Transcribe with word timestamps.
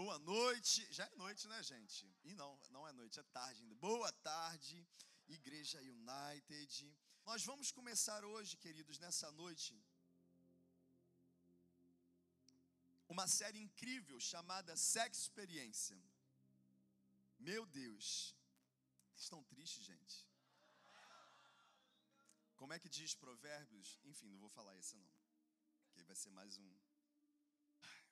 Boa 0.00 0.18
noite. 0.18 0.86
Já 0.96 1.04
é 1.06 1.14
noite, 1.16 1.48
né, 1.48 1.58
gente? 1.62 2.06
E 2.22 2.34
não, 2.40 2.50
não 2.74 2.86
é 2.86 2.92
noite, 2.92 3.18
é 3.18 3.22
tarde 3.36 3.62
ainda. 3.62 3.74
Boa 3.76 4.12
tarde, 4.30 4.86
Igreja 5.26 5.78
United. 5.80 6.94
Nós 7.24 7.42
vamos 7.50 7.70
começar 7.72 8.22
hoje, 8.22 8.58
queridos, 8.64 8.98
nessa 8.98 9.28
noite, 9.32 9.74
uma 13.08 13.26
série 13.26 13.58
incrível 13.58 14.20
chamada 14.20 14.76
Sex 14.76 15.16
Experiência. 15.22 15.98
Meu 17.38 17.64
Deus. 17.64 18.36
Estão 19.16 19.42
tristes, 19.44 19.82
gente? 19.82 20.16
Como 22.54 22.74
é 22.74 22.78
que 22.78 22.90
diz 22.98 23.14
Provérbios? 23.14 23.98
Enfim, 24.04 24.28
não 24.28 24.40
vou 24.44 24.50
falar 24.50 24.76
esse 24.76 24.94
não. 24.94 25.10
Que 25.94 26.02
vai 26.02 26.16
ser 26.24 26.32
mais 26.32 26.58
um 26.58 26.70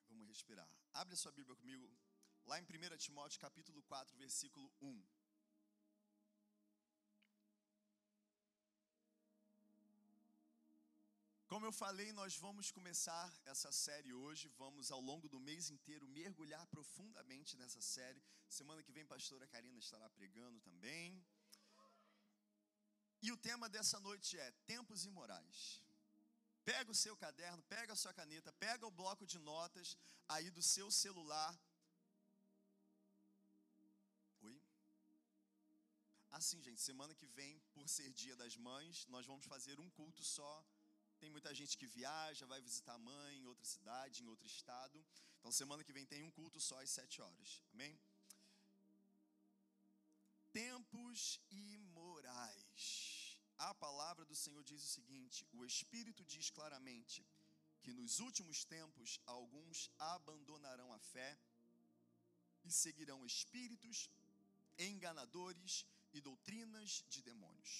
Vamos 0.07 0.27
respirar. 0.27 0.67
Abre 1.01 1.13
a 1.13 1.17
sua 1.17 1.31
Bíblia 1.37 1.57
comigo, 1.57 1.85
lá 2.45 2.57
em 2.57 2.63
1 2.63 2.97
Timóteo 3.05 3.37
capítulo 3.37 3.83
4, 3.83 4.15
versículo 4.15 4.71
1. 4.81 5.05
Como 11.47 11.65
eu 11.65 11.73
falei, 11.73 12.13
nós 12.13 12.37
vamos 12.37 12.71
começar 12.71 13.27
essa 13.43 13.73
série 13.73 14.13
hoje. 14.13 14.47
Vamos, 14.57 14.89
ao 14.89 15.01
longo 15.01 15.27
do 15.27 15.37
mês 15.37 15.69
inteiro, 15.69 16.07
mergulhar 16.07 16.65
profundamente 16.67 17.57
nessa 17.57 17.81
série. 17.81 18.23
Semana 18.47 18.81
que 18.81 18.93
vem, 18.93 19.03
a 19.03 19.07
pastora 19.07 19.45
Karina 19.47 19.77
estará 19.77 20.09
pregando 20.09 20.61
também. 20.61 21.21
E 23.21 23.33
o 23.33 23.37
tema 23.49 23.67
dessa 23.67 23.99
noite 23.99 24.39
é 24.39 24.49
Tempos 24.65 25.03
Imorais. 25.03 25.84
Pega 26.71 26.91
o 26.91 26.99
seu 27.03 27.15
caderno, 27.23 27.61
pega 27.75 27.93
a 27.93 28.01
sua 28.03 28.13
caneta, 28.19 28.51
pega 28.53 28.87
o 28.87 28.95
bloco 28.99 29.25
de 29.33 29.39
notas 29.51 29.95
aí 30.27 30.49
do 30.49 30.63
seu 30.63 30.87
celular. 31.03 31.53
Oi? 34.41 34.55
Assim, 36.31 36.59
gente, 36.67 36.81
semana 36.81 37.13
que 37.19 37.27
vem, 37.27 37.53
por 37.75 37.87
ser 37.87 38.09
Dia 38.21 38.35
das 38.35 38.57
Mães, 38.57 39.05
nós 39.15 39.27
vamos 39.27 39.45
fazer 39.45 39.79
um 39.79 39.89
culto 39.91 40.23
só. 40.23 40.65
Tem 41.19 41.29
muita 41.29 41.53
gente 41.53 41.77
que 41.77 41.87
viaja, 41.87 42.51
vai 42.53 42.59
visitar 42.61 42.95
a 42.95 43.05
mãe 43.11 43.37
em 43.37 43.45
outra 43.45 43.65
cidade, 43.65 44.23
em 44.23 44.27
outro 44.27 44.47
estado. 44.47 45.05
Então, 45.37 45.51
semana 45.51 45.83
que 45.83 45.93
vem 45.93 46.05
tem 46.05 46.23
um 46.23 46.31
culto 46.31 46.59
só 46.59 46.81
às 46.81 46.89
sete 46.89 47.21
horas. 47.21 47.63
Amém? 47.73 47.93
Tempos 50.51 51.39
imorais 51.51 51.84
a 53.69 53.73
palavra 53.73 54.23
do 54.25 54.35
Senhor 54.35 54.63
diz 54.63 54.83
o 54.83 54.93
seguinte: 54.97 55.47
o 55.53 55.65
Espírito 55.65 56.23
diz 56.33 56.49
claramente 56.57 57.25
que 57.83 57.93
nos 57.93 58.19
últimos 58.19 58.63
tempos 58.63 59.19
alguns 59.25 59.89
abandonarão 59.97 60.91
a 60.93 60.99
fé 60.99 61.31
e 62.63 62.71
seguirão 62.71 63.25
espíritos 63.25 64.09
enganadores 64.77 65.85
e 66.13 66.21
doutrinas 66.21 67.03
de 67.09 67.21
demônios. 67.21 67.73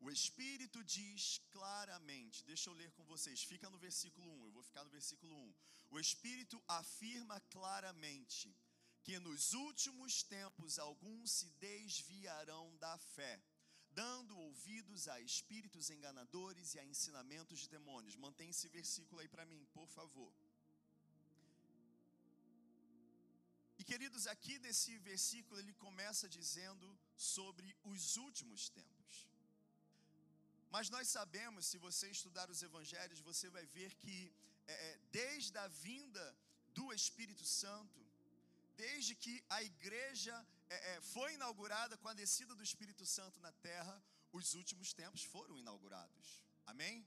O 0.00 0.10
Espírito 0.10 0.82
diz 0.84 1.40
claramente, 1.50 2.44
deixa 2.44 2.68
eu 2.68 2.74
ler 2.74 2.90
com 2.92 3.04
vocês, 3.04 3.44
fica 3.44 3.70
no 3.70 3.78
versículo 3.78 4.28
1, 4.28 4.46
eu 4.46 4.52
vou 4.52 4.62
ficar 4.62 4.84
no 4.84 4.90
versículo 4.90 5.34
1. 5.36 5.54
O 5.90 6.00
Espírito 6.00 6.62
afirma 6.66 7.38
claramente 7.56 8.54
que 9.04 9.18
nos 9.18 9.52
últimos 9.52 10.22
tempos 10.22 10.78
alguns 10.78 11.30
se 11.30 11.50
desviarão 11.68 12.76
da 12.78 12.96
fé 12.98 13.40
dando 14.00 14.38
ouvidos 14.46 15.02
a 15.14 15.16
espíritos 15.20 15.90
enganadores 15.96 16.74
e 16.74 16.78
a 16.78 16.84
ensinamentos 16.92 17.58
de 17.62 17.68
demônios. 17.76 18.16
Mantém 18.26 18.50
esse 18.54 18.68
versículo 18.68 19.20
aí 19.20 19.28
para 19.34 19.46
mim, 19.52 19.62
por 19.78 19.88
favor. 19.98 20.32
E 23.78 23.84
queridos, 23.90 24.26
aqui 24.34 24.54
nesse 24.64 24.92
versículo 25.10 25.58
ele 25.60 25.74
começa 25.86 26.28
dizendo 26.38 26.88
sobre 27.16 27.68
os 27.92 28.16
últimos 28.26 28.68
tempos. 28.68 29.14
Mas 30.74 30.88
nós 30.94 31.08
sabemos, 31.08 31.66
se 31.70 31.78
você 31.86 32.06
estudar 32.08 32.48
os 32.54 32.62
evangelhos, 32.68 33.20
você 33.30 33.48
vai 33.56 33.64
ver 33.76 33.90
que 34.02 34.32
é, 34.66 34.74
é 34.88 34.98
desde 35.10 35.58
a 35.64 35.66
vinda 35.86 36.24
do 36.76 36.86
Espírito 36.92 37.44
Santo, 37.44 38.00
desde 38.76 39.14
que 39.14 39.34
a 39.56 39.62
igreja 39.62 40.36
é, 40.72 40.76
é, 40.90 41.00
foi 41.14 41.34
inaugurada 41.34 41.96
com 41.98 42.08
a 42.08 42.14
descida 42.22 42.54
do 42.54 42.62
Espírito 42.70 43.04
Santo 43.16 43.40
na 43.40 43.52
terra, 43.68 43.96
os 44.32 44.54
últimos 44.54 44.92
tempos 44.92 45.22
foram 45.34 45.58
inaugurados. 45.58 46.42
Amém? 46.66 47.06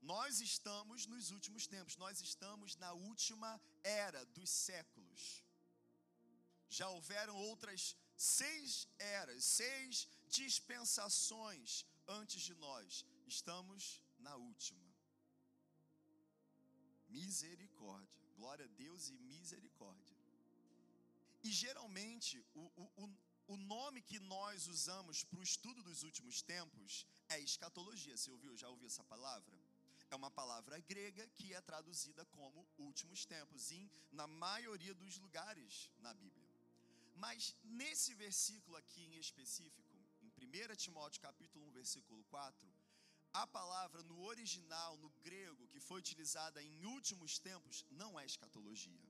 Nós 0.00 0.40
estamos 0.40 1.06
nos 1.06 1.30
últimos 1.30 1.66
tempos, 1.66 1.96
nós 1.96 2.20
estamos 2.20 2.76
na 2.76 2.92
última 2.92 3.50
era 3.82 4.24
dos 4.36 4.48
séculos. 4.68 5.44
Já 6.68 6.88
houveram 6.88 7.36
outras 7.36 7.96
seis 8.16 8.88
eras, 8.98 9.44
seis 9.44 10.08
dispensações 10.28 11.84
antes 12.06 12.40
de 12.42 12.54
nós. 12.54 13.04
Estamos 13.26 14.02
na 14.18 14.36
última. 14.36 14.86
Misericórdia. 17.08 18.20
Glória 18.36 18.64
a 18.64 18.68
Deus 18.68 19.08
e 19.08 19.18
misericórdia. 19.18 20.09
E 21.42 21.50
geralmente, 21.50 22.44
o, 22.54 22.70
o, 23.02 23.10
o 23.54 23.56
nome 23.56 24.00
que 24.02 24.18
nós 24.20 24.66
usamos 24.66 25.24
para 25.24 25.40
o 25.40 25.42
estudo 25.42 25.82
dos 25.82 26.02
últimos 26.02 26.42
tempos 26.42 27.06
é 27.28 27.40
escatologia. 27.40 28.16
Você 28.16 28.30
ouviu? 28.30 28.56
Já 28.56 28.68
ouviu 28.68 28.86
essa 28.86 29.04
palavra? 29.04 29.56
É 30.10 30.16
uma 30.16 30.30
palavra 30.30 30.78
grega 30.80 31.26
que 31.36 31.54
é 31.54 31.60
traduzida 31.60 32.24
como 32.26 32.68
últimos 32.78 33.24
tempos, 33.24 33.70
em, 33.70 33.90
na 34.10 34.26
maioria 34.26 34.94
dos 34.94 35.16
lugares 35.18 35.90
na 35.98 36.12
Bíblia. 36.12 36.48
Mas 37.14 37.54
nesse 37.62 38.12
versículo 38.14 38.76
aqui 38.76 39.02
em 39.04 39.18
específico, 39.18 39.94
em 40.22 40.46
1 40.46 40.76
Timóteo 40.76 41.22
capítulo 41.22 41.64
1, 41.66 41.70
versículo 41.70 42.24
4, 42.24 42.68
a 43.32 43.46
palavra 43.46 44.02
no 44.02 44.20
original, 44.24 44.96
no 44.96 45.10
grego, 45.22 45.68
que 45.68 45.78
foi 45.78 46.00
utilizada 46.00 46.62
em 46.62 46.84
últimos 46.84 47.38
tempos, 47.38 47.84
não 47.90 48.18
é 48.18 48.26
escatologia 48.26 49.09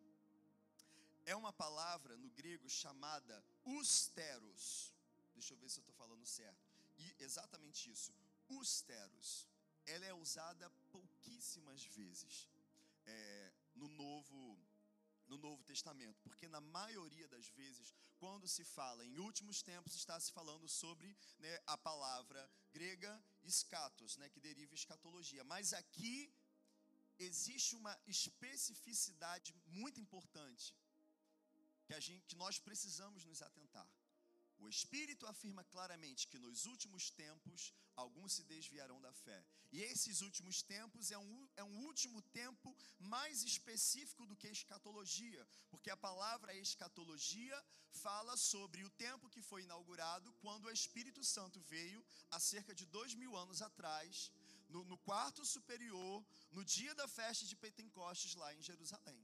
é 1.27 1.35
uma 1.35 1.53
palavra 1.53 2.17
no 2.17 2.31
grego 2.31 2.69
chamada 2.69 3.45
usteros. 3.65 4.93
Deixa 5.35 5.55
eu 5.55 5.59
ver 5.59 5.71
se 5.71 5.79
eu 5.79 5.83
estou 5.83 5.95
falando 5.95 6.25
certo. 6.27 6.69
E 6.99 7.17
exatamente 7.19 7.91
isso, 7.91 8.13
usteros. 8.49 9.49
Ela 9.87 10.07
é 10.07 10.15
usada 10.15 10.71
pouquíssimas 10.91 11.85
vezes 11.85 12.49
é, 13.07 13.53
no 13.75 13.89
Novo 13.89 14.59
no 15.31 15.39
Novo 15.39 15.63
Testamento, 15.63 16.21
porque 16.25 16.49
na 16.49 16.61
maioria 16.61 17.27
das 17.29 17.47
vezes, 17.51 17.95
quando 18.19 18.49
se 18.49 18.65
fala 18.65 19.05
em 19.05 19.17
últimos 19.21 19.63
tempos, 19.63 19.95
está 19.95 20.19
se 20.19 20.33
falando 20.33 20.69
sobre 20.69 21.17
né, 21.39 21.57
a 21.69 21.79
palavra 21.79 22.51
grega 22.73 23.13
escatos, 23.45 24.17
né, 24.17 24.29
que 24.29 24.41
deriva 24.41 24.75
escatologia. 24.75 25.45
Mas 25.45 25.73
aqui 25.73 26.35
existe 27.17 27.77
uma 27.77 27.97
especificidade 28.09 29.55
muito 29.69 30.01
importante 30.01 30.75
que, 31.91 31.95
a 31.95 32.01
gente, 32.09 32.25
que 32.31 32.37
nós 32.37 32.57
precisamos 32.67 33.25
nos 33.29 33.43
atentar. 33.43 33.89
O 34.65 34.69
Espírito 34.69 35.27
afirma 35.27 35.63
claramente 35.73 36.29
que 36.31 36.39
nos 36.45 36.59
últimos 36.73 37.05
tempos 37.11 37.63
alguns 38.03 38.35
se 38.35 38.45
desviarão 38.45 38.99
da 39.07 39.13
fé. 39.25 39.39
E 39.73 39.81
esses 39.93 40.21
últimos 40.27 40.57
tempos 40.63 41.11
é 41.11 41.19
um, 41.19 41.49
é 41.57 41.65
um 41.65 41.77
último 41.89 42.21
tempo 42.41 42.69
mais 43.15 43.43
específico 43.43 44.25
do 44.29 44.37
que 44.37 44.47
escatologia, 44.49 45.43
porque 45.71 45.91
a 45.91 45.97
palavra 45.97 46.55
escatologia 46.55 47.59
fala 48.05 48.37
sobre 48.37 48.85
o 48.85 48.91
tempo 49.07 49.33
que 49.35 49.43
foi 49.51 49.63
inaugurado 49.63 50.33
quando 50.45 50.67
o 50.67 50.77
Espírito 50.81 51.25
Santo 51.25 51.59
veio 51.75 52.05
há 52.31 52.39
cerca 52.39 52.73
de 52.73 52.87
dois 52.87 53.15
mil 53.15 53.37
anos 53.45 53.63
atrás, 53.63 54.31
no, 54.69 54.85
no 54.85 54.99
quarto 54.99 55.45
superior, 55.45 56.25
no 56.53 56.65
dia 56.65 56.95
da 56.95 57.09
festa 57.09 57.45
de 57.45 57.57
Pentecostes 57.57 58.35
lá 58.37 58.55
em 58.55 58.63
Jerusalém. 58.63 59.20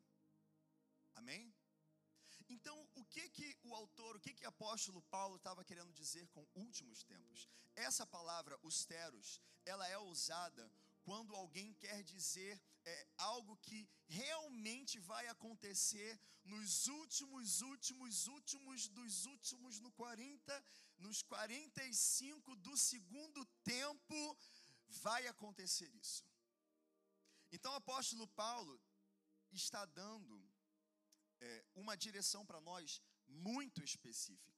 Apóstolo 4.76 5.00
Paulo 5.10 5.36
estava 5.36 5.64
querendo 5.64 5.90
dizer 5.94 6.28
com 6.28 6.46
últimos 6.54 7.02
tempos? 7.02 7.48
Essa 7.74 8.04
palavra, 8.06 8.58
teros, 8.86 9.40
ela 9.64 9.88
é 9.88 9.96
usada 9.96 10.70
quando 11.02 11.34
alguém 11.34 11.72
quer 11.74 12.02
dizer 12.04 12.60
é, 12.84 13.08
algo 13.16 13.56
que 13.56 13.88
realmente 14.06 14.98
vai 14.98 15.26
acontecer 15.28 16.20
nos 16.44 16.88
últimos, 16.88 17.62
últimos, 17.62 18.26
últimos 18.26 18.88
dos 18.88 19.24
últimos, 19.24 19.80
no 19.80 19.90
40, 19.92 20.64
nos 20.98 21.22
45 21.22 22.54
do 22.56 22.76
segundo 22.76 23.46
tempo, 23.64 24.36
vai 24.88 25.26
acontecer 25.26 25.90
isso. 25.94 26.22
Então 27.50 27.72
o 27.72 27.76
apóstolo 27.76 28.28
Paulo 28.28 28.78
está 29.50 29.86
dando 29.86 30.36
é, 31.40 31.64
uma 31.74 31.96
direção 31.96 32.44
para 32.44 32.60
nós 32.60 33.00
muito 33.26 33.82
específica. 33.82 34.55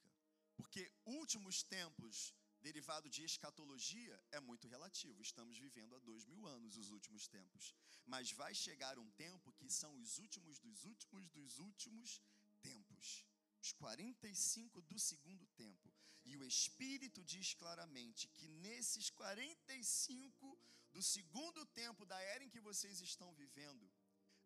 Porque 0.58 0.82
últimos 1.20 1.62
tempos 1.62 2.34
derivado 2.60 3.08
de 3.08 3.22
escatologia, 3.24 4.16
é 4.32 4.40
muito 4.40 4.66
relativo. 4.74 5.22
Estamos 5.22 5.56
vivendo 5.58 5.94
há 5.96 6.00
dois 6.00 6.24
mil 6.32 6.46
anos 6.46 6.76
os 6.76 6.90
últimos 6.90 7.26
tempos. 7.28 7.74
Mas 8.04 8.32
vai 8.32 8.52
chegar 8.54 8.98
um 8.98 9.10
tempo 9.12 9.52
que 9.58 9.70
são 9.70 9.92
os 10.00 10.18
últimos 10.18 10.58
dos 10.58 10.84
últimos 10.84 11.28
dos 11.28 11.58
últimos 11.58 12.20
tempos. 12.60 13.24
Os 13.62 13.72
45 13.72 14.82
do 14.82 14.98
segundo 14.98 15.46
tempo. 15.64 15.92
E 16.24 16.36
o 16.36 16.44
Espírito 16.44 17.22
diz 17.24 17.54
claramente 17.54 18.28
que 18.36 18.48
nesses 18.48 19.08
45 19.10 20.58
do 20.92 21.02
segundo 21.02 21.64
tempo 21.66 22.04
da 22.04 22.20
era 22.20 22.44
em 22.44 22.50
que 22.50 22.60
vocês 22.60 23.00
estão 23.00 23.32
vivendo, 23.34 23.90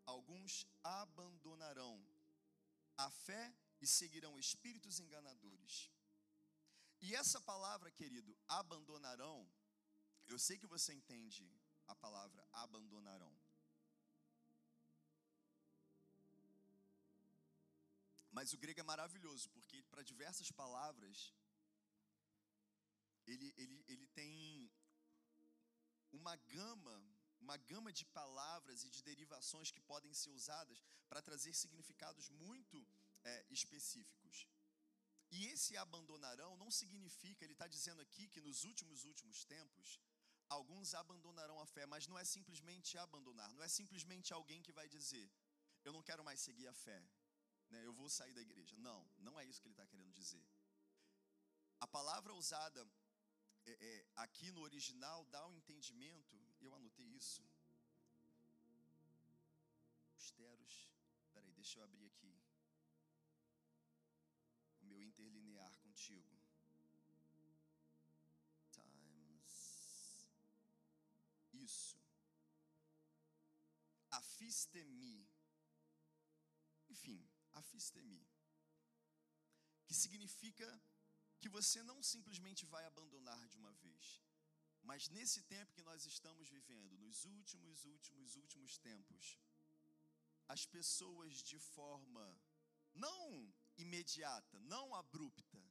alguns 0.04 0.66
abandonarão 0.82 1.94
a 2.96 3.10
fé 3.10 3.44
e 3.80 3.86
seguirão 3.86 4.38
espíritos 4.38 5.00
enganadores. 5.00 5.90
E 7.06 7.14
essa 7.14 7.40
palavra, 7.40 7.90
querido, 7.90 8.36
abandonarão, 8.48 9.36
eu 10.26 10.38
sei 10.38 10.56
que 10.56 10.72
você 10.74 10.92
entende 10.92 11.44
a 11.86 11.94
palavra 11.94 12.46
abandonarão. 12.52 13.34
Mas 18.30 18.52
o 18.52 18.58
grego 18.58 18.80
é 18.80 18.84
maravilhoso, 18.84 19.50
porque 19.50 19.82
para 19.90 20.02
diversas 20.02 20.50
palavras, 20.50 21.34
ele, 23.26 23.52
ele, 23.56 23.84
ele 23.88 24.06
tem 24.06 24.70
uma 26.12 26.36
gama 26.36 26.96
uma 27.42 27.56
gama 27.56 27.92
de 27.92 28.04
palavras 28.18 28.84
e 28.84 28.90
de 28.94 29.02
derivações 29.02 29.70
que 29.70 29.80
podem 29.80 30.14
ser 30.14 30.30
usadas 30.30 30.80
para 31.08 31.20
trazer 31.20 31.52
significados 31.52 32.28
muito 32.30 32.86
é, 33.24 33.46
específicos. 33.50 34.46
E 35.36 35.46
esse 35.52 35.76
abandonarão 35.84 36.50
não 36.62 36.70
significa, 36.70 37.42
ele 37.44 37.54
está 37.58 37.66
dizendo 37.76 38.00
aqui 38.06 38.24
que 38.32 38.40
nos 38.46 38.64
últimos, 38.70 39.04
últimos 39.10 39.38
tempos, 39.54 39.98
alguns 40.56 40.92
abandonarão 41.02 41.58
a 41.60 41.66
fé, 41.74 41.84
mas 41.86 42.06
não 42.06 42.18
é 42.18 42.24
simplesmente 42.24 42.98
abandonar, 42.98 43.50
não 43.54 43.62
é 43.62 43.68
simplesmente 43.68 44.32
alguém 44.32 44.60
que 44.66 44.76
vai 44.80 44.86
dizer, 44.96 45.26
eu 45.86 45.92
não 45.92 46.02
quero 46.02 46.22
mais 46.28 46.40
seguir 46.40 46.68
a 46.68 46.74
fé, 46.74 47.00
né, 47.70 47.84
eu 47.86 47.94
vou 48.00 48.08
sair 48.10 48.34
da 48.34 48.42
igreja. 48.48 48.76
Não, 48.78 49.00
não 49.18 49.38
é 49.40 49.44
isso 49.46 49.60
que 49.60 49.68
ele 49.68 49.78
está 49.78 49.86
querendo 49.86 50.12
dizer. 50.12 50.44
A 51.80 51.86
palavra 51.86 52.34
usada 52.34 52.86
é, 53.64 53.72
é, 53.90 54.06
aqui 54.16 54.50
no 54.52 54.60
original 54.60 55.24
dá 55.26 55.46
um 55.46 55.54
entendimento, 55.54 56.36
eu 56.60 56.74
anotei 56.74 57.06
isso. 57.06 57.42
Afistemi. 74.52 75.26
Enfim, 76.94 77.18
afistemi. 77.60 78.22
Que 79.86 79.94
significa 79.94 80.68
que 81.40 81.48
você 81.48 81.82
não 81.82 82.02
simplesmente 82.02 82.66
vai 82.66 82.84
abandonar 82.84 83.48
de 83.48 83.56
uma 83.56 83.72
vez. 83.84 84.20
Mas 84.82 85.08
nesse 85.08 85.40
tempo 85.54 85.72
que 85.72 85.88
nós 85.90 86.04
estamos 86.04 86.50
vivendo, 86.50 86.98
nos 86.98 87.24
últimos, 87.24 87.86
últimos, 87.86 88.36
últimos 88.36 88.76
tempos, 88.76 89.40
as 90.48 90.66
pessoas 90.66 91.42
de 91.42 91.58
forma 91.58 92.26
não 92.92 93.54
imediata, 93.78 94.60
não 94.74 94.94
abrupta, 94.94 95.62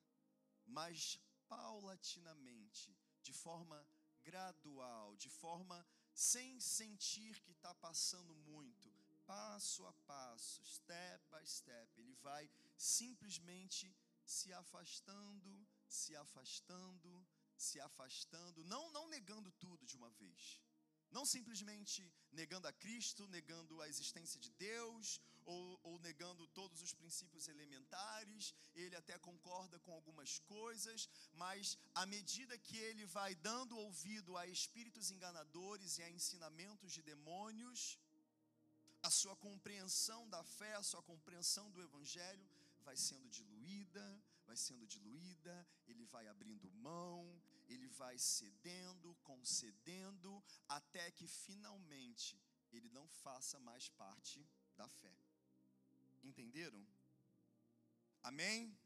mas 0.65 1.19
paulatinamente, 1.47 2.97
de 3.21 3.31
forma 3.31 3.79
gradual, 4.23 5.15
de 5.17 5.29
forma 5.29 5.85
sem 6.21 6.59
sentir 6.59 7.33
que 7.45 7.51
está 7.51 7.73
passando 7.85 8.33
muito, 8.51 8.87
passo 9.25 9.85
a 9.87 9.93
passo, 10.11 10.63
step 10.63 11.19
by 11.31 11.45
step, 11.47 11.89
ele 11.99 12.13
vai 12.27 12.43
simplesmente 12.77 13.85
se 14.23 14.53
afastando, 14.53 15.51
se 15.87 16.15
afastando, 16.15 17.11
se 17.57 17.79
afastando, 17.79 18.63
não, 18.65 18.83
não 18.91 19.07
negando 19.07 19.51
tudo 19.63 19.85
de 19.85 19.95
uma 19.95 20.11
vez. 20.11 20.61
Não 21.09 21.25
simplesmente 21.25 21.99
negando 22.31 22.67
a 22.67 22.73
Cristo, 22.83 23.27
negando 23.27 23.81
a 23.81 23.89
existência 23.89 24.39
de 24.39 24.51
Deus, 24.51 25.19
ou, 25.51 25.79
ou, 25.83 25.95
negando 26.07 26.47
todos 26.59 26.81
os 26.85 26.93
princípios 26.99 27.47
elementares, 27.53 28.53
ele 28.73 28.95
até 28.95 29.17
concorda 29.27 29.77
com 29.79 29.91
algumas 29.93 30.39
coisas, 30.55 31.09
mas 31.43 31.77
à 32.01 32.05
medida 32.05 32.57
que 32.67 32.77
ele 32.89 33.05
vai 33.17 33.33
dando 33.49 33.77
ouvido 33.77 34.37
a 34.37 34.45
espíritos 34.47 35.11
enganadores 35.11 35.97
e 35.97 36.03
a 36.03 36.09
ensinamentos 36.09 36.91
de 36.93 37.01
demônios, 37.11 37.99
a 39.03 39.09
sua 39.09 39.35
compreensão 39.35 40.21
da 40.29 40.43
fé, 40.43 40.73
a 40.75 40.83
sua 40.83 41.03
compreensão 41.11 41.69
do 41.71 41.81
Evangelho 41.81 42.47
vai 42.87 42.95
sendo 42.95 43.27
diluída, 43.29 44.05
vai 44.45 44.55
sendo 44.55 44.85
diluída, 44.85 45.55
ele 45.87 46.05
vai 46.05 46.27
abrindo 46.27 46.69
mão, 46.89 47.19
ele 47.67 47.87
vai 48.01 48.17
cedendo, 48.17 49.15
concedendo, 49.23 50.31
até 50.67 51.09
que 51.11 51.27
finalmente 51.27 52.39
ele 52.71 52.89
não 52.89 53.07
faça 53.07 53.59
mais 53.59 53.89
parte 53.89 54.45
da 54.75 54.87
fé. 54.87 55.30
Entenderam? 56.23 56.85
Amém? 58.23 58.77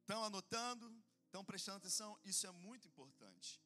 Estão 0.00 0.24
anotando? 0.24 0.86
Estão 1.26 1.44
prestando 1.44 1.78
atenção? 1.78 2.18
Isso 2.24 2.46
é 2.46 2.50
muito 2.50 2.88
importante. 2.88 3.60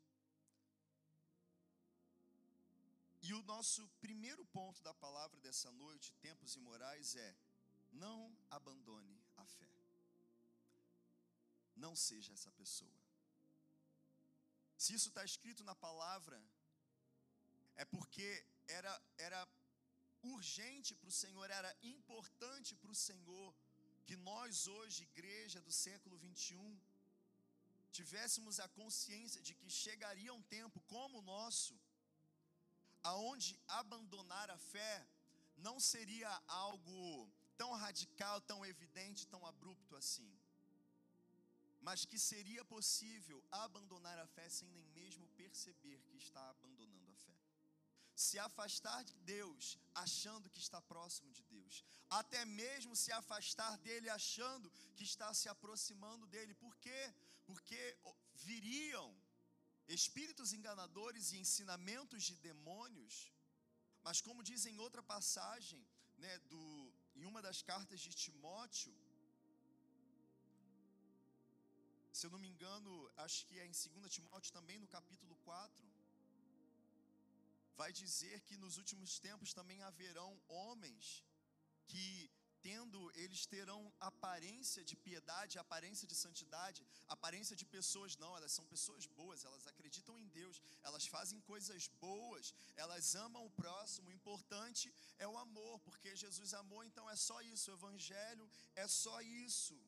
E 3.23 3.33
o 3.33 3.43
nosso 3.45 3.89
primeiro 4.03 4.45
ponto 4.47 4.83
da 4.83 4.93
palavra 4.93 5.41
dessa 5.41 5.71
noite, 5.73 6.13
tempos 6.21 6.57
imorais, 6.57 7.17
é: 7.17 7.35
não 7.93 8.37
abandone 8.51 9.19
a 9.37 9.47
fé. 9.47 9.71
Não 11.75 11.97
seja 11.97 12.35
essa 12.35 12.51
pessoa. 12.53 13.01
Se 14.77 14.93
isso 14.93 15.09
está 15.09 15.25
escrito 15.25 15.65
na 15.65 15.75
palavra, 15.75 16.39
é 17.77 17.85
porque 17.85 18.45
era, 18.69 19.03
era 19.17 19.49
urgente 20.33 20.95
para 20.95 21.09
o 21.09 21.19
Senhor, 21.23 21.51
era 21.51 21.71
importante 21.83 22.75
para 22.75 22.91
o 22.91 23.01
Senhor 23.09 23.55
que 24.07 24.17
nós 24.17 24.67
hoje, 24.67 25.09
igreja 25.11 25.61
do 25.61 25.73
século 25.73 26.17
21, 26.19 26.81
tivéssemos 27.99 28.59
a 28.61 28.69
consciência 28.81 29.41
de 29.41 29.55
que 29.55 29.71
chegaria 29.71 30.33
um 30.35 30.43
tempo 30.43 30.81
como 30.95 31.19
o 31.19 31.27
nosso, 31.35 31.75
aonde 33.03 33.59
abandonar 33.81 34.51
a 34.51 34.59
fé 34.59 35.07
não 35.57 35.79
seria 35.79 36.31
algo 36.49 37.31
tão 37.57 37.73
radical, 37.73 38.41
tão 38.41 38.65
evidente, 38.73 39.27
tão 39.27 39.45
abrupto 39.47 39.95
assim. 39.97 40.31
Mas 41.81 42.05
que 42.05 42.19
seria 42.19 42.65
possível 42.65 43.39
abandonar 43.51 44.19
a 44.19 44.27
fé 44.27 44.49
sem 44.49 44.69
nem 44.71 44.87
mesmo 45.01 45.27
perceber 45.43 45.99
que 46.09 46.17
está 46.17 46.43
abandonando. 46.51 46.84
Se 48.15 48.39
afastar 48.39 49.03
de 49.05 49.15
Deus 49.35 49.79
achando 49.95 50.51
que 50.51 50.59
está 50.59 50.81
próximo 50.81 51.33
de 51.33 51.43
Deus, 51.45 51.85
até 52.09 52.45
mesmo 52.45 52.95
se 52.95 53.11
afastar 53.13 53.77
dele 53.79 54.09
achando 54.09 54.71
que 54.97 55.05
está 55.05 55.33
se 55.35 55.49
aproximando 55.49 56.27
dele. 56.27 56.55
Por 56.55 56.75
quê? 56.77 57.13
Porque 57.47 57.97
viriam 58.35 59.09
espíritos 59.89 60.53
enganadores 60.53 61.33
e 61.33 61.39
ensinamentos 61.39 62.23
de 62.25 62.37
demônios, 62.37 63.33
mas 64.03 64.21
como 64.21 64.43
diz 64.43 64.65
em 64.67 64.79
outra 64.79 65.03
passagem, 65.03 65.85
né, 66.17 66.39
do, 66.51 66.93
em 67.17 67.25
uma 67.25 67.43
das 67.43 67.63
cartas 67.63 68.01
de 68.01 68.11
Timóteo, 68.11 68.95
se 72.13 72.27
eu 72.27 72.31
não 72.31 72.39
me 72.39 72.49
engano, 72.49 73.11
acho 73.17 73.45
que 73.47 73.59
é 73.59 73.67
em 73.67 73.73
2 73.73 74.13
Timóteo 74.17 74.53
também, 74.53 74.79
no 74.79 74.87
capítulo 74.87 75.35
4, 75.45 75.94
vai 77.81 77.93
dizer 77.93 78.41
que 78.47 78.57
nos 78.57 78.77
últimos 78.83 79.19
tempos 79.19 79.53
também 79.53 79.83
haverão 79.83 80.31
homens 80.49 81.25
que 81.87 82.31
tendo, 82.67 82.99
eles 83.23 83.45
terão 83.55 83.81
aparência 84.11 84.83
de 84.91 84.97
piedade, 85.07 85.59
aparência 85.59 86.07
de 86.11 86.15
santidade, 86.15 86.79
aparência 87.15 87.55
de 87.61 87.67
pessoas, 87.75 88.17
não, 88.23 88.33
elas 88.39 88.53
são 88.57 88.65
pessoas 88.75 89.05
boas, 89.19 89.45
elas 89.49 89.67
acreditam 89.73 90.15
em 90.19 90.29
Deus, 90.39 90.63
elas 90.83 91.07
fazem 91.15 91.41
coisas 91.53 91.89
boas, 92.07 92.55
elas 92.75 93.15
amam 93.27 93.45
o 93.45 93.55
próximo, 93.63 94.09
o 94.09 94.17
importante 94.19 94.87
é 95.19 95.29
o 95.29 95.37
amor, 95.47 95.79
porque 95.81 96.17
Jesus 96.25 96.55
amou, 96.63 96.83
então 96.83 97.09
é 97.15 97.17
só 97.17 97.39
isso, 97.43 97.71
o 97.71 97.75
Evangelho 97.75 98.49
é 98.75 98.89
só 98.89 99.21
isso. 99.21 99.79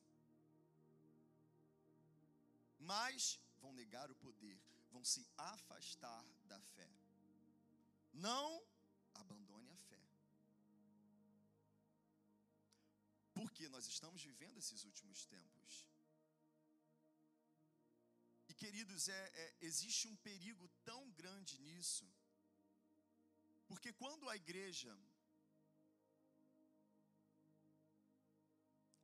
Mas 2.91 3.39
vão 3.63 3.73
negar 3.73 4.07
o 4.11 4.19
poder, 4.27 4.57
vão 4.91 5.03
se 5.03 5.25
afastar 5.35 6.23
da 6.45 6.59
fé. 6.75 6.96
Não 8.25 8.47
abandone 9.21 9.69
a 9.71 9.77
fé. 9.89 10.03
Porque 13.37 13.69
nós 13.75 13.85
estamos 13.93 14.21
vivendo 14.29 14.57
esses 14.63 14.83
últimos 14.89 15.25
tempos. 15.25 15.73
E 18.49 18.53
queridos, 18.53 19.07
é, 19.07 19.23
é, 19.43 19.55
existe 19.69 20.07
um 20.07 20.15
perigo 20.27 20.67
tão 20.89 21.01
grande 21.11 21.59
nisso, 21.67 22.07
porque 23.67 23.91
quando 24.01 24.29
a 24.29 24.35
igreja 24.43 24.93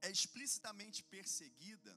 é 0.01 0.09
explicitamente 0.09 1.01
perseguida, 1.15 1.93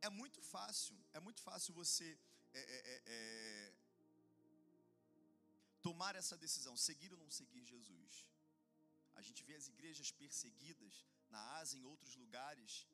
é 0.00 0.10
muito 0.20 0.40
fácil, 0.54 0.96
é 1.12 1.20
muito 1.20 1.40
fácil 1.48 1.74
você 1.74 2.08
é, 2.54 2.60
é, 2.60 2.78
é, 2.92 3.02
é, 3.06 3.74
tomar 5.86 6.14
essa 6.20 6.36
decisão, 6.44 6.74
seguir 6.76 7.12
ou 7.12 7.18
não 7.22 7.30
seguir 7.40 7.64
Jesus. 7.74 8.14
A 9.14 9.22
gente 9.26 9.42
vê 9.48 9.54
as 9.60 9.68
igrejas 9.72 10.10
perseguidas 10.22 10.94
na 11.34 11.42
Ásia, 11.60 11.78
em 11.78 11.84
outros 11.92 12.14
lugares. 12.22 12.86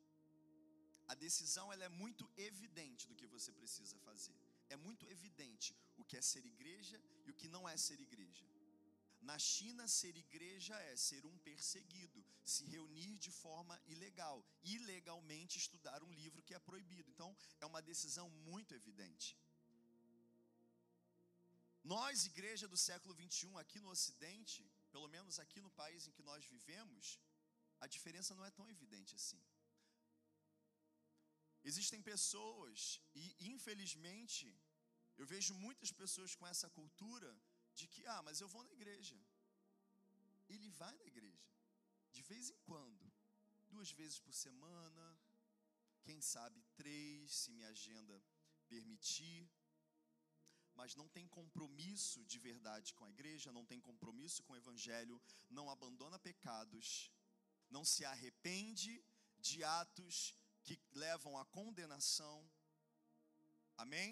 A 1.07 1.15
decisão 1.15 1.65
ela 1.73 1.85
é 1.89 1.97
muito 2.03 2.25
evidente 2.49 3.07
do 3.09 3.17
que 3.19 3.27
você 3.35 3.51
precisa 3.51 3.97
fazer. 4.07 4.37
É 4.69 4.77
muito 4.87 5.05
evidente 5.15 5.75
o 5.97 6.05
que 6.05 6.17
é 6.17 6.21
ser 6.21 6.45
igreja 6.45 6.97
e 7.25 7.31
o 7.31 7.37
que 7.39 7.47
não 7.55 7.67
é 7.67 7.75
ser 7.77 7.99
igreja. 7.99 8.45
Na 9.29 9.37
China, 9.37 9.85
ser 9.87 10.15
igreja 10.15 10.75
é 10.91 10.95
ser 10.95 11.25
um 11.25 11.37
perseguido, 11.39 12.23
se 12.53 12.63
reunir 12.65 13.17
de 13.17 13.31
forma 13.31 13.75
ilegal, 13.87 14.37
ilegalmente 14.63 15.57
estudar 15.57 16.01
um 16.03 16.13
livro 16.13 16.41
que 16.41 16.53
é 16.53 16.59
proibido. 16.59 17.09
Então, 17.11 17.35
é 17.59 17.65
uma 17.65 17.81
decisão 17.81 18.29
muito 18.49 18.73
evidente. 18.73 19.37
Nós, 21.93 22.25
igreja 22.31 22.65
do 22.71 22.77
século 22.87 23.13
21, 23.19 23.57
aqui 23.61 23.79
no 23.83 23.91
Ocidente, 23.95 24.61
pelo 24.93 25.07
menos 25.15 25.35
aqui 25.43 25.59
no 25.65 25.71
país 25.79 26.01
em 26.05 26.13
que 26.15 26.27
nós 26.29 26.43
vivemos, 26.53 27.05
a 27.83 27.87
diferença 27.95 28.35
não 28.37 28.45
é 28.49 28.51
tão 28.57 28.67
evidente 28.75 29.13
assim. 29.19 29.41
Existem 31.69 32.01
pessoas, 32.11 32.79
e 33.21 33.23
infelizmente, 33.53 34.45
eu 35.19 35.25
vejo 35.33 35.61
muitas 35.65 35.91
pessoas 36.01 36.35
com 36.39 36.47
essa 36.53 36.69
cultura 36.77 37.31
de 37.79 37.87
que, 37.93 38.03
ah, 38.15 38.21
mas 38.27 38.39
eu 38.39 38.49
vou 38.55 38.63
na 38.67 38.75
igreja. 38.77 39.17
Ele 40.53 40.69
vai 40.81 40.93
na 41.01 41.07
igreja, 41.13 41.49
de 42.15 42.21
vez 42.31 42.45
em 42.53 42.59
quando, 42.69 43.05
duas 43.73 43.91
vezes 44.01 44.19
por 44.25 44.35
semana, 44.45 45.05
quem 46.05 46.21
sabe 46.33 46.61
três, 46.81 47.33
se 47.39 47.51
minha 47.57 47.71
agenda 47.75 48.15
permitir, 48.73 49.39
mas 50.79 50.95
não 50.99 51.07
tem 51.15 51.27
compromisso 51.27 52.19
de 52.31 52.39
verdade 52.49 52.93
com 52.97 53.05
a 53.05 53.13
igreja, 53.15 53.55
não 53.57 53.65
tem 53.71 53.79
compromisso 53.87 54.43
com 54.43 54.53
o 54.53 54.61
evangelho, 54.63 55.21
não 55.57 55.65
abandona 55.69 56.17
pecados, 56.27 56.85
não 57.75 57.83
se 57.93 58.03
arrepende 58.13 58.93
de 59.47 59.57
atos 59.81 60.15
que 60.63 60.75
levam 61.03 61.33
à 61.37 61.43
condenação. 61.57 62.37
Amém? 63.83 64.11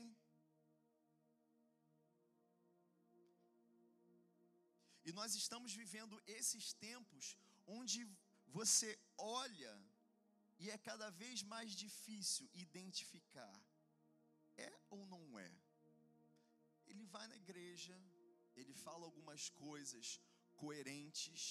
E 5.07 5.13
nós 5.19 5.35
estamos 5.41 5.71
vivendo 5.81 6.21
esses 6.39 6.73
tempos 6.87 7.37
onde 7.65 7.99
você 8.59 8.89
olha 9.17 9.73
e 10.59 10.69
é 10.75 10.77
cada 10.89 11.09
vez 11.21 11.43
mais 11.43 11.71
difícil 11.85 12.49
identificar 12.65 13.55
é 14.57 14.71
ou 14.89 15.05
não 15.05 15.23
é. 15.39 15.46
Vai 17.17 17.27
na 17.29 17.37
igreja, 17.45 17.95
ele 18.59 18.73
fala 18.85 19.03
algumas 19.05 19.43
coisas 19.49 20.05
coerentes, 20.61 21.41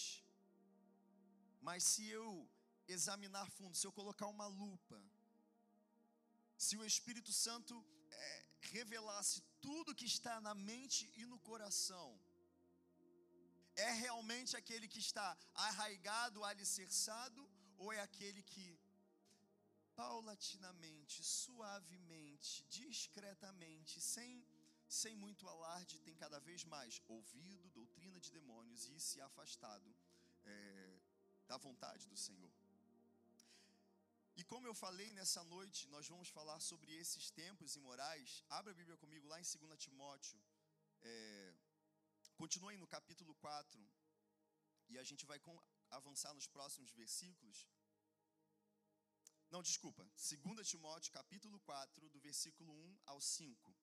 mas 1.66 1.80
se 1.92 2.04
eu 2.18 2.28
examinar 2.96 3.46
fundo, 3.56 3.74
se 3.78 3.86
eu 3.88 3.92
colocar 3.98 4.28
uma 4.34 4.46
lupa, 4.62 4.98
se 6.64 6.74
o 6.80 6.84
Espírito 6.90 7.32
Santo 7.32 7.74
é, 8.26 8.46
revelasse 8.74 9.38
tudo 9.66 9.96
que 10.00 10.08
está 10.14 10.34
na 10.46 10.54
mente 10.70 11.02
e 11.20 11.26
no 11.32 11.38
coração, 11.50 12.08
é 13.88 13.90
realmente 14.04 14.56
aquele 14.60 14.86
que 14.94 15.02
está 15.08 15.28
arraigado, 15.68 16.44
alicerçado, 16.44 17.42
ou 17.76 17.92
é 17.92 18.00
aquele 18.08 18.42
que 18.52 18.66
paulatinamente, 19.96 21.24
suavemente, 21.24 22.52
discretamente, 22.80 24.00
sem, 24.00 24.30
sem 24.88 25.14
muito 25.16 25.48
alarde, 25.48 26.00
tem 26.00 26.16
cada 26.16 26.38
vez 26.40 26.64
mais 26.64 27.00
ouvido 27.08 27.70
doutrina 27.70 28.20
de 28.20 28.30
demônios 28.30 28.88
e 28.88 28.98
se 29.00 29.20
afastado 29.20 29.94
é, 30.44 31.00
da 31.46 31.56
vontade 31.56 32.06
do 32.08 32.16
Senhor? 32.16 32.52
E 34.36 34.44
como 34.44 34.66
eu 34.66 34.74
falei 34.74 35.12
nessa 35.12 35.42
noite, 35.44 35.88
nós 35.88 36.06
vamos 36.06 36.28
falar 36.28 36.60
sobre 36.60 36.92
esses 36.94 37.30
tempos 37.30 37.74
imorais. 37.74 38.44
Abra 38.50 38.72
a 38.72 38.74
Bíblia 38.74 38.96
comigo 38.98 39.26
lá 39.26 39.40
em 39.40 39.44
2 39.44 39.78
Timóteo. 39.78 40.38
É, 41.02 41.54
Continua 42.36 42.70
aí 42.70 42.76
no 42.76 42.86
capítulo 42.86 43.34
4, 43.36 43.82
e 44.90 44.98
a 44.98 45.02
gente 45.02 45.24
vai 45.24 45.40
avançar 45.90 46.34
nos 46.34 46.46
próximos 46.46 46.90
versículos. 46.92 47.66
Não, 49.50 49.62
desculpa, 49.62 50.06
2 50.44 50.68
Timóteo, 50.68 51.12
capítulo 51.12 51.58
4, 51.60 52.10
do 52.10 52.20
versículo 52.20 52.70
1 52.72 52.98
ao 53.06 53.20
5. 53.20 53.75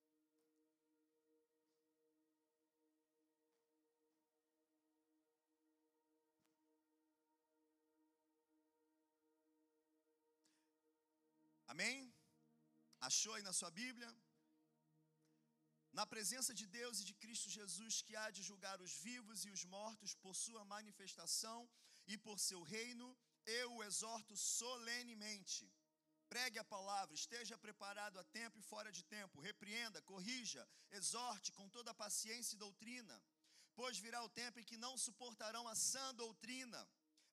Achou 13.13 13.33
aí 13.35 13.43
na 13.49 13.53
sua 13.57 13.69
Bíblia? 13.83 14.11
na 15.97 16.05
presença 16.13 16.51
de 16.59 16.65
Deus 16.75 16.99
e 16.99 17.03
de 17.09 17.13
Cristo 17.23 17.49
Jesus, 17.57 17.95
que 18.05 18.15
há 18.19 18.27
de 18.37 18.41
julgar 18.47 18.77
os 18.85 18.93
vivos 19.07 19.39
e 19.45 19.49
os 19.55 19.63
mortos 19.73 20.15
por 20.23 20.33
sua 20.43 20.63
manifestação 20.65 21.59
e 22.13 22.17
por 22.25 22.37
seu 22.39 22.61
reino, 22.75 23.07
eu 23.45 23.67
o 23.75 23.83
exorto 23.89 24.35
solenemente. 24.35 25.65
Pregue 26.33 26.57
a 26.61 26.69
palavra, 26.75 27.13
esteja 27.13 27.55
preparado 27.65 28.17
a 28.19 28.23
tempo 28.39 28.57
e 28.57 28.67
fora 28.71 28.91
de 28.97 29.03
tempo, 29.03 29.45
repreenda, 29.49 30.01
corrija, 30.13 30.67
exorte 30.99 31.51
com 31.57 31.69
toda 31.69 31.99
paciência 32.03 32.55
e 32.55 32.63
doutrina, 32.65 33.15
pois 33.75 33.99
virá 34.05 34.21
o 34.23 34.33
tempo 34.41 34.59
em 34.59 34.67
que 34.71 34.83
não 34.85 34.97
suportarão 34.97 35.67
a 35.67 35.75
sã 35.75 36.07
doutrina 36.15 36.81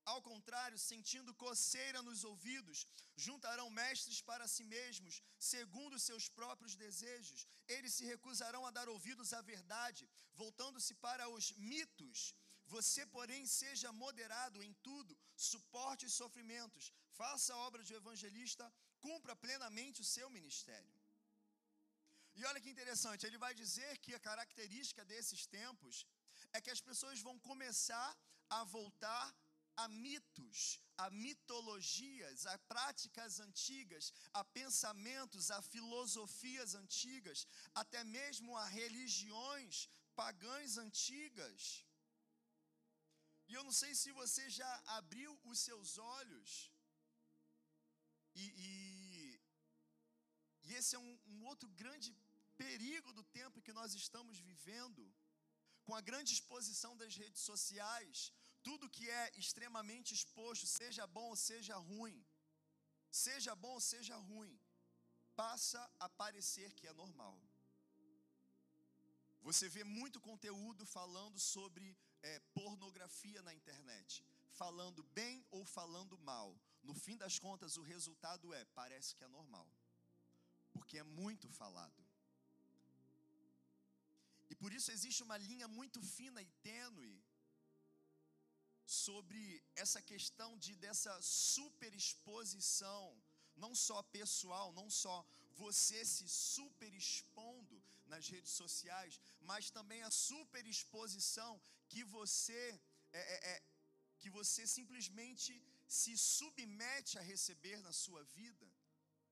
ao 0.04 0.20
contrário, 0.22 0.78
sentindo 0.78 1.34
coceira 1.34 2.02
nos 2.02 2.24
ouvidos, 2.24 2.86
juntarão 3.16 3.68
mestres 3.70 4.20
para 4.20 4.46
si 4.48 4.64
mesmos, 4.64 5.22
segundo 5.38 5.98
seus 5.98 6.28
próprios 6.28 6.74
desejos. 6.74 7.46
Eles 7.68 7.94
se 7.94 8.04
recusarão 8.04 8.64
a 8.66 8.70
dar 8.70 8.88
ouvidos 8.88 9.32
à 9.32 9.40
verdade, 9.40 10.08
voltando-se 10.34 10.94
para 10.94 11.28
os 11.28 11.52
mitos. 11.52 12.34
Você, 12.66 13.04
porém, 13.06 13.46
seja 13.46 13.92
moderado 13.92 14.62
em 14.62 14.72
tudo, 14.74 15.16
suporte 15.36 16.06
os 16.06 16.14
sofrimentos, 16.14 16.92
faça 17.10 17.52
a 17.52 17.58
obra 17.68 17.82
de 17.82 17.94
evangelista, 17.94 18.72
cumpra 19.00 19.34
plenamente 19.34 20.00
o 20.00 20.04
seu 20.04 20.30
ministério. 20.30 20.94
E 22.36 22.44
olha 22.44 22.60
que 22.60 22.70
interessante, 22.70 23.26
ele 23.26 23.38
vai 23.38 23.54
dizer 23.54 23.98
que 23.98 24.14
a 24.14 24.20
característica 24.20 25.04
desses 25.04 25.46
tempos 25.46 26.06
é 26.52 26.60
que 26.60 26.70
as 26.70 26.80
pessoas 26.80 27.20
vão 27.20 27.38
começar 27.38 28.10
a 28.48 28.64
voltar 28.64 29.26
a 29.82 29.88
mitos, 29.88 30.58
a 31.04 31.06
mitologias, 31.24 32.46
a 32.52 32.56
práticas 32.72 33.40
antigas, 33.46 34.12
a 34.40 34.42
pensamentos, 34.58 35.50
a 35.50 35.60
filosofias 35.74 36.74
antigas, 36.82 37.46
até 37.82 38.02
mesmo 38.16 38.56
a 38.56 38.66
religiões 38.80 39.88
pagãs 40.20 40.76
antigas. 40.86 41.62
E 43.48 43.54
eu 43.58 43.62
não 43.68 43.74
sei 43.82 43.92
se 44.00 44.10
você 44.20 44.44
já 44.60 44.72
abriu 44.98 45.32
os 45.50 45.58
seus 45.66 45.98
olhos, 46.18 46.50
e, 48.42 48.44
e, 48.66 49.40
e 50.66 50.74
esse 50.80 50.94
é 50.94 50.98
um, 50.98 51.14
um 51.32 51.44
outro 51.52 51.68
grande 51.82 52.10
perigo 52.56 53.12
do 53.18 53.24
tempo 53.38 53.62
que 53.66 53.76
nós 53.80 53.94
estamos 54.02 54.38
vivendo, 54.50 55.02
com 55.86 55.94
a 55.96 56.02
grande 56.08 56.32
exposição 56.36 56.92
das 56.96 57.16
redes 57.22 57.42
sociais, 57.50 58.32
tudo 58.62 58.90
que 58.96 59.08
é 59.08 59.24
extremamente 59.42 60.12
exposto, 60.18 60.66
seja 60.66 61.06
bom 61.06 61.28
ou 61.30 61.36
seja 61.36 61.76
ruim, 61.76 62.18
seja 63.10 63.54
bom 63.54 63.74
ou 63.78 63.80
seja 63.80 64.16
ruim, 64.16 64.58
passa 65.34 65.80
a 65.98 66.08
parecer 66.08 66.72
que 66.78 66.86
é 66.86 66.92
normal. 66.92 67.36
Você 69.42 69.68
vê 69.68 69.82
muito 69.84 70.20
conteúdo 70.20 70.84
falando 70.84 71.38
sobre 71.38 71.96
é, 72.22 72.38
pornografia 72.58 73.42
na 73.42 73.54
internet, 73.54 74.24
falando 74.50 75.02
bem 75.20 75.44
ou 75.50 75.64
falando 75.64 76.18
mal. 76.18 76.48
No 76.82 76.94
fim 76.94 77.16
das 77.16 77.38
contas, 77.38 77.76
o 77.76 77.82
resultado 77.82 78.52
é: 78.52 78.64
parece 78.80 79.14
que 79.16 79.24
é 79.24 79.28
normal, 79.28 79.66
porque 80.74 80.98
é 80.98 81.02
muito 81.02 81.48
falado. 81.48 82.00
E 84.50 84.54
por 84.54 84.72
isso 84.72 84.90
existe 84.90 85.22
uma 85.22 85.38
linha 85.38 85.68
muito 85.68 86.02
fina 86.02 86.42
e 86.42 86.50
tênue 86.68 87.22
sobre 88.90 89.40
essa 89.76 90.00
questão 90.10 90.50
de 90.58 90.74
dessa 90.84 91.14
superexposição, 91.22 93.04
não 93.56 93.72
só 93.74 94.02
pessoal, 94.18 94.72
não 94.72 94.88
só 94.90 95.16
você 95.64 96.04
se 96.04 96.26
super 96.28 96.92
expondo 97.02 97.76
nas 98.06 98.26
redes 98.34 98.52
sociais, 98.62 99.20
mas 99.50 99.70
também 99.70 100.02
a 100.02 100.10
super 100.10 100.66
exposição 100.66 101.52
que 101.88 102.02
você 102.02 102.62
é, 103.12 103.20
é, 103.34 103.38
é, 103.52 103.62
que 104.18 104.30
você 104.38 104.66
simplesmente 104.66 105.52
se 105.86 106.16
submete 106.16 107.18
a 107.18 107.22
receber 107.22 107.78
na 107.82 107.92
sua 107.92 108.22
vida, 108.38 108.66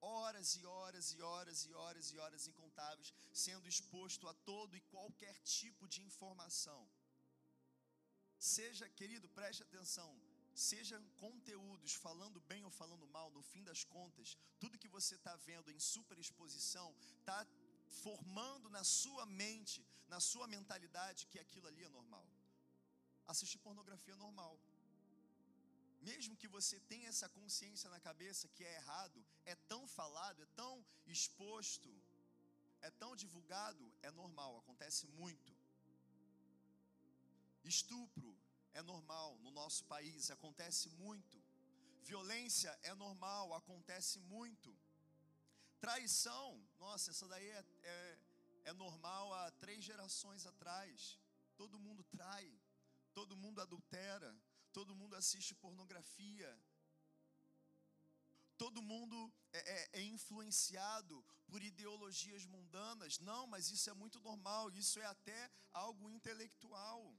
horas 0.00 0.54
e 0.56 0.64
horas 0.64 1.12
e 1.12 1.20
horas 1.22 1.64
e 1.66 1.72
horas 1.72 2.06
e 2.12 2.18
horas 2.18 2.46
incontáveis, 2.46 3.12
sendo 3.32 3.68
exposto 3.68 4.28
a 4.28 4.34
todo 4.50 4.76
e 4.76 4.80
qualquer 4.94 5.36
tipo 5.58 5.88
de 5.88 6.00
informação. 6.02 6.80
Seja, 8.38 8.88
querido, 8.88 9.28
preste 9.28 9.62
atenção, 9.62 10.10
sejam 10.54 11.02
conteúdos 11.24 11.94
falando 11.94 12.40
bem 12.40 12.64
ou 12.64 12.70
falando 12.70 13.06
mal, 13.08 13.30
no 13.30 13.42
fim 13.42 13.64
das 13.64 13.82
contas, 13.82 14.36
tudo 14.60 14.78
que 14.78 14.88
você 14.96 15.16
está 15.16 15.34
vendo 15.36 15.70
em 15.70 15.80
superexposição 15.80 16.94
está 17.20 17.46
formando 18.04 18.68
na 18.70 18.84
sua 18.84 19.26
mente, 19.26 19.84
na 20.08 20.20
sua 20.20 20.46
mentalidade, 20.46 21.26
que 21.26 21.38
aquilo 21.38 21.66
ali 21.66 21.82
é 21.82 21.88
normal. 21.88 22.26
Assistir 23.26 23.58
pornografia 23.58 24.14
é 24.14 24.16
normal. 24.16 24.58
Mesmo 26.00 26.36
que 26.36 26.48
você 26.56 26.78
tenha 26.80 27.08
essa 27.08 27.28
consciência 27.28 27.90
na 27.90 27.98
cabeça 27.98 28.48
que 28.54 28.64
é 28.64 28.76
errado, 28.76 29.24
é 29.44 29.54
tão 29.72 29.86
falado, 29.88 30.42
é 30.42 30.46
tão 30.54 30.84
exposto, 31.06 31.90
é 32.80 32.90
tão 32.90 33.16
divulgado, 33.16 33.92
é 34.00 34.10
normal, 34.12 34.58
acontece 34.58 35.06
muito. 35.08 35.57
Estupro 37.68 38.36
é 38.72 38.82
normal 38.82 39.38
no 39.38 39.50
nosso 39.50 39.84
país, 39.84 40.30
acontece 40.30 40.88
muito. 40.90 41.42
Violência 42.02 42.70
é 42.82 42.94
normal, 42.94 43.54
acontece 43.54 44.18
muito. 44.20 44.76
Traição, 45.80 46.66
nossa, 46.78 47.10
essa 47.10 47.28
daí 47.28 47.48
é, 47.48 47.64
é, 47.82 48.18
é 48.64 48.72
normal 48.72 49.32
há 49.34 49.50
três 49.52 49.84
gerações 49.84 50.46
atrás. 50.46 51.18
Todo 51.56 51.78
mundo 51.78 52.02
trai, 52.04 52.50
todo 53.12 53.36
mundo 53.36 53.60
adultera, 53.60 54.34
todo 54.72 54.94
mundo 54.94 55.14
assiste 55.16 55.54
pornografia, 55.54 56.50
todo 58.56 58.82
mundo 58.82 59.32
é, 59.52 59.58
é, 59.58 59.88
é, 60.00 60.02
influenciado 60.02 61.24
por 61.46 61.62
ideologias 61.62 62.44
mundanas. 62.44 63.18
Não, 63.20 63.46
mas 63.46 63.70
isso 63.70 63.88
é 63.88 63.94
muito 63.94 64.20
normal, 64.20 64.70
isso 64.70 64.98
é 65.00 65.06
até 65.06 65.50
algo 65.72 66.10
intelectual. 66.10 67.16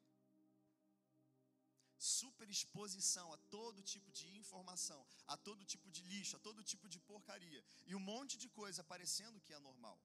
Superexposição 1.99 3.27
a 3.33 3.37
todo 3.55 3.83
tipo 3.93 4.09
de 4.19 4.25
informação, 4.41 4.99
a 5.27 5.35
todo 5.47 5.69
tipo 5.73 5.89
de 5.95 6.01
lixo, 6.11 6.35
a 6.37 6.39
todo 6.47 6.63
tipo 6.71 6.87
de 6.93 6.99
porcaria, 7.09 7.61
e 7.85 7.93
um 7.99 8.05
monte 8.11 8.37
de 8.43 8.47
coisa 8.61 8.83
parecendo 8.83 9.41
que 9.41 9.53
é 9.53 9.59
normal. 9.59 9.97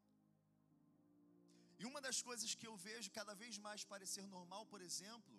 E 1.78 1.84
uma 1.90 2.00
das 2.06 2.20
coisas 2.28 2.54
que 2.54 2.66
eu 2.70 2.76
vejo 2.88 3.10
cada 3.18 3.34
vez 3.42 3.56
mais 3.58 3.84
parecer 3.92 4.26
normal, 4.26 4.64
por 4.72 4.80
exemplo, 4.88 5.34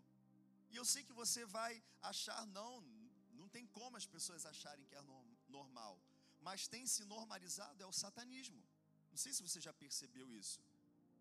e 0.72 0.76
eu 0.76 0.86
sei 0.94 1.04
que 1.08 1.14
você 1.22 1.46
vai 1.58 1.74
achar, 2.02 2.46
não, 2.58 2.72
não 3.40 3.48
tem 3.56 3.66
como 3.78 3.98
as 3.98 4.08
pessoas 4.16 4.46
acharem 4.46 4.86
que 4.86 4.96
é 4.96 5.04
normal, 5.58 5.94
mas 6.48 6.68
tem 6.74 6.86
se 6.94 7.04
normalizado 7.16 7.84
é 7.84 7.88
o 7.88 7.98
satanismo. 8.04 8.62
Não 9.12 9.20
sei 9.24 9.32
se 9.34 9.42
você 9.48 9.60
já 9.68 9.74
percebeu 9.74 10.28
isso. 10.42 10.60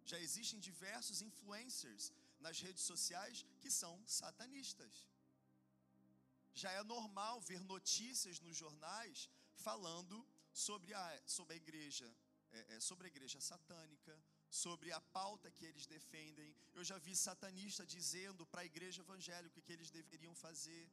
Já 0.05 0.19
existem 0.27 0.59
diversos 0.69 1.23
influencers 1.29 2.13
nas 2.41 2.61
redes 2.67 2.85
sociais 2.93 3.45
que 3.63 3.71
são 3.71 3.93
satanistas. 4.07 4.95
Já 6.63 6.71
é 6.71 6.83
normal 6.85 7.41
ver 7.51 7.61
notícias 7.75 8.41
nos 8.41 8.57
jornais 8.57 9.29
falando 9.67 10.17
sobre 10.53 10.93
a, 10.95 11.05
sobre 11.27 11.55
a 11.55 11.57
igreja, 11.57 12.09
é, 12.53 12.75
é, 12.75 12.81
sobre 12.89 13.07
a 13.07 13.13
igreja 13.15 13.41
satânica, 13.41 14.15
sobre 14.49 14.93
a 14.99 15.01
pauta 15.19 15.51
que 15.51 15.65
eles 15.71 15.87
defendem. 15.87 16.55
Eu 16.79 16.85
já 16.91 16.99
vi 17.07 17.15
satanista 17.17 17.85
dizendo 17.85 18.47
para 18.47 18.63
a 18.63 18.71
igreja 18.73 19.03
evangélica 19.03 19.59
o 19.59 19.63
que 19.63 19.73
eles 19.77 19.91
deveriam 19.91 20.35
fazer. 20.47 20.85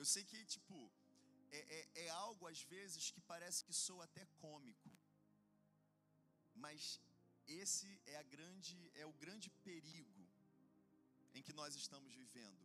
Eu 0.00 0.06
sei 0.12 0.24
que, 0.30 0.40
tipo, 0.54 0.78
é, 1.50 1.60
é, 1.78 2.04
é 2.04 2.08
algo 2.08 2.46
às 2.46 2.62
vezes 2.74 3.10
que 3.10 3.20
parece 3.32 3.64
que 3.66 3.74
sou 3.86 4.00
até 4.06 4.24
cômico. 4.44 4.90
Mas 6.54 7.00
esse 7.46 7.88
é, 8.06 8.22
grande, 8.24 8.78
é 8.94 9.04
o 9.06 9.12
grande 9.24 9.50
perigo 9.68 10.15
em 11.36 11.42
que 11.46 11.58
nós 11.60 11.74
estamos 11.82 12.12
vivendo. 12.22 12.64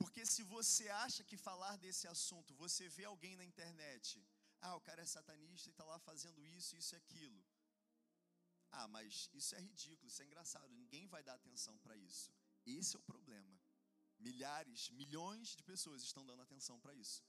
Porque 0.00 0.22
se 0.32 0.42
você 0.54 0.86
acha 1.04 1.22
que 1.30 1.44
falar 1.48 1.74
desse 1.84 2.06
assunto, 2.14 2.54
você 2.64 2.84
vê 2.96 3.04
alguém 3.04 3.34
na 3.40 3.48
internet 3.52 4.06
ah, 4.66 4.76
o 4.76 4.80
cara 4.80 5.00
é 5.02 5.06
satanista 5.06 5.68
e 5.68 5.72
está 5.72 5.84
lá 5.84 5.98
fazendo 5.98 6.40
isso, 6.46 6.76
isso 6.76 6.94
e 6.94 6.98
aquilo. 7.02 7.42
Ah, 8.72 8.86
mas 8.88 9.28
isso 9.32 9.54
é 9.54 9.60
ridículo, 9.60 10.08
isso 10.08 10.22
é 10.22 10.26
engraçado, 10.26 10.70
ninguém 10.80 11.06
vai 11.14 11.22
dar 11.22 11.34
atenção 11.34 11.76
para 11.78 11.96
isso. 11.96 12.30
Esse 12.66 12.94
é 12.96 12.98
o 12.98 13.02
problema. 13.02 13.58
Milhares, 14.18 14.90
milhões 14.90 15.56
de 15.56 15.62
pessoas 15.62 16.02
estão 16.02 16.24
dando 16.26 16.42
atenção 16.42 16.78
para 16.78 16.94
isso. 16.94 17.24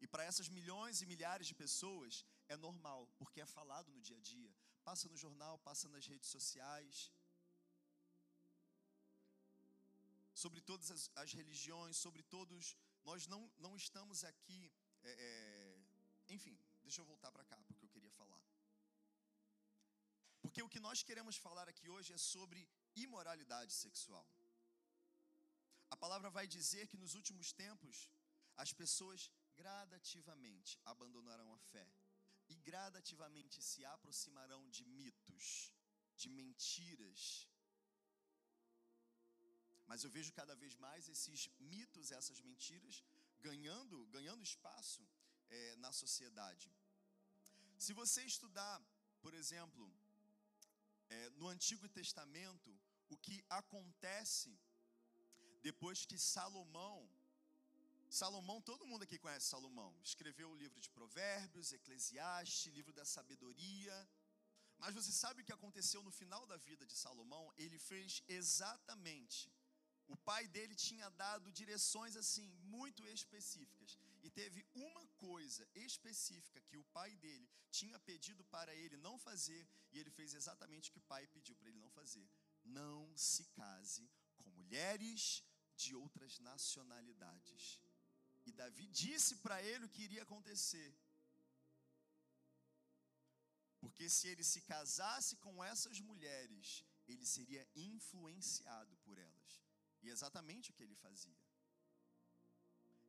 E 0.00 0.06
para 0.06 0.24
essas 0.24 0.48
milhões 0.48 1.00
e 1.00 1.06
milhares 1.06 1.46
de 1.46 1.54
pessoas 1.54 2.24
é 2.48 2.56
normal, 2.56 3.06
porque 3.18 3.40
é 3.40 3.46
falado 3.46 3.92
no 3.92 4.02
dia 4.02 4.16
a 4.16 4.20
dia. 4.20 4.52
Passa 4.82 5.08
no 5.08 5.16
jornal, 5.16 5.58
passa 5.60 5.88
nas 5.88 6.06
redes 6.06 6.28
sociais. 6.28 7.10
Sobre 10.34 10.60
todas 10.60 10.90
as, 10.90 11.10
as 11.14 11.32
religiões, 11.32 11.96
sobre 11.96 12.22
todos. 12.22 12.76
Nós 13.04 13.26
não, 13.26 13.52
não 13.58 13.76
estamos 13.76 14.24
aqui 14.24 14.72
é, 15.04 15.12
é, 15.12 16.34
enfim, 16.34 16.58
deixa 16.82 17.00
eu 17.00 17.04
voltar 17.04 17.30
para 17.30 17.44
cá 17.44 17.62
porque 17.66 17.84
eu 17.84 17.90
queria 17.90 18.10
falar. 18.12 18.42
Porque 20.40 20.62
o 20.62 20.68
que 20.68 20.80
nós 20.80 21.02
queremos 21.02 21.36
falar 21.36 21.68
aqui 21.68 21.88
hoje 21.88 22.12
é 22.12 22.18
sobre 22.18 22.68
imoralidade 22.94 23.72
sexual. 23.72 24.26
A 25.90 25.96
palavra 25.96 26.30
vai 26.30 26.46
dizer 26.46 26.86
que 26.88 26.96
nos 26.96 27.14
últimos 27.14 27.52
tempos 27.52 28.10
as 28.56 28.72
pessoas 28.72 29.30
gradativamente 29.54 30.78
abandonarão 30.84 31.52
a 31.52 31.58
fé 31.72 31.86
e 32.48 32.56
gradativamente 32.56 33.62
se 33.62 33.84
aproximarão 33.84 34.68
de 34.70 34.84
mitos, 34.84 35.72
de 36.16 36.28
mentiras. 36.28 37.48
Mas 39.94 40.02
eu 40.02 40.10
vejo 40.14 40.30
cada 40.38 40.54
vez 40.60 40.72
mais 40.84 41.08
esses 41.12 41.40
mitos, 41.72 42.10
essas 42.10 42.38
mentiras 42.46 42.96
ganhando, 43.46 43.96
ganhando 44.16 44.42
espaço 44.42 45.02
é, 45.48 45.76
na 45.76 45.92
sociedade. 45.92 46.68
Se 47.84 47.92
você 48.00 48.24
estudar, 48.24 48.76
por 49.22 49.32
exemplo, 49.40 49.84
é, 51.08 51.30
no 51.38 51.46
Antigo 51.46 51.88
Testamento, 52.00 52.76
o 53.08 53.16
que 53.16 53.36
acontece 53.48 54.52
depois 55.68 56.04
que 56.04 56.18
Salomão, 56.18 56.98
Salomão, 58.10 58.60
todo 58.70 58.90
mundo 58.90 59.04
aqui 59.04 59.16
conhece 59.16 59.46
Salomão, 59.46 59.92
escreveu 60.02 60.50
o 60.50 60.60
livro 60.64 60.80
de 60.80 60.90
Provérbios, 60.98 61.72
Eclesiastes, 61.72 62.74
livro 62.80 62.92
da 62.92 63.04
sabedoria. 63.04 63.96
Mas 64.76 64.92
você 64.92 65.12
sabe 65.12 65.42
o 65.42 65.44
que 65.44 65.58
aconteceu 65.60 66.02
no 66.02 66.10
final 66.20 66.44
da 66.52 66.56
vida 66.56 66.84
de 66.84 66.96
Salomão? 66.96 67.44
Ele 67.56 67.78
fez 67.78 68.24
exatamente. 68.26 69.53
O 70.06 70.16
pai 70.16 70.46
dele 70.48 70.74
tinha 70.74 71.08
dado 71.10 71.52
direções 71.52 72.16
assim, 72.16 72.48
muito 72.74 73.06
específicas. 73.06 73.98
E 74.22 74.30
teve 74.30 74.66
uma 74.74 75.06
coisa 75.26 75.66
específica 75.74 76.60
que 76.68 76.76
o 76.76 76.84
pai 76.96 77.14
dele 77.16 77.48
tinha 77.70 77.98
pedido 78.00 78.44
para 78.44 78.74
ele 78.74 78.96
não 78.96 79.18
fazer, 79.18 79.62
e 79.92 79.98
ele 79.98 80.10
fez 80.10 80.34
exatamente 80.34 80.88
o 80.88 80.92
que 80.92 80.98
o 80.98 81.08
pai 81.12 81.26
pediu 81.26 81.54
para 81.56 81.68
ele 81.68 81.78
não 81.78 81.90
fazer: 81.90 82.28
não 82.64 83.14
se 83.16 83.44
case 83.56 84.08
com 84.36 84.50
mulheres 84.50 85.42
de 85.76 85.94
outras 85.94 86.38
nacionalidades. 86.38 87.80
E 88.46 88.52
Davi 88.52 88.86
disse 88.88 89.36
para 89.36 89.62
ele 89.62 89.86
o 89.86 89.88
que 89.88 90.02
iria 90.02 90.22
acontecer. 90.22 90.90
Porque 93.80 94.08
se 94.08 94.28
ele 94.28 94.44
se 94.52 94.60
casasse 94.62 95.36
com 95.44 95.62
essas 95.62 96.00
mulheres, 96.00 96.84
ele 97.06 97.26
seria 97.26 97.66
influenciado. 97.74 98.93
E 100.04 100.10
exatamente 100.14 100.70
o 100.70 100.74
que 100.76 100.84
ele 100.86 101.02
fazia. 101.06 101.40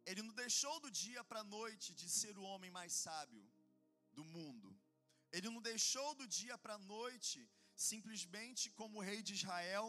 Ele 0.09 0.21
não 0.27 0.35
deixou 0.43 0.75
do 0.85 0.89
dia 1.03 1.21
para 1.29 1.41
a 1.43 1.49
noite 1.57 1.89
de 2.01 2.07
ser 2.19 2.35
o 2.37 2.47
homem 2.51 2.71
mais 2.79 2.93
sábio 3.05 3.43
do 4.17 4.23
mundo. 4.35 4.69
Ele 5.35 5.49
não 5.53 5.61
deixou 5.71 6.09
do 6.19 6.27
dia 6.39 6.57
para 6.63 6.75
a 6.75 6.83
noite 6.95 7.39
simplesmente 7.91 8.65
como 8.79 9.05
rei 9.09 9.21
de 9.27 9.33
Israel. 9.39 9.87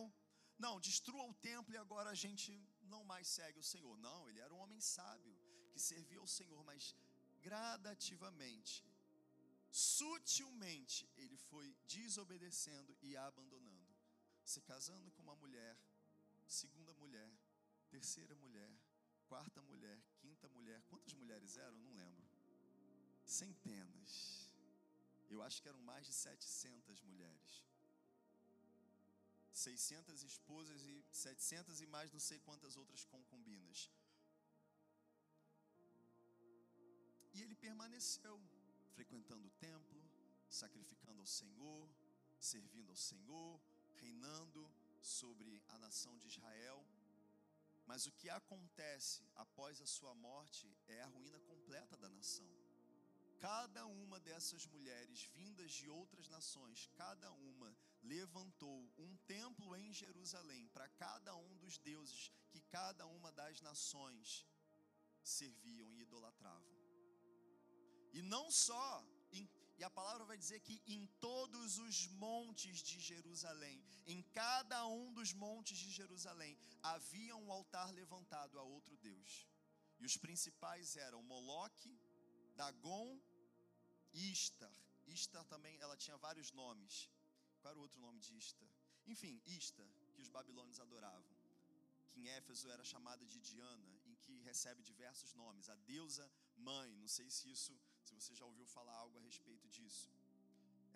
Não, 0.64 0.74
destrua 0.88 1.24
o 1.32 1.38
templo 1.50 1.74
e 1.74 1.82
agora 1.84 2.10
a 2.10 2.20
gente 2.24 2.50
não 2.92 3.02
mais 3.12 3.26
segue 3.28 3.58
o 3.64 3.68
Senhor. 3.72 3.94
Não, 4.08 4.20
ele 4.28 4.40
era 4.44 4.54
um 4.54 4.62
homem 4.64 4.80
sábio 4.80 5.34
que 5.72 5.80
servia 5.90 6.20
ao 6.24 6.32
Senhor, 6.38 6.62
mas 6.70 6.94
gradativamente, 7.46 8.74
sutilmente, 9.70 11.08
ele 11.22 11.36
foi 11.36 11.68
desobedecendo 11.86 12.96
e 13.02 13.16
abandonando, 13.28 13.94
se 14.52 14.60
casando 14.70 15.12
com 15.12 15.22
uma 15.22 15.36
mulher, 15.36 15.76
segunda 16.46 16.92
mulher, 16.94 17.30
terceira 17.90 18.34
mulher, 18.36 18.70
quarta 19.28 19.62
mulher, 19.62 19.98
quinta 20.18 20.48
mulher. 20.48 20.82
Quantas 20.88 21.12
mulheres 21.14 21.56
eram? 21.56 21.78
Não 21.78 21.94
lembro. 21.94 22.26
centenas. 23.24 24.48
Eu 25.28 25.42
acho 25.42 25.60
que 25.60 25.68
eram 25.68 25.80
mais 25.80 26.06
de 26.06 26.12
700 26.12 27.00
mulheres. 27.02 27.64
600 29.52 30.22
esposas 30.22 30.82
e 30.86 31.04
700 31.10 31.80
e 31.80 31.86
mais 31.86 32.12
não 32.12 32.20
sei 32.20 32.38
quantas 32.38 32.76
outras 32.76 33.04
concubinas. 33.04 33.90
E 37.34 37.42
ele 37.42 37.56
permaneceu 37.56 38.40
frequentando 38.94 39.46
o 39.48 39.50
templo, 39.50 40.00
sacrificando 40.48 41.20
ao 41.20 41.26
Senhor, 41.26 41.90
servindo 42.38 42.90
ao 42.90 42.96
Senhor, 42.96 43.60
reinando 43.96 44.70
sobre 45.06 45.62
a 45.68 45.78
nação 45.78 46.16
de 46.18 46.26
Israel. 46.26 46.84
Mas 47.86 48.06
o 48.06 48.12
que 48.12 48.28
acontece 48.28 49.22
após 49.36 49.80
a 49.80 49.86
sua 49.86 50.14
morte 50.14 50.66
é 50.88 51.00
a 51.02 51.06
ruína 51.06 51.38
completa 51.40 51.96
da 51.96 52.08
nação. 52.08 52.48
Cada 53.38 53.86
uma 53.86 54.18
dessas 54.18 54.66
mulheres 54.66 55.22
vindas 55.34 55.70
de 55.70 55.88
outras 55.88 56.28
nações, 56.28 56.90
cada 56.96 57.30
uma 57.32 57.76
levantou 58.02 58.90
um 58.98 59.16
templo 59.34 59.76
em 59.76 59.92
Jerusalém 59.92 60.66
para 60.68 60.88
cada 60.88 61.36
um 61.36 61.56
dos 61.58 61.78
deuses 61.78 62.32
que 62.50 62.60
cada 62.62 63.06
uma 63.06 63.30
das 63.30 63.60
nações 63.60 64.44
serviam 65.22 65.94
e 65.94 66.00
idolatravam. 66.00 66.74
E 68.12 68.22
não 68.22 68.50
só 68.50 69.04
e 69.78 69.84
a 69.84 69.90
palavra 69.90 70.24
vai 70.24 70.38
dizer 70.38 70.60
que 70.60 70.82
em 70.86 71.06
todos 71.20 71.78
os 71.78 72.06
montes 72.24 72.78
de 72.78 72.98
Jerusalém, 72.98 73.82
em 74.06 74.22
cada 74.40 74.86
um 74.86 75.12
dos 75.12 75.32
montes 75.32 75.76
de 75.78 75.90
Jerusalém, 75.90 76.56
havia 76.82 77.36
um 77.36 77.52
altar 77.52 77.90
levantado 77.92 78.58
a 78.58 78.62
outro 78.62 78.96
Deus. 78.96 79.46
E 79.98 80.06
os 80.06 80.16
principais 80.16 80.96
eram 80.96 81.22
Moloque, 81.22 81.98
Dagon 82.54 83.20
e 84.14 84.32
Istar. 84.32 84.74
Istar 85.06 85.44
também, 85.44 85.78
ela 85.80 85.96
tinha 85.96 86.16
vários 86.16 86.50
nomes. 86.52 87.10
Qual 87.60 87.70
era 87.70 87.78
o 87.78 87.82
outro 87.82 88.00
nome 88.00 88.18
de 88.20 88.34
Istar? 88.36 88.72
Enfim, 89.06 89.40
Istar, 89.46 89.88
que 90.14 90.22
os 90.22 90.28
babilônios 90.28 90.80
adoravam. 90.80 91.36
Que 92.08 92.20
em 92.20 92.28
Éfeso 92.28 92.70
era 92.70 92.82
chamada 92.82 93.26
de 93.26 93.38
Diana, 93.40 94.00
em 94.06 94.14
que 94.16 94.40
recebe 94.40 94.82
diversos 94.82 95.34
nomes. 95.34 95.68
A 95.68 95.76
deusa 95.92 96.30
mãe, 96.56 96.96
não 96.96 97.08
sei 97.08 97.30
se 97.30 97.50
isso 97.50 97.78
se 98.06 98.14
você 98.18 98.34
já 98.40 98.46
ouviu 98.50 98.66
falar 98.76 98.96
algo 99.04 99.18
a 99.18 99.26
respeito 99.30 99.68
disso. 99.76 100.08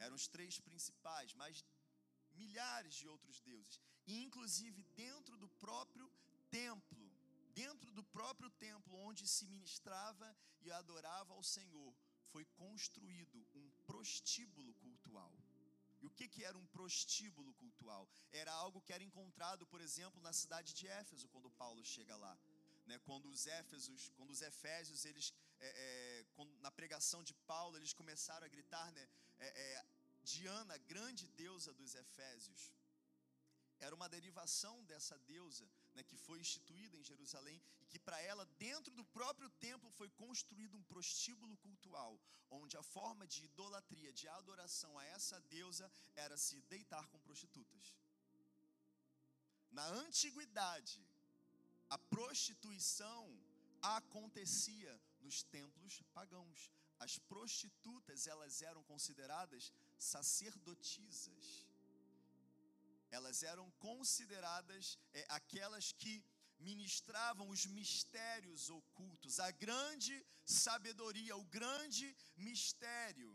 Eram 0.05 0.17
os 0.21 0.27
três 0.35 0.59
principais, 0.69 1.35
mas 1.43 1.65
milhares 2.43 2.95
de 3.01 3.07
outros 3.15 3.41
deuses. 3.41 3.81
E 4.07 4.23
inclusive 4.27 4.83
dentro 5.07 5.37
do 5.43 5.49
próprio 5.65 6.07
templo, 6.51 7.07
dentro 7.63 7.91
do 7.99 8.05
próprio 8.19 8.51
templo 8.67 8.97
onde 9.09 9.27
se 9.35 9.47
ministrava 9.55 10.29
e 10.63 10.71
adorava 10.71 11.35
ao 11.35 11.43
Senhor, 11.43 11.93
foi 12.33 12.45
construído 12.63 13.39
um 13.61 13.67
prostíbulo 13.87 14.73
cultual. 14.87 15.33
E 16.03 16.07
o 16.07 16.11
que, 16.19 16.27
que 16.29 16.45
era 16.45 16.57
um 16.57 16.67
prostíbulo 16.77 17.53
cultual? 17.55 18.09
Era 18.33 18.53
algo 18.53 18.81
que 18.81 18.93
era 18.93 19.05
encontrado, 19.05 19.67
por 19.67 19.81
exemplo, 19.87 20.21
na 20.23 20.33
cidade 20.33 20.73
de 20.79 20.87
Éfeso, 20.89 21.29
quando 21.29 21.51
Paulo 21.63 21.85
chega 21.85 22.17
lá. 22.17 22.35
Né? 22.87 22.99
Quando 23.01 23.27
os 23.29 23.47
Éfesos, 23.47 24.11
quando 24.17 24.31
os 24.31 24.41
Efésios, 24.41 25.05
eles 25.05 25.35
é, 25.61 25.69
é, 25.69 26.25
pregação 27.01 27.23
de 27.29 27.35
Paulo, 27.53 27.77
eles 27.77 27.95
começaram 28.01 28.45
a 28.47 28.55
gritar, 28.55 28.89
né? 28.93 29.05
É, 29.39 29.49
é, 29.67 29.85
Diana, 30.23 30.77
grande 30.93 31.27
deusa 31.29 31.73
dos 31.73 31.95
Efésios. 31.95 32.63
Era 33.87 33.95
uma 33.95 34.09
derivação 34.17 34.75
dessa 34.85 35.17
deusa 35.21 35.67
né, 35.95 36.03
que 36.03 36.17
foi 36.27 36.39
instituída 36.39 36.95
em 36.99 37.03
Jerusalém 37.03 37.59
e 37.81 37.87
que 37.87 37.99
para 37.99 38.21
ela, 38.21 38.45
dentro 38.59 38.93
do 38.99 39.05
próprio 39.19 39.49
templo, 39.67 39.91
foi 39.93 40.11
construído 40.11 40.77
um 40.77 40.83
prostíbulo 40.83 41.57
cultual, 41.69 42.21
onde 42.51 42.77
a 42.77 42.83
forma 42.83 43.27
de 43.27 43.45
idolatria, 43.45 44.13
de 44.13 44.29
adoração 44.41 44.99
a 44.99 45.05
essa 45.17 45.41
deusa 45.57 45.91
era 46.15 46.37
se 46.37 46.61
deitar 46.75 47.07
com 47.07 47.19
prostitutas. 47.21 47.95
Na 49.71 49.87
antiguidade, 50.05 51.01
a 51.89 51.97
prostituição 51.97 53.23
acontecia 53.81 55.01
nos 55.23 55.43
templos 55.43 56.03
pagãos. 56.13 56.71
As 57.07 57.19
prostitutas, 57.19 58.27
elas 58.27 58.61
eram 58.71 58.83
consideradas 58.85 59.73
sacerdotisas. 59.99 61.67
Elas 63.11 63.43
eram 63.43 63.69
consideradas 63.89 64.99
é, 65.13 65.25
aquelas 65.29 65.93
que 65.93 66.15
ministravam 66.61 67.49
os 67.49 67.65
mistérios 67.67 68.69
ocultos, 68.69 69.41
a 69.41 69.51
grande 69.51 70.15
sabedoria, 70.45 71.37
o 71.37 71.45
grande 71.45 72.15
mistério. 72.37 73.33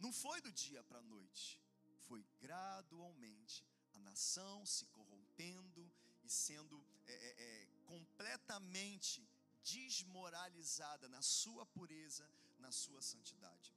Não 0.00 0.12
foi 0.12 0.40
do 0.40 0.50
dia 0.50 0.82
para 0.82 0.98
a 0.98 1.08
noite, 1.16 1.60
foi 2.08 2.24
gradualmente 2.40 3.64
a 3.94 3.98
nação 4.00 4.66
se 4.66 4.84
corrompendo 4.86 5.82
e 6.24 6.28
sendo 6.28 6.84
é, 7.06 7.12
é, 7.12 7.42
é, 7.44 7.68
completamente 7.86 9.24
desmoralizada 9.64 11.08
na 11.08 11.22
sua 11.22 11.64
pureza, 11.66 12.26
na 12.58 12.70
sua 12.82 13.00
santidade. 13.12 13.70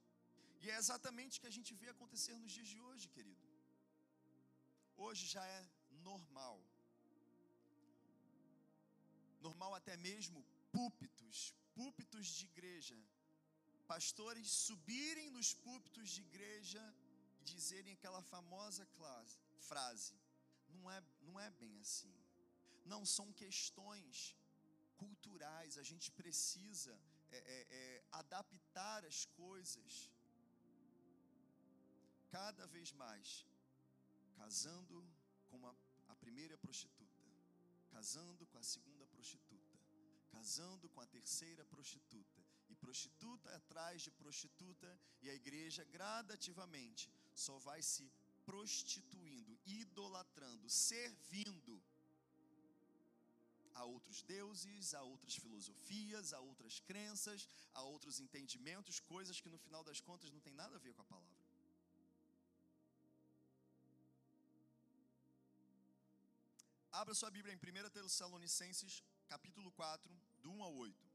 E 0.62 0.70
é 0.70 0.76
exatamente 0.82 1.38
o 1.38 1.40
que 1.42 1.52
a 1.52 1.56
gente 1.58 1.72
vê 1.74 1.88
acontecer 1.90 2.34
nos 2.38 2.52
dias 2.52 2.68
de 2.68 2.78
hoje, 2.86 3.08
querido. 3.16 3.44
Hoje 4.96 5.24
já 5.26 5.44
é 5.58 5.62
normal. 6.10 6.58
Normal 9.40 9.74
até 9.74 9.96
mesmo 9.96 10.44
púlpitos, 10.72 11.54
púlpitos 11.74 12.26
de 12.36 12.46
igreja. 12.46 12.96
Pastores 13.86 14.48
subirem 14.68 15.28
nos 15.30 15.50
púlpitos 15.66 16.08
de 16.14 16.22
igreja 16.28 16.82
e 17.40 17.44
dizerem 17.44 17.92
aquela 17.92 18.22
famosa 18.22 18.84
clase, 18.96 19.38
frase: 19.68 20.14
não 20.74 20.90
é, 20.90 21.00
não 21.20 21.38
é 21.38 21.50
bem 21.50 21.78
assim. 21.80 22.14
Não 22.84 23.04
são 23.04 23.32
questões 23.32 24.34
culturais, 25.02 25.78
a 25.78 25.82
gente 25.90 26.10
precisa 26.20 26.94
é, 27.30 27.38
é, 27.38 27.66
é, 27.80 28.04
adaptar 28.12 29.04
as 29.04 29.24
coisas 29.42 30.10
cada 32.30 32.66
vez 32.66 32.92
mais, 32.92 33.46
casando 34.36 34.98
com 35.50 35.66
a, 35.66 35.74
a 36.08 36.16
primeira 36.16 36.56
prostituta, 36.58 37.22
casando 37.90 38.46
com 38.46 38.58
a 38.58 38.62
segunda 38.62 39.06
prostituta, 39.06 39.78
casando 40.30 40.88
com 40.90 41.00
a 41.00 41.06
terceira 41.06 41.64
prostituta, 41.64 42.42
e 42.68 42.74
prostituta 42.74 43.48
atrás 43.56 44.02
de 44.02 44.10
prostituta, 44.10 44.88
e 45.22 45.30
a 45.30 45.34
igreja 45.34 45.84
gradativamente 45.84 47.10
só 47.34 47.58
vai 47.58 47.80
se 47.82 48.10
prostituindo, 48.44 49.58
idolatrando, 49.64 50.68
servindo 50.68 51.82
a 53.80 53.84
outros 53.84 54.18
deuses, 54.34 54.94
a 54.94 55.02
outras 55.12 55.34
filosofias, 55.44 56.32
a 56.32 56.40
outras 56.50 56.76
crenças, 56.88 57.48
a 57.74 57.82
outros 57.82 58.18
entendimentos, 58.24 59.00
coisas 59.14 59.40
que 59.40 59.52
no 59.54 59.58
final 59.58 59.82
das 59.88 60.00
contas 60.00 60.30
não 60.34 60.40
tem 60.46 60.54
nada 60.54 60.76
a 60.76 60.84
ver 60.86 60.94
com 60.94 61.02
a 61.02 61.10
palavra. 61.14 61.36
Abra 67.00 67.14
sua 67.14 67.30
Bíblia 67.30 67.54
em 67.54 67.58
1 67.58 67.90
Tessalonicenses, 67.90 69.02
capítulo 69.28 69.70
4, 69.72 70.18
do 70.42 70.50
1 70.50 70.62
ao 70.62 70.74
8. 70.74 71.06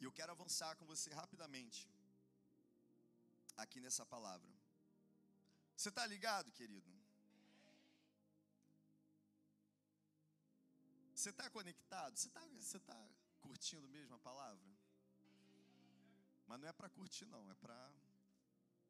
E 0.00 0.04
eu 0.04 0.12
quero 0.12 0.32
avançar 0.32 0.76
com 0.76 0.86
você 0.86 1.10
rapidamente 1.12 1.88
aqui 3.56 3.80
nessa 3.80 4.04
palavra. 4.06 4.50
Você 5.76 5.88
está 5.88 6.06
ligado, 6.06 6.50
querido? 6.52 6.90
Você 11.14 11.30
está 11.30 11.48
conectado? 11.50 12.16
Você 12.16 12.28
está 12.28 12.40
você 12.40 12.78
tá 12.80 13.08
curtindo 13.40 13.88
mesmo 13.88 14.14
a 14.14 14.18
palavra? 14.18 14.68
Mas 16.46 16.60
não 16.60 16.68
é 16.68 16.72
para 16.72 16.88
curtir, 16.90 17.24
não, 17.26 17.50
é 17.50 17.54
para 17.54 17.92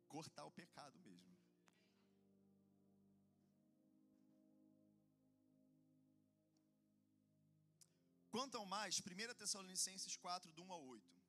cortar 0.09 0.44
o 0.44 0.51
pecado 0.51 0.98
mesmo. 1.01 1.33
Quanto 8.31 8.57
ao 8.57 8.64
mais, 8.64 8.98
1 8.98 9.35
Tessalonicenses 9.35 10.16
4, 10.16 10.51
do 10.53 10.62
1 10.64 10.72
ao 10.72 10.83
8. 10.85 11.21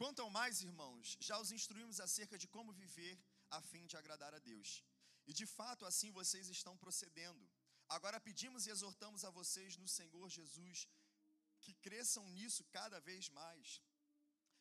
Quanto 0.00 0.22
ao 0.22 0.30
mais, 0.38 0.62
irmãos, 0.68 1.16
já 1.28 1.38
os 1.38 1.50
instruímos 1.58 2.00
acerca 2.06 2.36
de 2.42 2.48
como 2.54 2.72
viver 2.72 3.14
a 3.50 3.60
fim 3.70 3.86
de 3.86 3.96
agradar 3.96 4.32
a 4.34 4.38
Deus. 4.50 4.84
E 5.26 5.32
de 5.32 5.46
fato, 5.46 5.84
assim 5.90 6.10
vocês 6.10 6.48
estão 6.48 6.76
procedendo. 6.76 7.44
Agora 7.88 8.20
pedimos 8.28 8.66
e 8.66 8.70
exortamos 8.70 9.24
a 9.24 9.30
vocês 9.30 9.76
no 9.76 9.88
Senhor 9.88 10.28
Jesus 10.28 10.88
que 11.60 11.74
cresçam 11.86 12.24
nisso 12.30 12.62
cada 12.78 12.98
vez 13.00 13.28
mais 13.28 13.80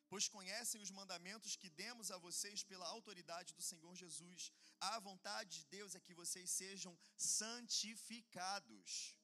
pois 0.10 0.28
conhecem 0.28 0.82
os 0.82 0.91
mandamentos 0.91 1.56
que 1.56 1.69
demos 1.69 2.12
a 2.12 2.17
vocês 2.17 2.63
pela 2.63 2.88
autoridade 2.88 3.54
do 3.54 3.62
Senhor 3.62 3.93
Jesus. 3.95 4.52
A 4.80 5.00
vontade 5.00 5.60
de 5.60 5.65
Deus 5.65 5.95
é 5.95 6.00
que 6.00 6.13
vocês 6.13 6.50
sejam 6.50 6.98
santificados. 7.17 9.15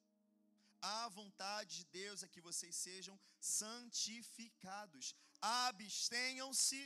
Vontade 1.19 1.78
de 1.80 1.86
Deus 2.00 2.24
é 2.24 2.28
que 2.34 2.45
vocês 2.50 2.76
sejam 2.76 3.15
santificados. 3.39 5.15
Abstenham-se 5.41 6.82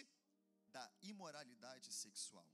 da 0.75 0.85
imoralidade 1.01 1.89
sexual. 2.03 2.49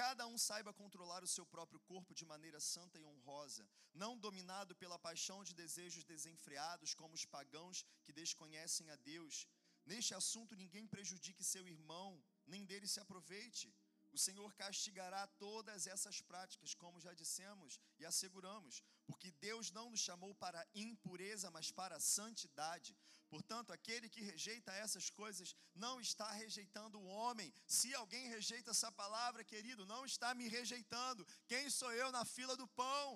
Cada 0.00 0.24
um 0.32 0.38
saiba 0.38 0.72
controlar 0.80 1.22
o 1.24 1.32
seu 1.34 1.44
próprio 1.54 1.80
corpo 1.80 2.14
de 2.18 2.24
maneira 2.32 2.60
santa 2.60 2.96
e 2.98 3.04
honrosa, 3.04 3.68
não 4.02 4.12
dominado 4.26 4.72
pela 4.82 4.98
paixão 5.06 5.38
de 5.42 5.52
desejos 5.62 6.04
desenfreados, 6.04 6.94
como 6.94 7.16
os 7.18 7.24
pagãos 7.24 7.84
que 8.04 8.12
desconhecem 8.12 8.90
a 8.90 8.96
Deus. 9.12 9.48
Neste 9.84 10.14
assunto, 10.20 10.54
ninguém 10.54 10.86
prejudique 10.86 11.42
seu 11.42 11.66
irmão, 11.66 12.10
nem 12.46 12.64
dele 12.64 12.86
se 12.86 13.00
aproveite. 13.00 13.74
O 14.12 14.18
Senhor 14.26 14.54
castigará 14.54 15.26
todas 15.26 15.88
essas 15.94 16.20
práticas, 16.20 16.74
como 16.74 17.00
já 17.00 17.12
dissemos 17.12 17.80
e 17.98 18.04
asseguramos, 18.10 18.82
porque 19.08 19.30
Deus 19.46 19.70
não 19.76 19.86
nos 19.90 20.00
chamou 20.08 20.32
para 20.34 20.66
impureza, 20.86 21.50
mas 21.50 21.70
para 21.80 21.98
santidade. 21.98 22.90
Portanto, 23.34 23.72
aquele 23.72 24.08
que 24.14 24.22
rejeita 24.30 24.70
essas 24.84 25.08
coisas 25.20 25.54
não 25.74 25.94
está 26.00 26.30
rejeitando 26.42 26.98
o 27.00 27.08
homem. 27.16 27.52
Se 27.66 27.94
alguém 27.94 28.28
rejeita 28.28 28.70
essa 28.70 28.90
palavra, 28.92 29.42
querido, 29.52 29.86
não 29.86 30.04
está 30.04 30.34
me 30.34 30.46
rejeitando. 30.56 31.26
Quem 31.46 31.70
sou 31.70 31.92
eu 31.92 32.10
na 32.12 32.24
fila 32.24 32.54
do 32.62 32.68
pão? 32.82 33.06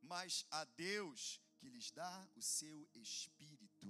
Mas 0.00 0.44
a 0.50 0.64
Deus 0.64 1.40
que 1.58 1.68
lhes 1.68 1.90
dá 1.90 2.14
o 2.36 2.42
seu 2.42 2.88
espírito. 2.94 3.88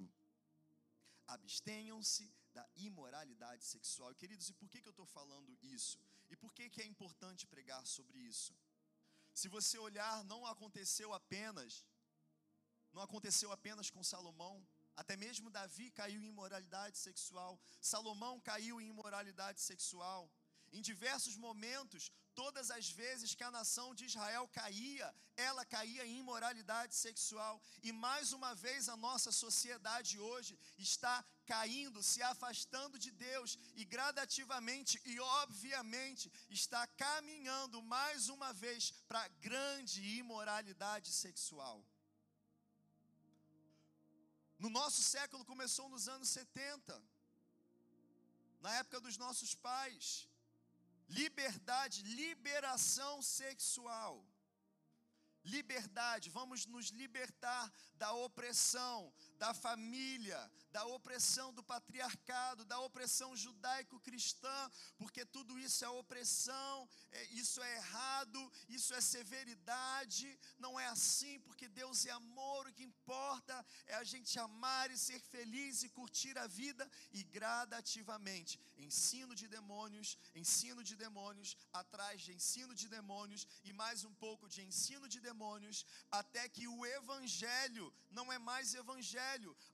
Abstenham-se 1.26 2.32
da 2.54 2.66
imoralidade 2.76 3.64
sexual. 3.64 4.14
Queridos, 4.14 4.48
e 4.48 4.54
por 4.54 4.70
que, 4.70 4.80
que 4.80 4.88
eu 4.88 4.96
estou 4.98 5.06
falando 5.06 5.58
isso? 5.60 5.98
E 6.30 6.36
por 6.36 6.52
que, 6.54 6.70
que 6.70 6.80
é 6.80 6.86
importante 6.86 7.46
pregar 7.46 7.84
sobre 7.86 8.18
isso? 8.18 8.56
Se 9.40 9.48
você 9.56 9.76
olhar, 9.88 10.16
não 10.32 10.40
aconteceu 10.54 11.10
apenas 11.20 11.84
não 12.96 13.02
aconteceu 13.02 13.48
apenas 13.52 13.90
com 13.94 14.02
Salomão, 14.10 14.56
até 15.00 15.14
mesmo 15.24 15.50
Davi 15.56 15.86
caiu 15.90 16.20
em 16.22 16.28
imoralidade 16.34 16.96
sexual, 17.06 17.60
Salomão 17.92 18.34
caiu 18.40 18.80
em 18.80 18.88
imoralidade 18.88 19.60
sexual. 19.60 20.22
Em 20.72 20.80
diversos 20.80 21.36
momentos, 21.36 22.10
todas 22.34 22.70
as 22.70 22.88
vezes 23.00 23.34
que 23.34 23.44
a 23.44 23.50
nação 23.50 23.94
de 23.94 24.06
Israel 24.06 24.48
caía, 24.48 25.08
ela 25.36 25.64
caía 25.66 26.06
em 26.06 26.18
imoralidade 26.20 26.94
sexual. 26.94 27.60
E 27.82 27.92
mais 27.92 28.32
uma 28.38 28.54
vez 28.54 28.88
a 28.88 28.96
nossa 28.96 29.30
sociedade 29.30 30.18
hoje 30.18 30.58
está 30.78 31.14
caindo, 31.52 32.02
se 32.02 32.20
afastando 32.22 32.98
de 33.04 33.10
Deus 33.10 33.58
e 33.80 33.84
gradativamente 33.94 35.00
e 35.04 35.18
obviamente 35.42 36.30
está 36.60 36.82
caminhando 37.04 37.82
mais 37.96 38.28
uma 38.36 38.52
vez 38.64 38.90
para 39.08 39.28
grande 39.48 40.00
imoralidade 40.20 41.10
sexual. 41.24 41.78
No 44.58 44.70
nosso 44.78 45.02
século 45.02 45.44
começou 45.52 45.88
nos 45.88 46.08
anos 46.08 46.28
70, 46.30 47.02
na 48.60 48.72
época 48.80 49.00
dos 49.00 49.16
nossos 49.24 49.54
pais. 49.54 50.06
Liberdade, 51.08 52.02
liberação 52.02 53.22
sexual. 53.22 54.26
Liberdade, 55.44 56.28
vamos 56.30 56.66
nos 56.66 56.86
libertar 56.86 57.72
da 57.94 58.12
opressão, 58.12 59.12
da 59.38 59.52
família, 59.54 60.40
da 60.72 60.84
opressão 60.84 61.52
do 61.52 61.62
patriarcado, 61.62 62.64
da 62.64 62.78
opressão 62.80 63.36
judaico-cristã, 63.36 64.70
porque 64.98 65.24
tudo 65.24 65.58
isso 65.58 65.84
é 65.84 65.88
opressão, 65.88 66.88
é, 67.12 67.24
isso 67.42 67.62
é 67.62 67.76
errado, 67.76 68.52
isso 68.68 68.94
é 68.94 69.00
severidade, 69.00 70.38
não 70.58 70.78
é 70.78 70.86
assim, 70.86 71.40
porque 71.40 71.68
Deus 71.68 72.04
é 72.06 72.10
amor, 72.10 72.66
o 72.66 72.72
que 72.72 72.84
importa 72.84 73.64
é 73.86 73.94
a 73.94 74.04
gente 74.04 74.38
amar 74.38 74.90
e 74.90 74.98
ser 74.98 75.20
feliz 75.20 75.82
e 75.82 75.88
curtir 75.88 76.36
a 76.38 76.46
vida 76.46 76.90
e 77.12 77.22
gradativamente, 77.22 78.60
ensino 78.76 79.34
de 79.34 79.48
demônios, 79.48 80.18
ensino 80.34 80.82
de 80.82 80.96
demônios, 80.96 81.56
atrás 81.72 82.20
de 82.20 82.32
ensino 82.32 82.74
de 82.74 82.88
demônios 82.88 83.46
e 83.64 83.72
mais 83.72 84.04
um 84.04 84.14
pouco 84.14 84.48
de 84.48 84.62
ensino 84.62 85.08
de 85.08 85.20
demônios, 85.20 85.84
até 86.10 86.48
que 86.48 86.66
o 86.68 86.84
evangelho 86.84 87.92
não 88.10 88.32
é 88.32 88.38
mais 88.38 88.74
evangelho, 88.74 89.25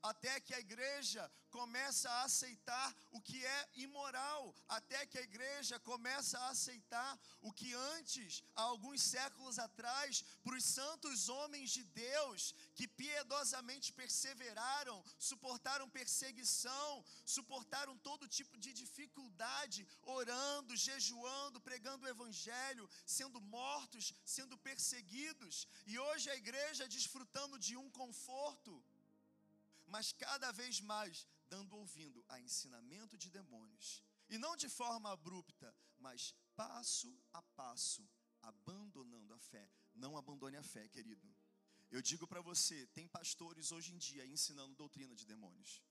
até 0.03 0.41
que 0.41 0.55
a 0.55 0.61
igreja 0.61 1.31
começa 1.51 2.09
a 2.11 2.23
aceitar 2.25 2.89
o 3.11 3.21
que 3.21 3.45
é 3.45 3.69
imoral, 3.75 4.55
até 4.69 5.05
que 5.07 5.19
a 5.19 5.23
igreja 5.23 5.79
começa 5.81 6.39
a 6.39 6.49
aceitar 6.49 7.13
o 7.41 7.53
que 7.53 7.75
antes, 7.97 8.43
há 8.57 8.63
alguns 8.63 9.03
séculos 9.03 9.59
atrás, 9.59 10.25
para 10.43 10.57
os 10.57 10.65
santos 10.65 11.29
homens 11.29 11.71
de 11.71 11.85
Deus 11.85 12.55
que 12.75 12.89
piedosamente 12.89 13.93
perseveraram, 13.93 15.05
suportaram 15.19 15.89
perseguição, 15.91 17.05
suportaram 17.25 17.97
todo 17.99 18.33
tipo 18.39 18.57
de 18.59 18.73
dificuldade, 18.73 19.87
orando, 20.03 20.75
jejuando, 20.77 21.61
pregando 21.61 22.07
o 22.07 22.09
evangelho, 22.09 22.89
sendo 23.05 23.41
mortos, 23.41 24.15
sendo 24.25 24.57
perseguidos, 24.57 25.69
e 25.87 25.99
hoje 25.99 26.31
a 26.31 26.37
igreja 26.37 26.89
desfrutando 26.89 27.59
de 27.59 27.77
um 27.77 27.91
conforto 27.91 28.83
mas 29.95 30.13
cada 30.25 30.51
vez 30.61 30.81
mais 30.81 31.27
dando 31.53 31.77
ouvindo 31.77 32.25
a 32.29 32.41
ensinamento 32.41 33.15
de 33.23 33.29
demônios. 33.39 34.03
E 34.33 34.39
não 34.45 34.57
de 34.63 34.69
forma 34.81 35.09
abrupta, 35.13 35.69
mas 35.99 36.35
passo 36.57 37.11
a 37.39 37.43
passo, 37.61 38.03
abandonando 38.41 39.35
a 39.35 39.41
fé. 39.51 39.67
Não 39.95 40.17
abandone 40.17 40.57
a 40.57 40.63
fé, 40.63 40.89
querido. 40.89 41.29
Eu 41.91 42.01
digo 42.11 42.27
para 42.27 42.41
você, 42.41 42.87
tem 42.99 43.07
pastores 43.07 43.71
hoje 43.71 43.93
em 43.93 43.99
dia 43.99 44.25
ensinando 44.25 44.81
doutrina 44.83 45.15
de 45.15 45.27
demônios. 45.27 45.83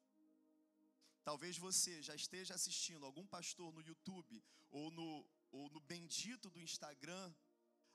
Talvez 1.23 1.59
você 1.59 2.01
já 2.01 2.15
esteja 2.15 2.55
assistindo 2.55 3.05
algum 3.05 3.27
pastor 3.27 3.71
no 3.71 3.83
YouTube 3.89 4.43
ou 4.71 4.89
no, 4.89 5.29
ou 5.51 5.69
no 5.69 5.79
bendito 5.79 6.49
do 6.49 6.59
Instagram, 6.59 7.31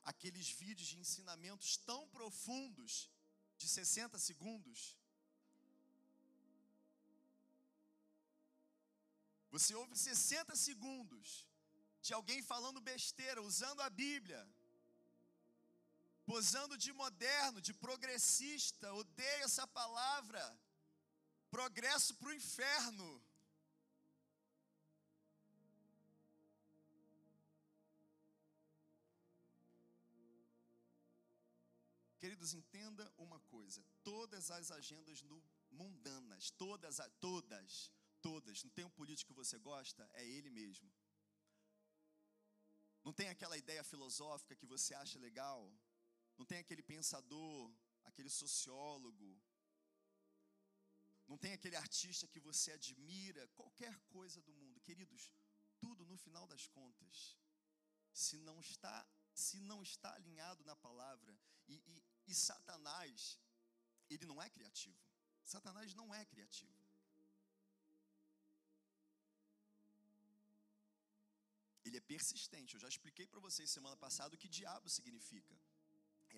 aqueles 0.04 0.48
vídeos 0.50 0.86
de 0.86 0.98
ensinamentos 0.98 1.76
tão 1.78 2.08
profundos, 2.10 3.10
de 3.58 3.66
60 3.66 4.20
segundos, 4.20 4.96
Você 9.56 9.74
ouve 9.74 9.96
60 9.96 10.54
segundos 10.54 11.28
de 12.06 12.12
alguém 12.12 12.42
falando 12.42 12.78
besteira, 12.78 13.40
usando 13.40 13.80
a 13.80 13.88
Bíblia, 13.88 14.40
posando 16.26 16.76
de 16.76 16.92
moderno, 16.92 17.58
de 17.68 17.72
progressista, 17.72 18.92
odeio 18.92 19.44
essa 19.44 19.66
palavra, 19.66 20.42
progresso 21.50 22.14
para 22.16 22.28
o 22.28 22.34
inferno. 22.34 23.08
Queridos, 32.20 32.52
entenda 32.52 33.10
uma 33.16 33.40
coisa: 33.56 33.82
todas 34.04 34.50
as 34.50 34.70
agendas 34.70 35.24
mundanas, 35.70 36.50
todas, 36.50 37.00
todas, 37.18 37.90
todas. 38.28 38.64
Não 38.64 38.72
tem 38.76 38.84
um 38.84 38.96
político 39.00 39.32
que 39.32 39.40
você 39.42 39.56
gosta? 39.70 40.02
É 40.20 40.24
ele 40.36 40.50
mesmo. 40.60 40.88
Não 43.06 43.12
tem 43.18 43.28
aquela 43.28 43.56
ideia 43.62 43.82
filosófica 43.92 44.56
que 44.60 44.66
você 44.74 44.92
acha 45.02 45.18
legal? 45.26 45.60
Não 46.38 46.46
tem 46.50 46.58
aquele 46.58 46.82
pensador, 46.92 47.60
aquele 48.08 48.30
sociólogo? 48.40 49.28
Não 51.30 51.38
tem 51.42 51.52
aquele 51.52 51.76
artista 51.84 52.26
que 52.32 52.40
você 52.48 52.72
admira? 52.72 53.46
Qualquer 53.60 53.94
coisa 54.16 54.40
do 54.48 54.52
mundo. 54.60 54.80
Queridos, 54.88 55.30
tudo 55.84 56.04
no 56.12 56.16
final 56.24 56.46
das 56.52 56.66
contas, 56.78 57.36
se 58.24 58.36
não 58.48 58.58
está, 58.60 58.96
se 59.44 59.58
não 59.70 59.80
está 59.82 60.10
alinhado 60.14 60.64
na 60.64 60.76
palavra, 60.86 61.32
e, 61.68 61.74
e, 61.94 62.04
e 62.32 62.34
Satanás, 62.34 63.40
ele 64.10 64.26
não 64.30 64.40
é 64.46 64.48
criativo. 64.50 65.00
Satanás 65.44 65.94
não 65.94 66.08
é 66.14 66.24
criativo. 66.24 66.75
Ele 71.86 71.98
é 71.98 72.00
persistente. 72.12 72.74
Eu 72.74 72.80
já 72.80 72.88
expliquei 72.88 73.26
para 73.26 73.40
vocês 73.40 73.70
semana 73.70 73.96
passada 73.96 74.34
o 74.34 74.38
que 74.38 74.48
diabo 74.48 74.88
significa. 74.88 75.54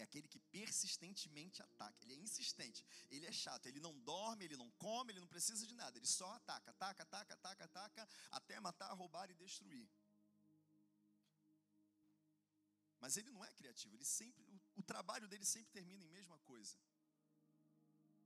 É 0.00 0.02
aquele 0.02 0.28
que 0.28 0.38
persistentemente 0.56 1.61
ataca. 1.62 1.96
Ele 2.02 2.14
é 2.14 2.16
insistente. 2.16 2.87
Ele 3.11 3.26
é 3.26 3.32
chato. 3.32 3.66
Ele 3.66 3.80
não 3.80 3.98
dorme, 4.00 4.44
ele 4.44 4.56
não 4.56 4.70
come, 4.72 5.12
ele 5.12 5.20
não 5.20 5.26
precisa 5.26 5.66
de 5.66 5.74
nada. 5.74 5.98
Ele 5.98 6.06
só 6.06 6.28
ataca, 6.34 6.70
ataca, 6.70 7.02
ataca, 7.02 7.34
ataca, 7.34 7.64
ataca, 7.64 8.08
até 8.30 8.61
matar, 8.61 8.92
roubar 8.94 9.30
e 9.30 9.34
destruir. 9.34 9.88
Mas 13.00 13.16
ele 13.16 13.30
não 13.30 13.44
é 13.44 13.52
criativo. 13.52 13.96
Ele 13.96 14.04
sempre, 14.04 14.44
o, 14.44 14.61
o 14.76 14.82
trabalho 14.82 15.26
dele 15.26 15.44
sempre 15.44 15.72
termina 15.72 16.04
em 16.04 16.08
mesma 16.08 16.38
coisa. 16.40 16.76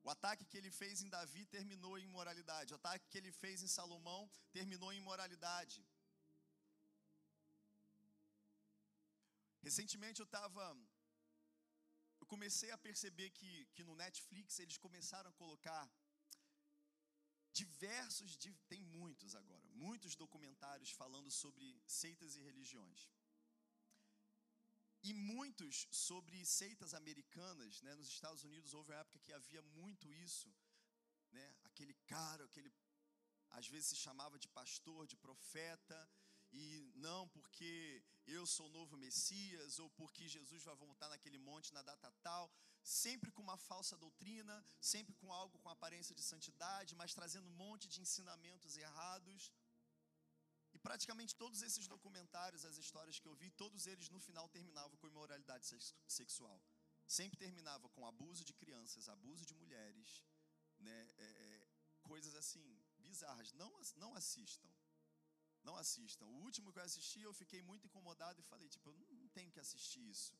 O 0.04 0.11
ataque 0.11 0.44
que 0.44 0.58
ele 0.58 0.70
fez 0.70 1.00
em 1.00 1.08
Davi 1.08 1.46
terminou 1.46 1.96
em 1.96 2.04
imoralidade. 2.04 2.72
O 2.72 2.76
ataque 2.76 3.08
que 3.08 3.18
ele 3.18 3.32
fez 3.32 3.62
em 3.62 3.68
Salomão 3.68 4.28
terminou 4.50 4.92
em 4.92 4.98
imoralidade. 4.98 5.85
Recentemente 9.68 10.20
eu 10.20 10.29
estava. 10.31 10.64
Eu 12.20 12.27
comecei 12.27 12.70
a 12.72 12.79
perceber 12.87 13.31
que, 13.31 13.53
que 13.75 13.85
no 13.88 13.94
Netflix 13.94 14.59
eles 14.59 14.77
começaram 14.77 15.31
a 15.31 15.38
colocar 15.42 15.83
diversos, 17.53 18.37
tem 18.72 18.83
muitos 18.98 19.35
agora, 19.35 19.68
muitos 19.87 20.14
documentários 20.16 20.90
falando 20.90 21.31
sobre 21.31 21.64
seitas 21.87 22.35
e 22.37 22.40
religiões. 22.40 23.09
E 25.09 25.12
muitos 25.12 25.87
sobre 25.90 26.44
seitas 26.46 26.94
americanas, 26.94 27.83
né? 27.83 27.94
Nos 27.94 28.09
Estados 28.09 28.44
Unidos 28.44 28.72
houve 28.72 28.92
uma 28.92 29.01
época 29.01 29.18
que 29.18 29.33
havia 29.33 29.62
muito 29.81 30.12
isso, 30.12 30.48
né? 31.33 31.46
Aquele 31.64 31.94
cara, 32.07 32.44
aquele 32.44 32.72
às 33.59 33.66
vezes 33.66 33.88
se 33.90 33.96
chamava 33.96 34.38
de 34.38 34.48
pastor, 34.48 35.07
de 35.07 35.16
profeta, 35.16 35.98
e 36.53 36.93
não 36.95 37.29
porque 37.29 38.03
eu 38.27 38.47
sou 38.47 38.67
o 38.67 38.75
novo 38.79 38.97
Messias 38.97 39.79
ou 39.79 39.88
porque 39.91 40.29
Jesus 40.29 40.62
vai 40.62 40.77
voltar 40.77 41.09
naquele 41.09 41.38
monte 41.38 41.73
na 41.73 41.83
data 41.83 42.12
tal, 42.23 42.53
sempre 42.83 43.31
com 43.33 43.43
uma 43.43 43.57
falsa 43.57 43.97
doutrina, 43.97 44.65
sempre 44.81 45.15
com 45.15 45.33
algo 45.33 45.59
com 45.59 45.71
aparência 45.71 46.15
de 46.15 46.23
santidade, 46.23 46.95
mas 46.95 47.15
trazendo 47.15 47.49
um 47.49 47.57
monte 47.65 47.88
de 47.88 48.01
ensinamentos 48.01 48.77
errados. 48.77 49.53
E 50.75 50.79
praticamente 50.79 51.35
todos 51.35 51.62
esses 51.62 51.87
documentários, 51.87 52.65
as 52.65 52.77
histórias 52.77 53.19
que 53.19 53.29
eu 53.29 53.35
vi, 53.35 53.51
todos 53.51 53.87
eles 53.87 54.09
no 54.09 54.21
final 54.21 54.49
terminavam 54.49 54.97
com 54.97 55.07
imoralidade 55.07 55.67
sexual. 56.07 56.62
Sempre 57.07 57.38
terminava 57.38 57.88
com 57.91 58.07
abuso 58.07 58.45
de 58.45 58.55
crianças, 58.55 59.09
abuso 59.09 59.45
de 59.45 59.55
mulheres, 59.55 60.25
né? 60.79 61.11
É, 61.19 61.25
é, 61.25 61.69
coisas 62.03 62.35
assim 62.35 62.65
bizarras. 62.99 63.53
Não, 63.53 63.71
não 63.97 64.15
assistam. 64.15 64.69
Não 65.68 65.77
assistam. 65.77 66.27
O 66.27 66.40
último 66.46 66.72
que 66.72 66.79
eu 66.79 66.85
assisti, 66.85 67.20
eu 67.22 67.35
fiquei 67.35 67.62
muito 67.62 67.87
incomodado 67.87 68.40
e 68.40 68.48
falei, 68.53 68.68
tipo, 68.68 68.90
eu 68.90 68.96
não 69.20 69.29
tenho 69.29 69.51
que 69.51 69.61
assistir 69.61 70.03
isso. 70.14 70.35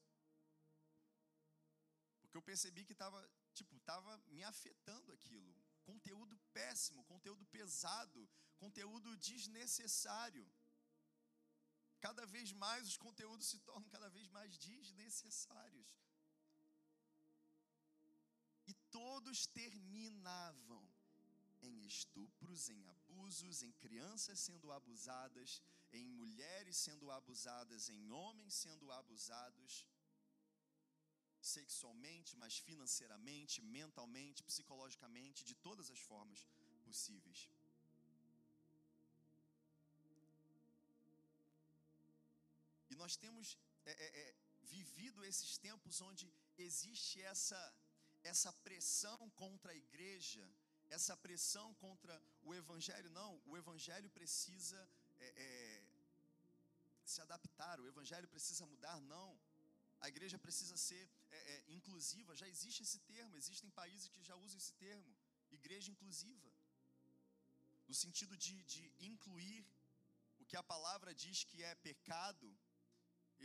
Porque 2.21 2.37
eu 2.37 2.43
percebi 2.43 2.85
que 2.85 2.93
estava, 2.93 3.21
tipo, 3.55 3.77
estava 3.77 4.17
me 4.29 4.43
afetando 4.43 5.13
aquilo. 5.13 5.55
Conteúdo 5.85 6.37
péssimo, 6.53 7.05
conteúdo 7.05 7.45
pesado, 7.47 8.29
conteúdo 8.59 9.17
desnecessário. 9.17 10.47
Cada 12.01 12.25
vez 12.27 12.53
mais 12.53 12.89
os 12.89 12.97
conteúdos 12.97 13.47
se 13.47 13.59
tornam 13.61 13.89
cada 13.91 14.09
vez 14.09 14.29
mais 14.29 14.59
desnecessários. 14.59 15.87
E 18.67 18.75
todos 18.91 19.47
terminavam 19.47 20.92
em 21.63 21.77
estupros, 21.93 22.69
em 22.69 22.83
abusos, 22.95 23.63
em 23.63 23.73
crianças 23.85 24.41
sendo 24.41 24.71
abusadas, 24.73 25.63
em 25.93 26.05
mulheres 26.21 26.77
sendo 26.77 27.11
abusadas, 27.11 27.89
em 27.89 28.11
homens 28.11 28.55
sendo 28.55 28.91
abusados 29.01 29.87
sexualmente, 31.41 32.37
mas 32.37 32.59
financeiramente, 32.59 33.61
mentalmente, 33.79 34.45
psicologicamente, 34.51 35.45
de 35.45 35.55
todas 35.55 35.91
as 35.91 36.01
formas 36.11 36.47
possíveis. 36.85 37.49
E 42.91 42.95
nós 42.95 43.17
temos 43.17 43.59
é, 43.85 43.93
é, 43.93 44.09
é, 44.23 44.35
vivido 44.63 45.25
esses 45.25 45.59
tempos 45.59 46.01
onde 46.01 46.33
existe 46.57 47.21
essa, 47.23 47.61
essa 48.23 48.53
pressão 48.67 49.19
contra 49.31 49.73
a 49.73 49.81
igreja, 49.85 50.45
essa 50.97 51.15
pressão 51.25 51.69
contra 51.85 52.15
o 52.49 52.55
evangelho. 52.61 53.11
Não, 53.21 53.31
o 53.51 53.57
evangelho 53.63 54.09
precisa 54.19 54.81
é, 55.27 55.29
é, 55.47 55.83
se 57.13 57.21
adaptar, 57.27 57.77
o 57.81 57.89
evangelho 57.93 58.29
precisa 58.35 58.65
mudar. 58.73 58.99
Não, 59.15 59.29
a 60.05 60.09
igreja 60.13 60.39
precisa 60.47 60.77
ser 60.89 61.05
é, 61.31 61.65
inclusiva. 61.77 62.41
Já 62.43 62.49
existe 62.55 62.83
esse 62.87 63.01
termo, 63.13 63.37
existem 63.43 63.71
países 63.83 64.09
que 64.15 64.23
já 64.31 64.37
usam 64.47 64.59
esse 64.63 64.75
termo, 64.87 65.13
igreja 65.61 65.91
inclusiva, 65.95 66.51
no 67.89 67.95
sentido 68.03 68.35
de, 68.45 68.57
de 68.73 68.83
incluir 69.13 69.65
o 70.41 70.45
que 70.51 70.57
a 70.57 70.69
palavra 70.75 71.11
diz 71.25 71.39
que 71.51 71.59
é 71.71 71.75
pecado 71.91 72.49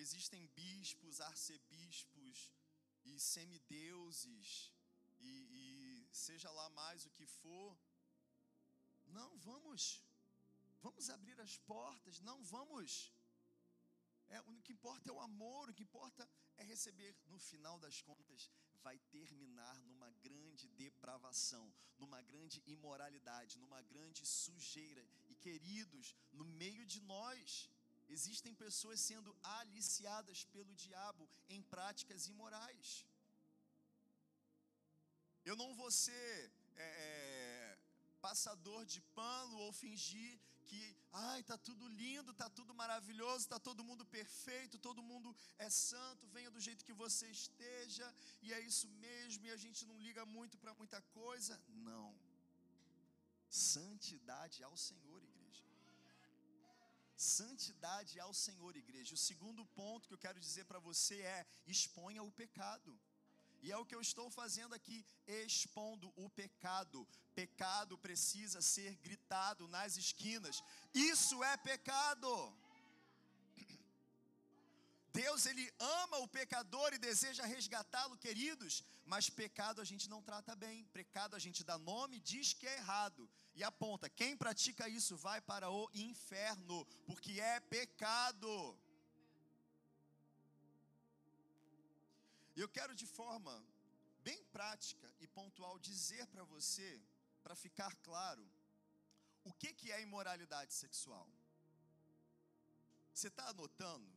Existem 0.04 0.46
bispos, 0.56 1.20
arcebispos 1.20 2.52
e 3.04 3.20
semideuses 3.20 4.72
e, 5.20 5.32
e 5.60 5.67
seja 6.26 6.50
lá 6.60 6.68
mais 6.82 7.06
o 7.06 7.14
que 7.18 7.26
for. 7.26 7.78
Não, 9.18 9.30
vamos, 9.50 10.04
vamos 10.82 11.10
abrir 11.16 11.40
as 11.46 11.58
portas. 11.74 12.20
Não, 12.30 12.38
vamos. 12.56 13.14
É, 14.30 14.40
o 14.42 14.62
que 14.66 14.74
importa 14.74 15.10
é 15.10 15.14
o 15.14 15.22
amor, 15.30 15.70
o 15.70 15.74
que 15.74 15.88
importa 15.90 16.28
é 16.58 16.64
receber. 16.64 17.16
No 17.34 17.40
final 17.50 17.78
das 17.80 18.02
contas, 18.02 18.50
vai 18.86 18.98
terminar 19.16 19.78
numa 19.86 20.10
grande 20.26 20.68
depravação, 20.84 21.66
numa 21.98 22.22
grande 22.22 22.62
imoralidade, 22.66 23.60
numa 23.64 23.82
grande 23.94 24.26
sujeira. 24.26 25.04
E 25.30 25.36
queridos, 25.36 26.16
no 26.34 26.46
meio 26.46 26.86
de 26.86 27.02
nós, 27.02 27.70
Existem 28.16 28.54
pessoas 28.56 29.00
sendo 29.02 29.36
aliciadas 29.44 30.46
pelo 30.46 30.74
diabo 30.76 31.30
em 31.50 31.62
práticas 31.62 32.28
imorais. 32.28 33.06
Eu 35.50 35.56
não 35.62 35.70
vou 35.80 35.90
ser 36.06 36.52
é, 36.86 36.88
é, 37.06 37.78
passador 38.26 38.82
de 38.94 39.00
pano 39.20 39.56
ou 39.66 39.72
fingir 39.82 40.34
que, 40.68 40.82
ai, 41.28 41.40
tá 41.50 41.58
tudo 41.68 41.86
lindo, 42.02 42.34
tá 42.42 42.48
tudo 42.58 42.74
maravilhoso, 42.82 43.48
tá 43.54 43.60
todo 43.68 43.86
mundo 43.90 44.04
perfeito, 44.18 44.84
todo 44.88 45.08
mundo 45.12 45.30
é 45.66 45.70
santo, 45.70 46.32
venha 46.36 46.52
do 46.56 46.64
jeito 46.68 46.86
que 46.88 46.98
você 47.04 47.28
esteja 47.40 48.08
e 48.46 48.54
é 48.58 48.60
isso 48.72 48.88
mesmo 49.06 49.46
e 49.46 49.52
a 49.58 49.60
gente 49.66 49.86
não 49.90 49.98
liga 50.08 50.26
muito 50.38 50.58
para 50.64 50.74
muita 50.82 51.02
coisa. 51.20 51.56
Não. 51.90 52.10
Santidade 53.50 54.62
ao 54.70 54.76
Senhor, 54.88 55.20
igreja. 55.24 55.64
Santidade 57.16 58.20
ao 58.20 58.34
Senhor, 58.46 58.74
igreja. 58.76 59.16
O 59.16 59.26
segundo 59.30 59.66
ponto 59.80 60.08
que 60.08 60.16
eu 60.18 60.26
quero 60.26 60.40
dizer 60.48 60.66
para 60.66 60.80
você 60.90 61.22
é: 61.38 61.48
exponha 61.66 62.22
o 62.22 62.32
pecado. 62.44 62.92
E 63.62 63.72
é 63.72 63.78
o 63.78 63.86
que 63.86 63.96
eu 63.96 64.02
estou 64.02 64.30
fazendo 64.30 64.74
aqui, 64.74 65.06
expondo 65.28 66.12
o 66.16 66.30
pecado. 66.30 67.08
Pecado 67.34 67.98
precisa 67.98 68.62
ser 68.62 68.96
gritado 68.98 69.68
nas 69.68 69.98
esquinas. 69.98 70.64
Isso 70.94 71.44
é 71.44 71.58
pecado. 71.58 72.30
Deus 75.12 75.46
ele 75.46 75.72
ama 75.80 76.18
o 76.20 76.28
pecador 76.28 76.94
e 76.94 77.00
deseja 77.00 77.46
resgatá-lo, 77.46 78.18
queridos, 78.18 78.84
mas 79.06 79.30
pecado 79.30 79.82
a 79.82 79.84
gente 79.86 80.08
não 80.10 80.22
trata 80.22 80.56
bem. 80.56 80.86
Pecado 80.86 81.36
a 81.36 81.40
gente 81.40 81.64
dá 81.64 81.78
nome, 81.78 82.20
diz 82.20 82.54
que 82.54 82.68
é 82.68 82.78
errado 82.78 83.30
e 83.56 83.64
aponta: 83.64 84.10
quem 84.10 84.38
pratica 84.38 84.88
isso 84.88 85.18
vai 85.18 85.42
para 85.42 85.70
o 85.70 85.90
inferno, 85.94 86.86
porque 87.06 87.40
é 87.42 87.60
pecado. 87.60 88.78
Eu 92.64 92.68
quero 92.78 92.94
de 93.02 93.08
forma 93.18 93.54
bem 94.28 94.40
prática 94.56 95.08
e 95.24 95.28
pontual 95.38 95.76
dizer 95.88 96.26
para 96.34 96.44
você, 96.54 96.92
para 97.44 97.56
ficar 97.56 97.94
claro, 98.08 98.46
o 99.50 99.54
que, 99.60 99.72
que 99.80 99.92
é 99.96 100.02
imoralidade 100.02 100.74
sexual. 100.74 101.28
Você 103.14 103.30
está 103.30 103.46
anotando? 103.50 104.12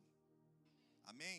Amém? 1.12 1.38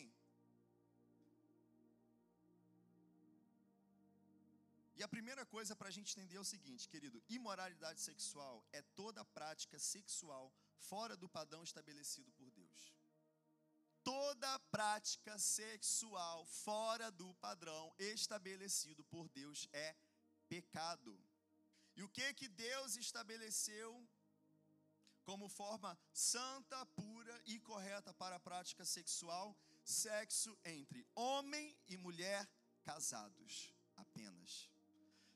E 4.96 5.02
a 5.02 5.08
primeira 5.08 5.44
coisa 5.54 5.74
para 5.74 5.88
a 5.88 5.94
gente 5.96 6.12
entender 6.12 6.36
é 6.36 6.40
o 6.46 6.52
seguinte, 6.54 6.88
querido: 6.88 7.22
imoralidade 7.28 8.00
sexual 8.00 8.56
é 8.78 8.80
toda 9.00 9.24
prática 9.38 9.78
sexual 9.78 10.44
fora 10.90 11.16
do 11.16 11.28
padrão 11.28 11.62
estabelecido 11.64 12.30
por. 12.32 12.41
Toda 14.04 14.58
prática 14.70 15.38
sexual 15.38 16.44
fora 16.44 17.10
do 17.10 17.32
padrão 17.34 17.94
estabelecido 17.98 19.04
por 19.04 19.28
Deus 19.28 19.68
é 19.72 19.94
pecado. 20.48 21.18
E 21.94 22.02
o 22.02 22.08
que 22.08 22.34
que 22.34 22.48
Deus 22.48 22.96
estabeleceu 22.96 24.06
como 25.24 25.48
forma 25.48 25.96
santa, 26.12 26.84
pura 26.86 27.40
e 27.46 27.60
correta 27.60 28.12
para 28.14 28.36
a 28.36 28.40
prática 28.40 28.84
sexual? 28.84 29.56
Sexo 29.84 30.58
entre 30.64 31.06
homem 31.14 31.76
e 31.86 31.96
mulher 31.96 32.48
casados 32.82 33.72
apenas 33.96 34.72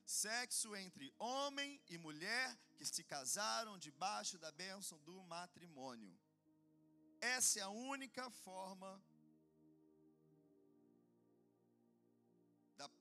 sexo 0.07 0.73
entre 0.73 1.13
homem 1.19 1.81
e 1.89 1.97
mulher 1.97 2.57
que 2.77 2.85
se 2.85 3.03
casaram 3.03 3.77
debaixo 3.77 4.37
da 4.37 4.49
bênção 4.53 4.97
do 5.01 5.21
matrimônio. 5.23 6.17
Essa 7.19 7.59
é 7.59 7.63
a 7.63 7.69
única 7.69 8.29
forma 8.29 9.01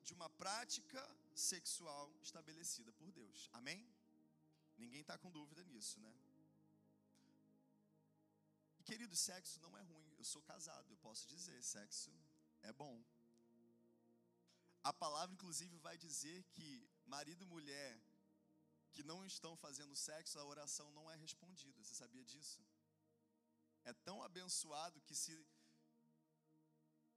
de 0.07 0.13
uma 0.15 0.29
prática 0.31 1.01
sexual 1.35 2.07
estabelecida 2.23 2.93
por 2.93 3.11
Deus. 3.11 3.51
Amém? 3.53 3.81
Ninguém 4.79 5.01
está 5.01 5.19
com 5.19 5.31
dúvida 5.31 5.63
nisso, 5.65 5.99
né? 6.01 6.13
Querido, 8.85 9.17
sexo 9.17 9.61
não 9.61 9.77
é 9.77 9.83
ruim. 9.83 10.09
Eu 10.17 10.25
sou 10.25 10.43
casado, 10.43 10.89
eu 10.91 10.97
posso 10.99 11.27
dizer, 11.27 11.61
sexo 11.63 12.13
é 12.63 12.73
bom. 12.73 12.97
A 14.85 14.93
palavra, 14.93 15.35
inclusive, 15.35 15.77
vai 15.79 15.99
dizer 15.99 16.45
que 16.53 16.89
marido 17.05 17.43
e 17.43 17.47
mulher 17.47 18.01
que 18.93 19.03
não 19.03 19.27
estão 19.27 19.57
fazendo 19.57 19.97
sexo, 19.97 20.39
a 20.39 20.45
oração 20.45 20.89
não 20.93 21.11
é 21.11 21.17
respondida. 21.17 21.83
Você 21.83 21.95
sabia 21.95 22.25
disso? 22.25 22.61
É 23.91 23.93
tão 24.09 24.17
abençoado 24.29 25.01
que 25.07 25.15
se 25.23 25.35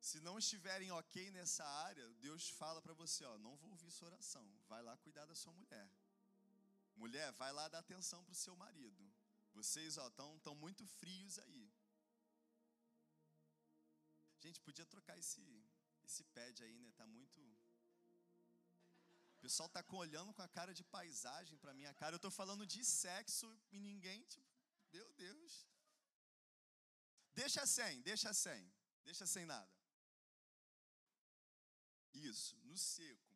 se 0.07 0.17
não 0.25 0.35
estiverem 0.41 0.91
ok 0.97 1.29
nessa 1.37 1.65
área, 1.87 2.05
Deus 2.25 2.43
fala 2.59 2.81
para 2.81 2.93
você, 2.93 3.25
ó, 3.31 3.37
não 3.45 3.55
vou 3.61 3.71
ouvir 3.71 3.91
sua 3.91 4.07
oração. 4.11 4.45
Vai 4.71 4.81
lá 4.81 4.95
cuidar 5.05 5.25
da 5.25 5.35
sua 5.35 5.51
mulher. 5.51 5.87
Mulher, 6.95 7.29
vai 7.33 7.51
lá 7.57 7.67
dar 7.67 7.79
atenção 7.79 8.23
para 8.23 8.31
o 8.31 8.41
seu 8.43 8.55
marido. 8.55 9.03
Vocês, 9.53 9.97
estão 9.97 10.39
tão 10.39 10.55
muito 10.55 10.85
frios 10.99 11.37
aí. 11.39 11.63
Gente, 14.39 14.61
podia 14.61 14.85
trocar 14.85 15.17
esse 15.23 15.43
esse 16.07 16.23
pad 16.35 16.63
aí, 16.63 16.77
né? 16.79 16.91
Tá 16.99 17.05
muito 17.05 17.39
o 19.39 19.41
pessoal 19.41 19.69
tá 19.69 19.81
olhando 20.03 20.33
com 20.33 20.41
a 20.41 20.49
cara 20.49 20.73
de 20.73 20.83
paisagem 20.83 21.57
para 21.59 21.73
minha 21.73 21.93
cara. 21.93 22.15
Eu 22.15 22.23
tô 22.25 22.29
falando 22.29 22.67
de 22.73 22.83
sexo 22.83 23.47
e 23.71 23.79
ninguém, 23.79 24.21
tipo, 24.25 24.45
meu 24.91 25.07
Deus. 25.13 25.65
Deixa 27.41 27.65
sem, 27.65 28.01
deixa 28.01 28.31
sem. 28.33 28.61
Deixa 29.07 29.25
sem 29.33 29.45
nada. 29.45 29.73
Isso, 32.13 32.57
no 32.69 32.77
seco. 32.77 33.33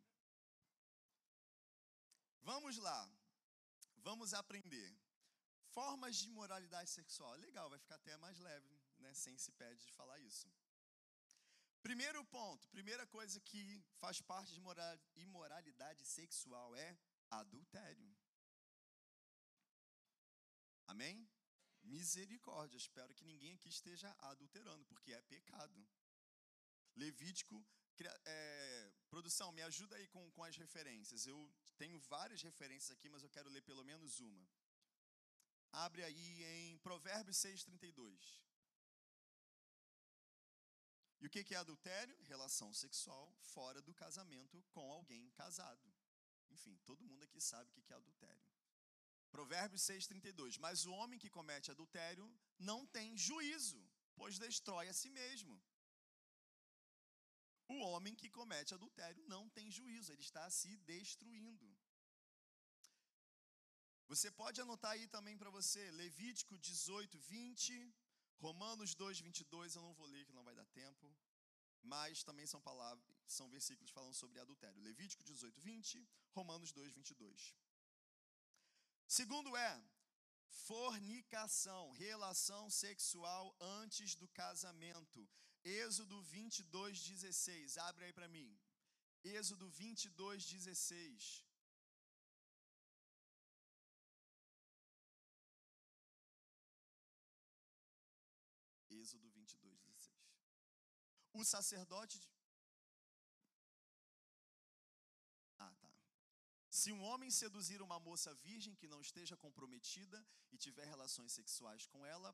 Vamos 2.41 2.77
lá. 2.87 3.01
Vamos 4.07 4.33
aprender. 4.33 4.89
Formas 5.77 6.17
de 6.17 6.29
moralidade 6.29 6.89
sexual. 6.89 7.33
Legal, 7.35 7.69
vai 7.69 7.79
ficar 7.79 7.95
até 7.95 8.17
mais 8.17 8.37
leve, 8.39 8.73
né? 8.99 9.13
Sem 9.13 9.37
se 9.37 9.51
pede 9.53 9.81
de 9.85 9.93
falar 9.93 10.19
isso. 10.19 10.51
Primeiro 11.81 12.23
ponto, 12.25 12.67
primeira 12.69 13.05
coisa 13.07 13.39
que 13.39 13.63
faz 14.01 14.19
parte 14.21 14.53
de 14.53 14.61
imoralidade 15.27 16.05
sexual 16.05 16.75
é 16.75 16.97
adultério. 17.29 18.09
Amém? 20.87 21.25
Misericórdia. 21.83 22.77
Espero 22.77 23.13
que 23.13 23.25
ninguém 23.25 23.53
aqui 23.53 23.69
esteja 23.69 24.15
adulterando, 24.19 24.85
porque 24.85 25.13
é 25.13 25.21
pecado. 25.21 25.85
Levítico, 26.95 27.65
é, 28.25 28.93
produção, 29.09 29.51
me 29.51 29.61
ajuda 29.61 29.95
aí 29.95 30.07
com, 30.07 30.31
com 30.31 30.43
as 30.43 30.55
referências. 30.57 31.25
Eu 31.25 31.51
tenho 31.77 31.99
várias 32.01 32.41
referências 32.41 32.91
aqui, 32.91 33.09
mas 33.09 33.23
eu 33.23 33.29
quero 33.29 33.49
ler 33.49 33.61
pelo 33.61 33.83
menos 33.83 34.19
uma. 34.19 34.47
Abre 35.71 36.03
aí 36.03 36.43
em 36.43 36.77
Provérbios 36.79 37.37
6,32. 37.37 38.41
E 41.19 41.27
o 41.27 41.29
que 41.29 41.55
é 41.55 41.57
adultério? 41.57 42.17
Relação 42.23 42.73
sexual 42.73 43.33
fora 43.39 43.81
do 43.81 43.93
casamento 43.93 44.61
com 44.71 44.91
alguém 44.91 45.29
casado. 45.31 45.93
Enfim, 46.51 46.77
todo 46.85 47.05
mundo 47.05 47.23
aqui 47.23 47.39
sabe 47.39 47.69
o 47.69 47.73
que 47.73 47.93
é 47.93 47.95
adultério. 47.95 48.52
Provérbios 49.35 49.83
6,32. 49.89 50.59
Mas 50.65 50.85
o 50.89 50.93
homem 50.99 51.21
que 51.23 51.35
comete 51.37 51.71
adultério 51.75 52.27
não 52.69 52.79
tem 52.95 53.17
juízo, 53.27 53.81
pois 54.19 54.41
destrói 54.45 54.87
a 54.89 54.97
si 55.01 55.09
mesmo. 55.21 55.55
O 57.75 57.77
homem 57.91 58.13
que 58.21 58.29
comete 58.39 58.73
adultério 58.73 59.23
não 59.33 59.43
tem 59.57 59.67
juízo, 59.77 60.11
ele 60.11 60.25
está 60.29 60.45
se 60.59 60.71
destruindo. 60.91 61.67
Você 64.11 64.29
pode 64.41 64.61
anotar 64.61 64.91
aí 64.91 65.05
também 65.15 65.35
para 65.41 65.49
você, 65.57 65.83
Levítico 66.01 66.57
18, 66.57 67.17
20, 67.19 67.95
Romanos 68.45 68.93
2, 68.93 69.21
22, 69.21 69.75
eu 69.75 69.81
não 69.81 69.93
vou 69.99 70.07
ler 70.13 70.25
que 70.25 70.37
não 70.37 70.43
vai 70.43 70.53
dar 70.59 70.65
tempo, 70.81 71.05
mas 71.81 72.23
também 72.27 72.45
são 72.45 72.61
palavras, 72.61 73.05
são 73.37 73.49
versículos 73.49 73.91
falando 73.97 74.13
sobre 74.13 74.39
adultério. 74.39 74.81
Levítico 74.81 75.23
18, 75.23 75.59
20, 75.61 76.07
Romanos 76.37 76.71
2, 76.71 76.93
22. 76.93 77.55
Segundo 79.17 79.55
é 79.55 79.73
fornicação, 80.67 81.91
relação 81.91 82.63
sexual 82.67 83.55
antes 83.81 84.15
do 84.15 84.27
casamento. 84.29 85.21
Êxodo 85.63 86.19
22, 86.23 87.03
16. 87.09 87.77
Abre 87.89 88.05
aí 88.05 88.13
para 88.19 88.27
mim. 88.27 88.49
Êxodo 89.23 89.69
22, 89.69 90.45
16. 90.45 91.45
Êxodo 98.89 99.29
22, 99.29 99.79
16. 99.79 100.11
O 101.33 101.45
sacerdote. 101.45 102.19
Se 106.83 106.91
um 106.91 107.01
homem 107.09 107.29
seduzir 107.31 107.79
uma 107.81 107.97
moça 108.07 108.29
virgem 108.47 108.73
que 108.79 108.87
não 108.93 108.99
esteja 109.07 109.35
comprometida 109.43 110.17
e 110.53 110.57
tiver 110.63 110.85
relações 110.93 111.31
sexuais 111.31 111.83
com 111.91 112.01
ela, 112.13 112.29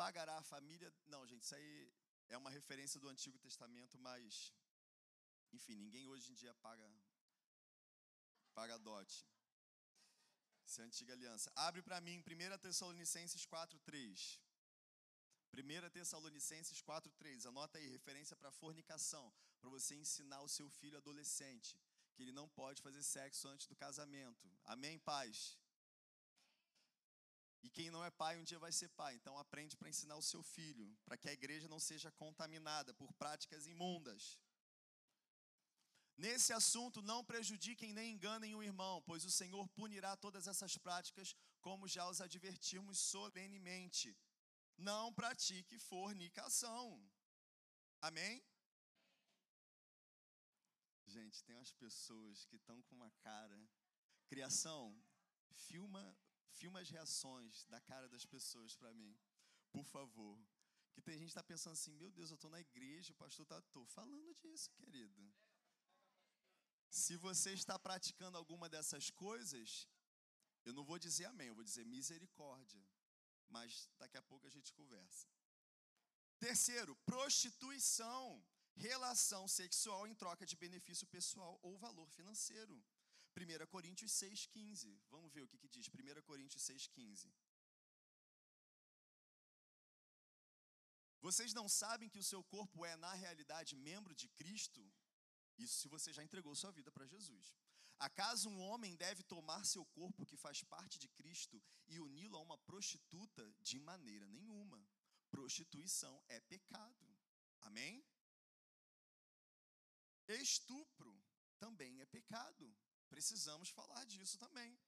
pagará 0.00 0.36
a 0.38 0.46
família. 0.52 0.90
Não, 1.14 1.20
gente, 1.30 1.42
isso 1.42 1.54
aí 1.58 1.72
é 2.34 2.36
uma 2.42 2.52
referência 2.58 2.98
do 3.02 3.10
Antigo 3.14 3.38
Testamento, 3.46 3.98
mas. 3.98 4.54
Enfim, 5.56 5.76
ninguém 5.84 6.06
hoje 6.12 6.30
em 6.30 6.34
dia 6.42 6.54
paga, 6.66 6.88
paga 8.54 8.78
dote. 8.78 9.18
Isso 10.64 10.80
é 10.80 10.84
a 10.84 10.86
antiga 10.86 11.12
aliança. 11.12 11.52
Abre 11.68 11.82
para 11.82 12.00
mim 12.06 12.16
1 12.20 12.58
Tessalonicenses 12.66 13.44
4,3. 13.44 14.40
1 15.52 15.90
Tessalonicenses 15.98 16.80
4,3. 16.80 17.44
Anota 17.52 17.76
aí, 17.76 17.88
referência 17.98 18.34
para 18.34 18.50
fornicação, 18.62 19.26
para 19.60 19.68
você 19.76 19.94
ensinar 19.94 20.40
o 20.40 20.48
seu 20.56 20.70
filho 20.80 20.96
adolescente 20.96 21.76
que 22.18 22.24
ele 22.24 22.32
não 22.32 22.48
pode 22.48 22.82
fazer 22.82 23.00
sexo 23.00 23.46
antes 23.46 23.68
do 23.68 23.76
casamento. 23.76 24.50
Amém, 24.64 24.98
pais? 24.98 25.56
E 27.62 27.70
quem 27.70 27.92
não 27.92 28.04
é 28.04 28.10
pai 28.10 28.36
um 28.38 28.42
dia 28.42 28.58
vai 28.58 28.72
ser 28.72 28.88
pai, 28.88 29.14
então 29.14 29.38
aprende 29.38 29.76
para 29.76 29.88
ensinar 29.88 30.16
o 30.16 30.28
seu 30.30 30.42
filho, 30.42 30.86
para 31.04 31.16
que 31.16 31.28
a 31.28 31.32
igreja 31.32 31.68
não 31.68 31.78
seja 31.78 32.10
contaminada 32.10 32.92
por 32.92 33.12
práticas 33.12 33.68
imundas. 33.68 34.36
Nesse 36.16 36.52
assunto, 36.52 37.00
não 37.00 37.24
prejudiquem 37.24 37.92
nem 37.92 38.14
enganem 38.14 38.56
o 38.56 38.64
irmão, 38.64 39.00
pois 39.02 39.24
o 39.24 39.30
Senhor 39.30 39.68
punirá 39.68 40.16
todas 40.16 40.48
essas 40.48 40.76
práticas, 40.76 41.36
como 41.60 41.86
já 41.86 42.08
os 42.08 42.20
advertimos 42.20 42.98
solenemente 42.98 44.16
não 44.76 45.12
pratique 45.12 45.78
fornicação. 45.78 46.84
Amém? 48.00 48.44
Gente, 51.14 51.42
tem 51.44 51.56
umas 51.56 51.72
pessoas 51.72 52.44
que 52.46 52.56
estão 52.56 52.78
com 52.82 52.94
uma 52.94 53.10
cara. 53.26 53.58
Criação, 54.32 54.82
filma, 55.66 56.04
filma 56.60 56.80
as 56.80 56.90
reações 56.96 57.64
da 57.66 57.80
cara 57.80 58.08
das 58.14 58.24
pessoas 58.34 58.76
para 58.76 58.92
mim, 59.00 59.12
por 59.72 59.84
favor. 59.84 60.36
Que 60.92 61.02
tem 61.06 61.16
gente 61.18 61.30
que 61.30 61.36
está 61.36 61.42
pensando 61.52 61.74
assim: 61.78 61.94
meu 62.02 62.10
Deus, 62.18 62.30
eu 62.30 62.38
estou 62.40 62.50
na 62.50 62.60
igreja, 62.60 63.12
o 63.12 63.16
pastor 63.16 63.44
está. 63.44 63.58
Estou 63.58 63.86
falando 63.86 64.34
disso, 64.42 64.70
querido. 64.72 65.22
Se 66.90 67.16
você 67.16 67.52
está 67.52 67.78
praticando 67.78 68.36
alguma 68.36 68.68
dessas 68.68 69.10
coisas, 69.10 69.88
eu 70.64 70.72
não 70.72 70.84
vou 70.84 70.98
dizer 70.98 71.26
amém, 71.26 71.48
eu 71.48 71.54
vou 71.54 71.64
dizer 71.64 71.84
misericórdia 71.84 72.82
mas 73.48 73.88
daqui 73.98 74.16
a 74.16 74.22
pouco 74.22 74.46
a 74.46 74.50
gente 74.50 74.72
conversa. 74.72 75.26
Terceiro, 76.38 76.94
prostituição, 77.04 78.44
relação 78.86 79.42
sexual 79.48 80.06
em 80.06 80.14
troca 80.14 80.46
de 80.46 80.56
benefício 80.56 81.06
pessoal 81.06 81.58
ou 81.62 81.76
valor 81.86 82.08
financeiro. 82.18 82.76
1 83.36 83.66
Coríntios 83.74 84.12
6,15. 84.12 84.98
Vamos 85.10 85.32
ver 85.32 85.42
o 85.42 85.48
que, 85.48 85.58
que 85.58 85.68
diz 85.68 85.88
1 85.88 86.22
Coríntios 86.22 86.62
6,15. 86.62 87.32
Vocês 91.20 91.52
não 91.52 91.68
sabem 91.68 92.08
que 92.08 92.18
o 92.18 92.28
seu 92.30 92.42
corpo 92.44 92.84
é, 92.84 92.94
na 92.96 93.12
realidade, 93.12 93.76
membro 93.76 94.14
de 94.14 94.28
Cristo? 94.40 94.82
Isso 95.58 95.76
se 95.80 95.88
você 95.88 96.12
já 96.12 96.22
entregou 96.22 96.54
sua 96.54 96.70
vida 96.70 96.90
para 96.92 97.06
Jesus. 97.06 97.54
Acaso 97.98 98.48
um 98.48 98.60
homem 98.60 98.94
deve 98.94 99.24
tomar 99.24 99.64
seu 99.64 99.84
corpo, 99.86 100.24
que 100.24 100.36
faz 100.36 100.62
parte 100.62 100.98
de 101.00 101.08
Cristo, 101.08 101.60
e 101.88 101.98
uni-lo 102.00 102.36
a 102.36 102.40
uma 102.40 102.58
prostituta? 102.58 103.44
De 103.60 103.78
maneira 103.80 104.26
nenhuma. 104.28 104.80
Prostituição 105.30 106.22
é 106.28 106.38
pecado. 106.40 107.06
Amém? 107.62 108.04
Estupro 110.28 111.12
também 111.58 112.00
é 112.00 112.06
pecado. 112.06 112.76
Precisamos 113.08 113.70
falar 113.70 114.04
disso 114.04 114.38
também. 114.38 114.78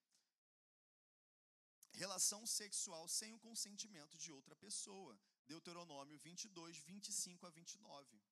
Relação 1.93 2.47
sexual 2.47 3.09
sem 3.09 3.33
o 3.35 3.41
consentimento 3.41 4.17
de 4.17 4.31
outra 4.31 4.55
pessoa. 4.57 5.19
Deuteronômio 5.47 6.19
22, 6.19 6.79
25 6.79 7.47
a 7.47 7.51
29. 7.51 8.23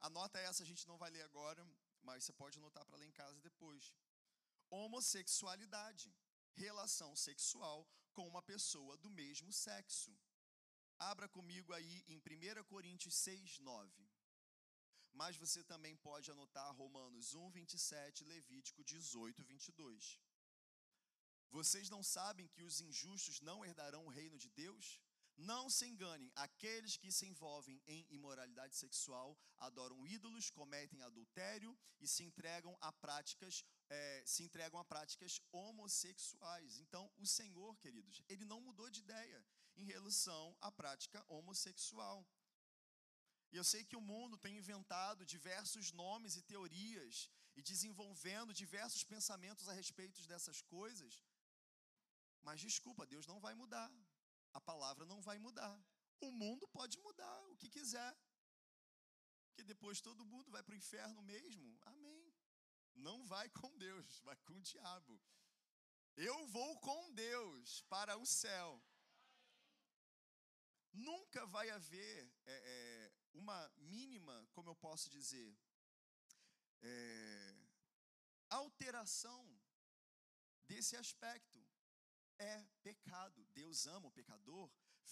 Anota 0.00 0.38
essa, 0.38 0.62
a 0.62 0.66
gente 0.66 0.86
não 0.88 0.98
vai 0.98 1.10
ler 1.10 1.22
agora, 1.22 1.64
mas 2.02 2.24
você 2.24 2.32
pode 2.32 2.58
anotar 2.58 2.84
para 2.84 2.96
ler 2.96 3.06
em 3.06 3.12
casa 3.12 3.40
depois. 3.40 3.94
Homossexualidade, 4.68 6.12
relação 6.54 7.14
sexual 7.14 7.86
com 8.12 8.26
uma 8.26 8.42
pessoa 8.42 8.96
do 8.96 9.10
mesmo 9.10 9.52
sexo. 9.52 10.12
Abra 10.98 11.28
comigo 11.28 11.72
aí 11.72 12.04
em 12.08 12.18
1 12.18 12.64
Coríntios 12.64 13.14
6, 13.14 13.58
9. 13.60 14.08
Mas 15.12 15.36
você 15.36 15.62
também 15.62 15.94
pode 15.96 16.30
anotar 16.30 16.74
Romanos 16.74 17.34
1, 17.34 17.50
27, 17.50 18.24
Levítico 18.24 18.82
18, 18.82 19.44
22. 19.44 20.18
Vocês 21.50 21.90
não 21.90 22.02
sabem 22.02 22.48
que 22.48 22.62
os 22.62 22.80
injustos 22.80 23.40
não 23.40 23.64
herdarão 23.64 24.06
o 24.06 24.08
reino 24.08 24.38
de 24.38 24.48
Deus? 24.50 25.00
Não 25.36 25.68
se 25.68 25.86
enganem, 25.86 26.30
aqueles 26.34 26.96
que 26.96 27.10
se 27.10 27.26
envolvem 27.26 27.82
em 27.86 28.06
imoralidade 28.10 28.76
sexual 28.76 29.36
adoram 29.58 30.06
ídolos, 30.06 30.50
cometem 30.50 31.02
adultério 31.02 31.76
e 32.00 32.06
se 32.06 32.22
entregam 32.22 32.76
a 32.80 32.92
práticas, 32.92 33.64
é, 33.88 34.22
se 34.26 34.42
entregam 34.44 34.78
a 34.78 34.84
práticas 34.84 35.40
homossexuais. 35.50 36.78
Então, 36.78 37.10
o 37.16 37.26
Senhor, 37.26 37.76
queridos, 37.78 38.22
ele 38.28 38.44
não 38.44 38.60
mudou 38.60 38.90
de 38.90 39.00
ideia 39.00 39.44
em 39.76 39.84
relação 39.84 40.56
à 40.60 40.70
prática 40.70 41.24
homossexual. 41.28 42.26
E 43.52 43.56
eu 43.56 43.64
sei 43.64 43.84
que 43.84 43.96
o 43.96 44.00
mundo 44.00 44.36
tem 44.38 44.56
inventado 44.56 45.26
diversos 45.26 45.92
nomes 45.92 46.36
e 46.36 46.42
teorias 46.42 47.28
e 47.54 47.62
desenvolvendo 47.62 48.54
diversos 48.54 49.04
pensamentos 49.04 49.68
a 49.68 49.74
respeito 49.74 50.26
dessas 50.26 50.62
coisas. 50.62 51.22
Mas 52.42 52.60
desculpa, 52.60 53.06
Deus 53.06 53.26
não 53.26 53.38
vai 53.40 53.54
mudar 53.54 53.90
a 54.52 54.60
palavra 54.60 55.06
não 55.06 55.20
vai 55.20 55.38
mudar. 55.38 55.76
O 56.20 56.30
mundo 56.30 56.66
pode 56.68 56.98
mudar 56.98 57.40
o 57.50 57.56
que 57.56 57.68
quiser. 57.68 58.16
Que 59.54 59.64
depois 59.64 60.00
todo 60.00 60.26
mundo 60.26 60.50
vai 60.50 60.62
para 60.62 60.74
o 60.74 60.76
inferno 60.76 61.22
mesmo. 61.22 61.78
Amém. 61.82 62.32
Não 62.94 63.24
vai 63.24 63.48
com 63.48 63.76
Deus, 63.78 64.20
vai 64.20 64.36
com 64.36 64.54
o 64.54 64.62
diabo. 64.62 65.20
Eu 66.16 66.46
vou 66.48 66.78
com 66.80 67.12
Deus 67.12 67.82
para 67.88 68.16
o 68.16 68.26
céu. 68.26 68.82
Nunca 70.92 71.46
vai 71.46 71.70
haver 71.70 72.30
é, 72.44 72.52
é, 72.52 73.12
uma 73.34 73.72
mínima, 73.76 74.48
como 74.52 74.70
eu 74.70 74.76
posso 74.76 75.08
dizer, 75.10 75.56
é, 76.82 77.56
alteração 78.50 79.42
desse 80.62 80.96
aspecto 80.96 81.64
é 82.38 82.64
pecado. 82.82 83.44
Deus 83.54 83.86
ama 83.86 84.08
o 84.08 84.12
pecador, 84.12 84.70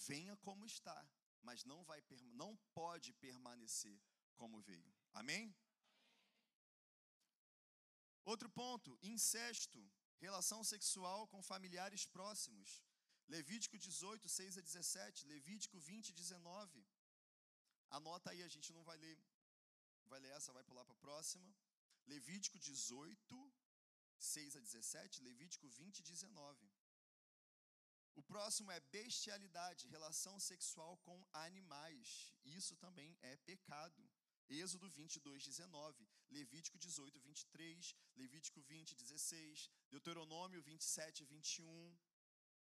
venha 0.09 0.37
como 0.39 0.67
está, 0.67 1.09
mas 1.43 1.65
não 1.65 1.85
vai 1.85 2.03
não 2.43 2.57
pode 2.75 3.13
permanecer 3.15 4.01
como 4.37 4.61
veio. 4.61 4.95
Amém? 5.13 5.55
Outro 8.25 8.49
ponto, 8.51 8.99
incesto, 9.03 9.81
relação 10.19 10.63
sexual 10.63 11.27
com 11.27 11.43
familiares 11.43 12.05
próximos. 12.05 12.83
Levítico 13.29 13.79
18, 13.79 14.29
6 14.29 14.59
a 14.59 14.61
17, 14.61 15.27
Levítico 15.27 15.79
20, 15.79 16.13
19. 16.13 16.85
Anota 17.99 18.31
aí, 18.31 18.43
a 18.43 18.49
gente 18.49 18.73
não 18.73 18.83
vai 18.85 18.97
ler, 18.97 19.19
vai 20.07 20.21
ler 20.21 20.33
essa, 20.37 20.53
vai 20.53 20.65
pular 20.65 20.85
para 20.85 20.95
a 20.95 21.05
próxima. 21.07 21.49
Levítico 22.07 22.59
18, 22.59 23.53
6 24.19 24.57
a 24.57 24.61
17, 24.61 25.23
Levítico 25.23 25.69
20, 25.69 26.03
19. 26.03 26.71
O 28.15 28.23
próximo 28.23 28.71
é 28.71 28.81
bestialidade, 28.93 29.89
relação 29.89 30.39
sexual 30.39 30.97
com 30.99 31.19
animais. 31.33 32.33
Isso 32.45 32.77
também 32.77 33.17
é 33.23 33.37
pecado. 33.39 34.09
Êxodo 34.49 34.89
22, 34.91 35.45
19, 35.45 36.09
Levítico 36.31 36.77
18, 36.77 37.21
23, 37.21 37.95
Levítico 38.17 38.61
20, 38.61 38.97
16, 38.97 39.71
Deuteronômio 39.91 40.61
27, 40.63 41.25
21. 41.25 41.97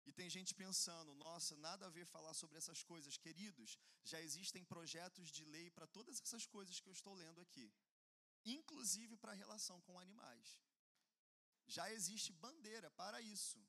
E 0.07 0.13
tem 0.13 0.29
gente 0.31 0.55
pensando, 0.55 1.15
nossa, 1.15 1.57
nada 1.57 1.87
a 1.87 1.91
ver 1.91 2.07
falar 2.07 2.35
sobre 2.35 2.59
essas 2.59 2.83
coisas. 2.83 3.17
Queridos, 3.17 3.79
já 4.05 4.21
existem 4.21 4.65
projetos 4.65 5.31
de 5.31 5.45
lei 5.45 5.71
para 5.71 5.87
todas 5.87 6.21
essas 6.21 6.47
coisas 6.47 6.81
que 6.81 6.89
eu 6.89 6.93
estou 6.93 7.15
lendo 7.15 7.41
aqui, 7.41 7.73
inclusive 8.45 9.17
para 9.17 9.33
a 9.33 9.41
relação 9.45 9.81
com 9.83 9.99
animais. 9.99 10.61
Já 11.67 11.91
existe 11.93 12.33
bandeira 12.33 12.91
para 13.03 13.21
isso. 13.21 13.61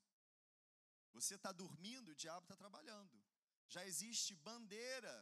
Você 1.14 1.36
está 1.36 1.52
dormindo, 1.52 2.10
o 2.12 2.16
diabo 2.16 2.46
está 2.46 2.56
trabalhando. 2.56 3.22
Já 3.68 3.86
existe 3.86 4.34
bandeira 4.36 5.16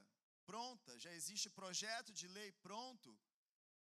pronta, 0.46 0.98
já 0.98 1.14
existe 1.14 1.50
projeto 1.50 2.12
de 2.14 2.28
lei 2.28 2.52
pronto 2.68 3.10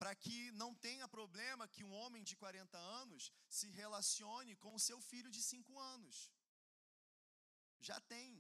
para 0.01 0.15
que 0.15 0.51
não 0.53 0.75
tenha 0.75 1.07
problema 1.07 1.69
que 1.69 1.85
um 1.85 1.93
homem 2.01 2.23
de 2.25 2.35
40 2.35 2.79
anos 2.79 3.31
se 3.49 3.69
relacione 3.71 4.57
com 4.57 4.75
o 4.75 4.81
seu 4.89 4.99
filho 5.11 5.31
de 5.31 5.43
5 5.43 5.79
anos. 5.79 6.31
Já 7.89 7.99
tem. 8.15 8.31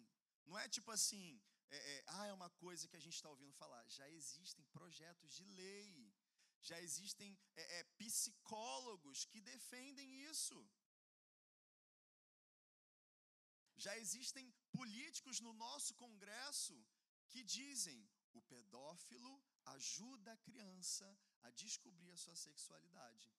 Não 0.46 0.58
é 0.58 0.68
tipo 0.68 0.90
assim, 0.90 1.40
é, 1.70 1.78
é, 1.92 2.04
ah, 2.18 2.26
é 2.26 2.32
uma 2.32 2.50
coisa 2.64 2.88
que 2.88 2.96
a 2.96 3.04
gente 3.04 3.16
está 3.18 3.30
ouvindo 3.30 3.60
falar. 3.62 3.84
Já 3.88 4.08
existem 4.18 4.64
projetos 4.78 5.32
de 5.38 5.44
lei. 5.44 6.12
Já 6.68 6.78
existem 6.86 7.38
é, 7.56 7.80
é 7.80 7.84
psicólogos 8.00 9.24
que 9.24 9.40
defendem 9.40 10.08
isso. 10.32 10.58
Já 13.84 13.96
existem 13.96 14.46
políticos 14.78 15.40
no 15.40 15.52
nosso 15.64 15.94
Congresso 15.94 16.76
que 17.30 17.42
dizem: 17.42 17.98
o 18.38 18.42
pedófilo 18.42 19.32
ajuda 19.76 20.32
a 20.32 20.42
criança 20.48 21.06
a 21.42 21.50
descobrir 21.62 22.10
a 22.12 22.16
sua 22.24 22.36
sexualidade. 22.36 23.32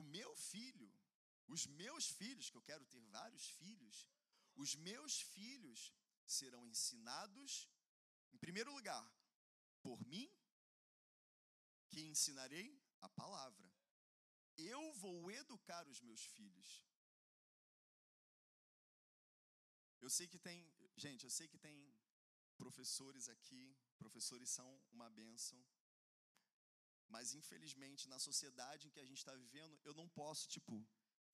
O 0.00 0.02
meu 0.02 0.30
filho, 0.50 0.81
os 1.54 1.62
meus 1.82 2.04
filhos, 2.20 2.48
que 2.50 2.58
eu 2.60 2.68
quero 2.70 2.84
ter 2.92 3.02
vários 3.18 3.46
filhos, 3.60 3.96
os 4.62 4.74
meus 4.88 5.14
filhos 5.34 5.80
serão 6.36 6.62
ensinados, 6.74 7.68
em 8.34 8.38
primeiro 8.44 8.72
lugar, 8.78 9.04
por 9.86 9.98
mim, 10.12 10.28
que 11.90 12.00
ensinarei 12.12 12.68
a 13.06 13.08
palavra. 13.22 13.68
Eu 14.56 14.82
vou 15.02 15.30
educar 15.30 15.84
os 15.92 16.00
meus 16.08 16.24
filhos. 16.36 16.68
Eu 20.04 20.10
sei 20.16 20.26
que 20.32 20.38
tem, 20.38 20.58
gente, 20.96 21.24
eu 21.24 21.32
sei 21.38 21.46
que 21.52 21.58
tem 21.66 21.76
professores 22.62 23.28
aqui, 23.34 23.64
professores 23.98 24.48
são 24.58 24.68
uma 24.90 25.08
bênção, 25.10 25.58
mas 27.14 27.34
infelizmente 27.40 28.08
na 28.08 28.18
sociedade 28.18 28.86
em 28.86 28.90
que 28.90 29.00
a 29.00 29.08
gente 29.10 29.18
está 29.18 29.34
vivendo, 29.44 29.78
eu 29.84 29.94
não 30.00 30.08
posso, 30.20 30.48
tipo, 30.48 30.74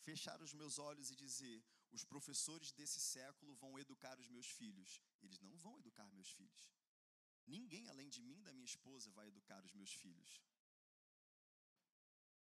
fechar 0.06 0.40
os 0.46 0.52
meus 0.52 0.78
olhos 0.78 1.10
e 1.10 1.16
dizer: 1.16 1.58
os 1.90 2.04
professores 2.04 2.72
desse 2.72 3.00
século 3.00 3.54
vão 3.54 3.78
educar 3.78 4.18
os 4.18 4.28
meus 4.28 4.48
filhos. 4.58 5.00
Eles 5.22 5.40
não 5.40 5.56
vão 5.64 5.78
educar 5.78 6.10
meus 6.12 6.30
filhos. 6.30 6.64
Ninguém 7.46 7.88
além 7.88 8.08
de 8.08 8.20
mim, 8.28 8.42
da 8.42 8.52
minha 8.52 8.70
esposa, 8.72 9.10
vai 9.18 9.26
educar 9.28 9.64
os 9.64 9.72
meus 9.72 9.92
filhos. 10.02 10.42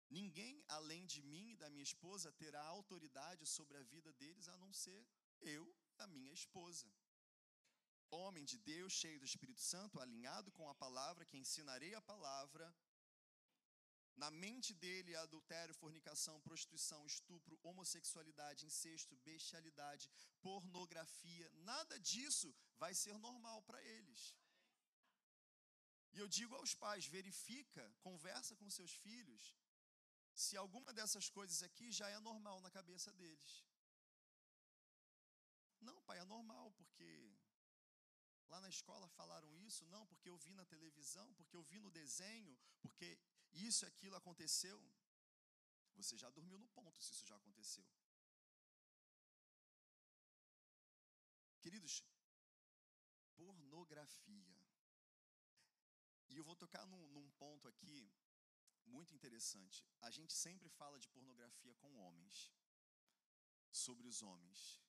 Ninguém 0.10 0.64
além 0.78 1.04
de 1.14 1.22
mim 1.24 1.46
e 1.52 1.56
da 1.62 1.70
minha 1.74 1.88
esposa 1.92 2.32
terá 2.32 2.64
autoridade 2.64 3.46
sobre 3.48 3.78
a 3.78 3.84
vida 3.94 4.12
deles 4.14 4.48
a 4.48 4.58
não 4.58 4.72
ser 4.72 5.02
eu 5.42 5.66
a 5.98 6.06
minha 6.08 6.32
esposa. 6.32 6.88
Homem 8.12 8.46
de 8.46 8.58
Deus, 8.60 8.94
cheio 8.94 9.20
do 9.20 9.26
Espírito 9.26 9.60
Santo, 9.60 10.00
alinhado 10.00 10.52
com 10.52 10.70
a 10.70 10.76
palavra, 10.76 11.26
que 11.26 11.38
ensinarei 11.44 11.96
a 11.96 12.02
palavra. 12.02 12.66
Na 14.16 14.30
mente 14.30 14.74
dele, 14.74 15.16
adultério, 15.16 15.74
fornicação, 15.74 16.40
prostituição, 16.42 17.06
estupro, 17.06 17.60
homossexualidade, 17.64 18.66
incesto, 18.66 19.16
bestialidade, 19.18 20.10
pornografia, 20.42 21.50
nada 21.72 22.00
disso 22.00 22.54
vai 22.78 22.94
ser 22.94 23.18
normal 23.18 23.62
para 23.64 23.82
eles. 23.84 24.36
E 26.14 26.20
eu 26.20 26.28
digo 26.28 26.56
aos 26.56 26.74
pais: 26.76 27.06
verifica, 27.08 27.84
conversa 28.02 28.56
com 28.56 28.70
seus 28.70 28.94
filhos, 28.94 29.56
se 30.34 30.56
alguma 30.56 30.94
dessas 30.94 31.30
coisas 31.30 31.62
aqui 31.64 31.92
já 31.92 32.10
é 32.10 32.20
normal 32.20 32.62
na 32.62 32.70
cabeça 32.70 33.12
deles. 33.14 33.64
Não, 35.82 36.02
pai, 36.04 36.20
é 36.20 36.26
normal, 36.26 36.72
porque 36.72 37.10
lá 38.48 38.62
na 38.62 38.70
escola 38.70 39.08
falaram 39.10 39.52
isso, 39.58 39.86
não, 39.88 40.06
porque 40.06 40.30
eu 40.30 40.38
vi 40.38 40.54
na 40.54 40.66
televisão, 40.66 41.34
porque 41.34 41.56
eu 41.56 41.64
vi 41.64 41.80
no 41.80 41.92
desenho, 41.92 42.58
porque 42.82 43.18
isso 43.54 43.86
aquilo 43.86 44.16
aconteceu. 44.16 44.80
Você 45.96 46.18
já 46.18 46.30
dormiu 46.30 46.58
no 46.58 46.68
ponto 46.70 47.02
se 47.02 47.14
isso 47.14 47.26
já 47.26 47.36
aconteceu. 47.36 47.86
Queridos, 51.62 52.04
pornografia. 53.36 54.58
E 56.30 56.38
eu 56.38 56.44
vou 56.44 56.56
tocar 56.56 56.86
num, 56.88 57.08
num 57.10 57.30
ponto 57.32 57.68
aqui 57.68 58.12
muito 58.86 59.14
interessante. 59.14 59.86
A 60.02 60.10
gente 60.10 60.34
sempre 60.34 60.68
fala 60.70 61.00
de 61.00 61.08
pornografia 61.08 61.76
com 61.76 61.96
homens, 61.98 62.52
sobre 63.72 64.08
os 64.08 64.22
homens. 64.22 64.82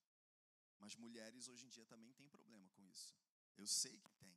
Mas 0.78 0.96
mulheres 0.96 1.48
hoje 1.48 1.66
em 1.66 1.68
dia 1.68 1.86
também 1.86 2.12
têm 2.12 2.28
problema 2.28 2.68
com 2.70 2.84
isso. 2.84 3.14
Eu 3.56 3.66
sei 3.66 3.98
que 4.00 4.12
tem. 4.12 4.36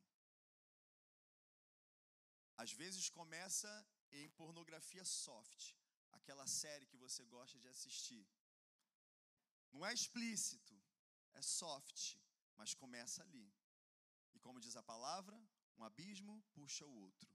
Às 2.56 2.72
vezes 2.72 3.08
começa 3.08 3.70
em 4.12 4.28
pornografia 4.30 5.04
soft, 5.04 5.74
aquela 6.12 6.46
série 6.46 6.86
que 6.86 6.96
você 6.96 7.24
gosta 7.24 7.58
de 7.58 7.68
assistir. 7.68 8.26
Não 9.72 9.84
é 9.84 9.92
explícito, 9.92 10.74
é 11.34 11.42
soft, 11.42 12.16
mas 12.56 12.74
começa 12.74 13.22
ali. 13.22 13.52
E 14.34 14.38
como 14.40 14.60
diz 14.60 14.76
a 14.76 14.82
palavra, 14.82 15.36
um 15.78 15.84
abismo 15.84 16.42
puxa 16.52 16.84
o 16.86 16.94
outro. 17.06 17.30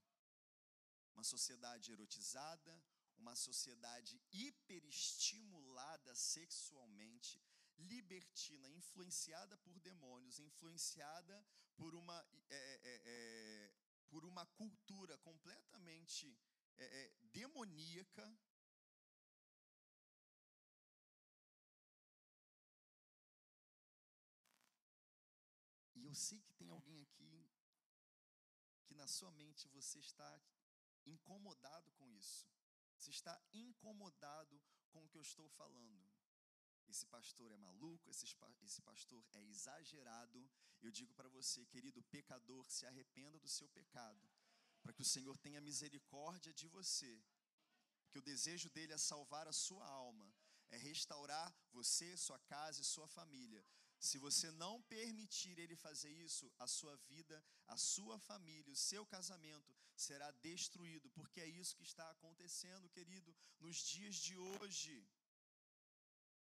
Uma 1.14 1.24
sociedade 1.24 1.92
erotizada, 1.92 2.84
uma 3.18 3.36
sociedade 3.36 4.22
hiperestimulada 4.32 6.14
sexualmente, 6.16 7.42
libertina, 7.78 8.68
influenciada 8.70 9.58
por 9.58 9.80
demônios, 9.80 10.40
influenciada 10.40 11.46
por 11.76 11.96
uma, 11.96 12.18
é, 12.50 12.80
é, 12.84 13.02
é, 13.06 13.74
por 14.10 14.26
uma 14.26 14.46
cultura 14.46 15.18
completamente 15.20 16.38
é, 16.78 16.86
é, 16.86 17.14
demoníaca. 17.32 18.38
E 25.96 26.06
eu 26.06 26.16
sei 26.16 26.42
que 26.42 26.54
tem 26.54 26.70
alguém 26.70 27.02
aqui 27.02 27.50
que 28.86 28.94
na 28.96 29.08
sua 29.08 29.32
mente 29.32 29.68
você 29.70 30.00
está 30.00 30.42
incomodado 31.06 31.92
com 31.94 32.12
isso. 32.12 32.48
Você 32.98 33.12
está 33.12 33.42
incomodado 33.54 34.62
com 34.92 35.04
o 35.04 35.10
que 35.10 35.18
eu 35.18 35.22
estou 35.22 35.50
falando. 35.50 36.14
Esse 36.88 37.06
pastor 37.08 37.52
é 37.52 37.58
maluco, 37.58 38.10
esse, 38.10 38.26
esse 38.62 38.82
pastor 38.82 39.26
é 39.34 39.42
exagerado. 39.44 40.50
Eu 40.82 40.92
digo 40.92 41.14
para 41.14 41.30
você, 41.30 41.66
querido 41.66 42.04
pecador, 42.04 42.70
se 42.70 42.86
arrependa 42.86 43.40
do 43.40 43.48
seu 43.48 43.70
pecado, 43.70 44.30
para 44.84 44.94
que 44.94 45.02
o 45.02 45.12
Senhor 45.16 45.36
tenha 45.38 45.62
misericórdia 45.70 46.54
de 46.54 46.68
você. 46.68 47.14
Que 48.12 48.20
o 48.20 48.28
desejo 48.32 48.70
dele 48.70 48.94
é 48.94 48.98
salvar 48.98 49.48
a 49.48 49.54
sua 49.66 49.86
alma, 49.88 50.28
é 50.70 50.78
restaurar 50.78 51.50
você, 51.72 52.16
sua 52.18 52.40
casa 52.54 52.82
e 52.82 52.92
sua 52.94 53.08
família. 53.08 53.66
Se 54.00 54.18
você 54.18 54.52
não 54.52 54.82
permitir 54.82 55.58
ele 55.58 55.76
fazer 55.78 56.12
isso, 56.28 56.52
a 56.60 56.68
sua 56.68 56.96
vida, 57.12 57.38
a 57.68 57.78
sua 57.78 58.20
família, 58.20 58.74
o 58.74 58.76
seu 58.76 59.06
casamento 59.06 59.74
será 59.96 60.30
destruído, 60.48 61.10
porque 61.12 61.40
é 61.40 61.48
isso 61.48 61.78
que 61.78 61.84
está 61.84 62.10
acontecendo, 62.10 62.90
querido, 62.90 63.34
nos 63.60 63.78
dias 63.78 64.16
de 64.16 64.36
hoje. 64.38 65.08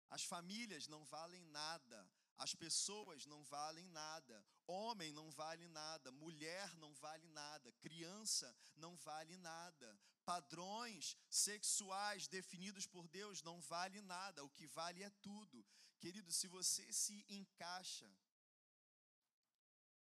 As 0.10 0.24
famílias 0.24 0.88
não 0.88 1.06
valem 1.06 1.44
nada, 1.62 2.10
as 2.38 2.54
pessoas 2.54 3.26
não 3.26 3.44
valem 3.46 3.88
nada, 3.90 4.46
homem 4.68 5.12
não 5.14 5.30
vale 5.32 5.68
nada, 5.68 6.12
mulher 6.12 6.76
não 6.78 6.94
vale 6.96 7.28
nada, 7.30 7.72
criança 7.74 8.54
não 8.76 8.96
vale 8.98 9.38
nada, 9.38 10.00
padrões 10.26 11.16
sexuais 11.30 12.28
definidos 12.28 12.86
por 12.86 13.08
Deus 13.08 13.42
não 13.42 13.62
vale 13.62 14.02
nada, 14.02 14.44
o 14.44 14.50
que 14.50 14.68
vale 14.68 15.04
é 15.04 15.10
tudo. 15.22 15.66
Querido, 16.00 16.32
se 16.32 16.48
você 16.48 16.92
se 16.92 17.26
encaixa, 17.30 18.10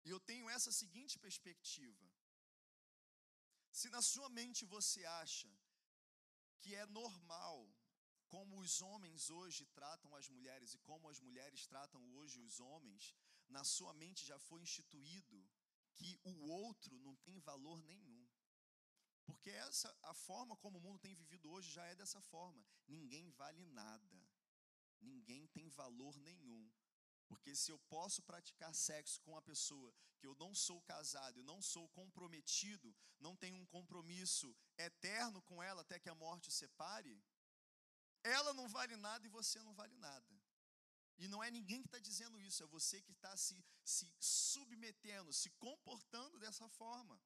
e 0.05 0.11
eu 0.11 0.20
tenho 0.20 0.49
essa 0.57 0.72
seguinte 0.72 1.18
perspectiva: 1.18 2.07
se 3.70 3.89
na 3.91 4.03
sua 4.03 4.29
mente 4.29 4.64
você 4.64 5.05
acha 5.05 5.49
que 6.61 6.74
é 6.74 6.87
normal 6.87 7.57
como 8.35 8.59
os 8.61 8.81
homens 8.81 9.31
hoje 9.31 9.66
tratam 9.66 10.14
as 10.14 10.29
mulheres 10.29 10.74
e 10.74 10.79
como 10.79 11.09
as 11.09 11.20
mulheres 11.20 11.66
tratam 11.66 12.03
hoje 12.16 12.41
os 12.41 12.61
homens, 12.61 13.14
na 13.49 13.64
sua 13.64 13.93
mente 13.95 14.27
já 14.27 14.39
foi 14.39 14.61
instituído 14.62 15.49
que 15.95 16.18
o 16.24 16.35
outro 16.49 16.99
não 16.99 17.16
tem 17.16 17.39
valor 17.41 17.83
nenhum. 17.83 18.27
Porque 19.24 19.51
essa 19.51 19.95
a 20.03 20.14
forma 20.14 20.57
como 20.57 20.79
o 20.79 20.81
mundo 20.81 21.01
tem 21.01 21.14
vivido 21.14 21.51
hoje 21.51 21.70
já 21.70 21.85
é 21.87 21.95
dessa 21.95 22.20
forma. 22.20 22.64
Ninguém 22.87 23.31
vale 23.31 23.64
nada 23.66 24.27
ninguém 25.01 25.47
tem 25.49 25.68
valor 25.68 26.18
nenhum. 26.18 26.70
Porque 27.29 27.55
se 27.57 27.72
eu 27.72 27.79
posso 27.95 28.22
praticar 28.22 28.72
sexo 28.74 29.20
com 29.22 29.33
uma 29.33 29.43
pessoa 29.43 29.93
que 30.18 30.27
eu 30.27 30.35
não 30.37 30.55
sou 30.55 30.81
casado, 30.83 31.41
eu 31.41 31.45
não 31.45 31.61
sou 31.61 31.89
comprometido, 31.89 32.95
não 33.18 33.35
tenho 33.37 33.61
um 33.61 33.66
compromisso 33.66 34.57
eterno 34.79 35.43
com 35.43 35.62
ela 35.62 35.83
até 35.83 35.99
que 35.99 36.09
a 36.09 36.14
morte 36.14 36.49
o 36.49 36.53
separe, 36.53 37.20
ela 38.39 38.53
não 38.53 38.68
vale 38.68 38.97
nada 38.97 39.27
e 39.27 39.35
você 39.39 39.62
não 39.62 39.74
vale 39.74 39.97
nada. 39.97 40.35
E 41.18 41.29
não 41.29 41.43
é 41.43 41.51
ninguém 41.51 41.81
que 41.83 41.89
está 41.89 41.99
dizendo 41.99 42.39
isso, 42.39 42.62
é 42.62 42.66
você 42.66 43.01
que 43.01 43.12
está 43.12 43.35
se, 43.37 43.64
se 43.85 44.07
submetendo, 44.20 45.33
se 45.33 45.51
comportando 45.66 46.39
dessa 46.39 46.68
forma. 46.68 47.18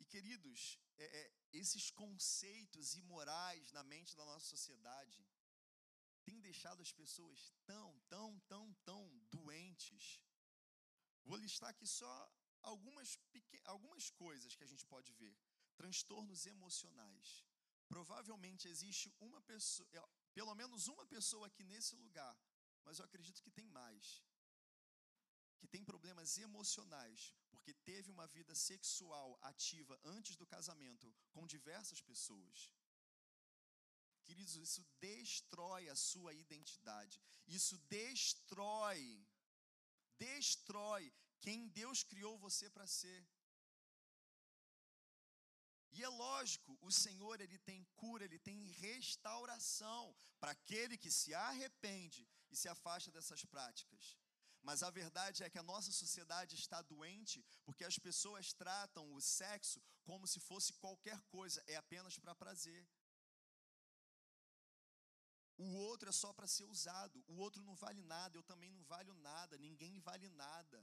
E 0.00 0.04
queridos, 0.04 0.78
é, 0.98 1.04
é, 1.04 1.32
esses 1.52 1.90
conceitos 1.90 2.94
imorais 2.94 3.70
na 3.72 3.84
mente 3.84 4.16
da 4.16 4.24
nossa 4.24 4.46
sociedade 4.46 5.24
têm 6.24 6.40
deixado 6.40 6.82
as 6.82 6.92
pessoas 6.92 7.52
tão, 7.64 8.00
tão, 8.08 8.40
tão, 8.40 8.74
tão 8.84 9.02
doentes. 9.30 10.20
Vou 11.24 11.36
listar 11.36 11.70
aqui 11.70 11.86
só 11.86 12.12
algumas, 12.62 13.16
algumas 13.64 14.10
coisas 14.10 14.56
que 14.56 14.64
a 14.64 14.66
gente 14.72 14.84
pode 14.86 15.12
ver. 15.12 15.36
Transtornos 15.76 16.46
emocionais. 16.46 17.44
Provavelmente 17.88 18.68
existe 18.68 19.12
uma 19.20 19.40
pessoa, 19.42 19.88
é, 19.92 20.02
pelo 20.34 20.54
menos 20.54 20.86
uma 20.88 21.04
pessoa 21.06 21.46
aqui 21.46 21.64
nesse 21.64 21.94
lugar, 21.96 22.36
mas 22.84 22.98
eu 22.98 23.04
acredito 23.04 23.42
que 23.42 23.50
tem 23.50 23.68
mais, 23.68 24.24
que 25.58 25.68
tem 25.68 25.84
problemas 25.84 26.38
emocionais, 26.38 27.34
porque 27.50 27.72
teve 27.72 28.10
uma 28.10 28.26
vida 28.26 28.54
sexual 28.54 29.38
ativa 29.42 30.00
antes 30.04 30.36
do 30.36 30.46
casamento 30.46 31.14
com 31.32 31.46
diversas 31.46 32.00
pessoas. 32.00 32.70
Queridos, 34.24 34.54
isso 34.56 34.82
destrói 35.00 35.88
a 35.88 35.96
sua 35.96 36.32
identidade. 36.32 37.20
Isso 37.46 37.76
destrói, 37.88 39.02
destrói 40.16 41.12
quem 41.40 41.68
Deus 41.68 42.02
criou 42.02 42.38
você 42.38 42.70
para 42.70 42.86
ser. 42.86 43.20
E 45.92 46.02
é 46.02 46.08
lógico, 46.08 46.76
o 46.80 46.90
Senhor 46.90 47.40
ele 47.40 47.58
tem 47.58 47.84
cura, 47.96 48.24
ele 48.24 48.38
tem 48.38 48.66
restauração 48.86 50.14
para 50.40 50.52
aquele 50.52 50.96
que 50.96 51.10
se 51.10 51.34
arrepende 51.34 52.26
e 52.50 52.56
se 52.56 52.68
afasta 52.68 53.10
dessas 53.10 53.44
práticas. 53.44 54.16
Mas 54.62 54.82
a 54.82 54.90
verdade 54.90 55.42
é 55.42 55.50
que 55.50 55.58
a 55.58 55.62
nossa 55.62 55.92
sociedade 55.92 56.54
está 56.54 56.80
doente 56.80 57.44
porque 57.64 57.84
as 57.84 57.98
pessoas 57.98 58.52
tratam 58.52 59.12
o 59.12 59.20
sexo 59.20 59.82
como 60.04 60.26
se 60.26 60.40
fosse 60.40 60.72
qualquer 60.74 61.20
coisa, 61.22 61.62
é 61.66 61.76
apenas 61.76 62.18
para 62.18 62.34
prazer. 62.34 62.88
O 65.58 65.74
outro 65.74 66.08
é 66.08 66.12
só 66.12 66.32
para 66.32 66.46
ser 66.46 66.64
usado, 66.64 67.22
o 67.28 67.36
outro 67.36 67.62
não 67.62 67.74
vale 67.76 68.02
nada, 68.02 68.36
eu 68.36 68.42
também 68.42 68.70
não 68.70 68.82
valho 68.84 69.14
nada, 69.14 69.58
ninguém 69.58 69.98
vale 70.00 70.28
nada. 70.30 70.82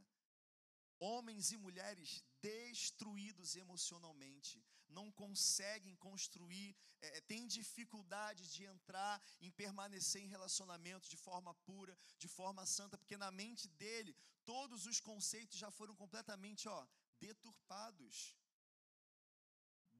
Homens 0.99 1.51
e 1.51 1.57
mulheres 1.57 2.23
destruídos 2.41 3.55
emocionalmente, 3.55 4.63
não 4.87 5.11
conseguem 5.11 5.95
construir, 5.95 6.75
é, 7.01 7.17
é, 7.17 7.21
têm 7.21 7.47
dificuldade 7.47 8.49
de 8.49 8.65
entrar, 8.65 9.21
em 9.39 9.51
permanecer 9.51 10.21
em 10.21 10.27
relacionamento 10.27 11.07
de 11.07 11.17
forma 11.17 11.53
pura, 11.69 11.97
de 12.17 12.27
forma 12.27 12.65
santa, 12.65 12.97
porque 12.97 13.17
na 13.17 13.31
mente 13.31 13.67
dele 13.67 14.15
todos 14.45 14.85
os 14.85 14.99
conceitos 14.99 15.57
já 15.57 15.69
foram 15.69 15.95
completamente 15.95 16.67
ó, 16.67 16.87
deturpados, 17.19 18.35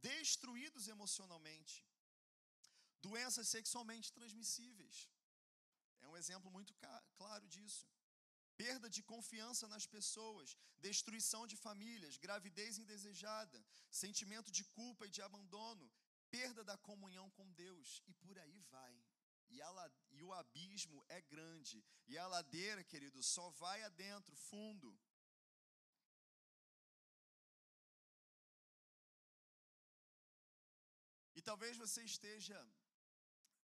destruídos 0.01 0.87
emocionalmente. 0.87 1.85
Doenças 3.01 3.47
sexualmente 3.47 4.11
transmissíveis. 4.11 5.09
É 6.01 6.07
um 6.07 6.17
exemplo 6.17 6.49
muito 6.51 6.73
claro 7.17 7.47
disso 7.47 7.87
perda 8.61 8.87
de 8.95 9.01
confiança 9.11 9.65
nas 9.73 9.85
pessoas, 9.95 10.57
destruição 10.87 11.43
de 11.51 11.55
famílias, 11.65 12.17
gravidez 12.25 12.77
indesejada, 12.77 13.57
sentimento 13.89 14.51
de 14.57 14.63
culpa 14.77 15.05
e 15.05 15.13
de 15.17 15.21
abandono, 15.27 15.85
perda 16.29 16.61
da 16.69 16.77
comunhão 16.89 17.27
com 17.37 17.53
Deus 17.53 18.03
e 18.05 18.13
por 18.23 18.37
aí 18.37 18.59
vai. 18.73 18.95
E, 19.49 19.61
a, 19.61 19.91
e 20.17 20.23
o 20.23 20.33
abismo 20.33 20.99
é 21.07 21.21
grande, 21.21 21.77
e 22.07 22.17
a 22.17 22.27
ladeira, 22.27 22.83
querido, 22.83 23.23
só 23.23 23.49
vai 23.61 23.81
adentro, 23.83 24.35
fundo. 24.35 24.91
E 31.33 31.41
talvez 31.41 31.77
você 31.77 32.03
esteja, 32.03 32.59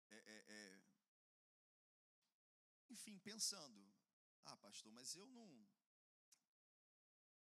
é, 0.09 0.17
é, 0.35 0.37
é, 0.57 0.81
enfim, 2.89 3.17
pensando: 3.19 3.79
ah, 4.49 4.57
pastor, 4.57 4.91
mas 4.91 5.15
eu 5.15 5.27
não 5.37 5.49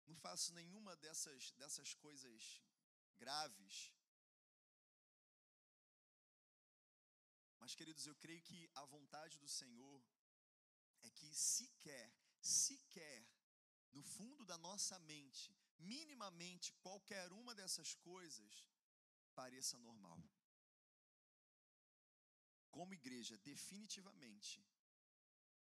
não 0.07 0.17
faço 0.25 0.53
nenhuma 0.59 0.95
dessas 1.03 1.51
dessas 1.59 1.93
coisas 2.05 2.43
graves. 3.23 3.75
Mas 7.61 7.75
queridos, 7.79 8.05
eu 8.07 8.15
creio 8.23 8.41
que 8.49 8.59
a 8.81 8.85
vontade 8.95 9.37
do 9.43 9.49
Senhor 9.59 9.99
é 11.07 11.09
que 11.17 11.29
sequer, 11.33 12.07
sequer, 12.41 13.19
no 13.97 14.03
fundo 14.15 14.45
da 14.51 14.57
nossa 14.57 14.97
mente, 15.11 15.55
minimamente 15.77 16.73
qualquer 16.85 17.31
uma 17.31 17.53
dessas 17.59 17.93
coisas 18.09 18.65
pareça 19.39 19.77
normal. 19.87 20.19
Como 22.71 22.93
igreja, 22.93 23.37
definitivamente, 23.51 24.63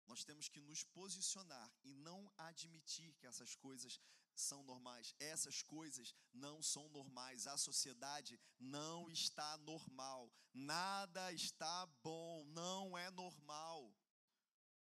nós 0.07 0.23
temos 0.23 0.47
que 0.47 0.61
nos 0.61 0.83
posicionar 0.83 1.71
e 1.83 1.93
não 1.93 2.31
admitir 2.37 3.13
que 3.15 3.27
essas 3.27 3.55
coisas 3.55 3.99
são 4.35 4.63
normais. 4.63 5.15
Essas 5.19 5.61
coisas 5.61 6.13
não 6.33 6.61
são 6.61 6.89
normais. 6.89 7.47
A 7.47 7.57
sociedade 7.57 8.39
não 8.59 9.09
está 9.09 9.57
normal. 9.59 10.31
Nada 10.53 11.31
está 11.31 11.85
bom, 12.03 12.43
não 12.45 12.97
é 12.97 13.09
normal. 13.11 13.93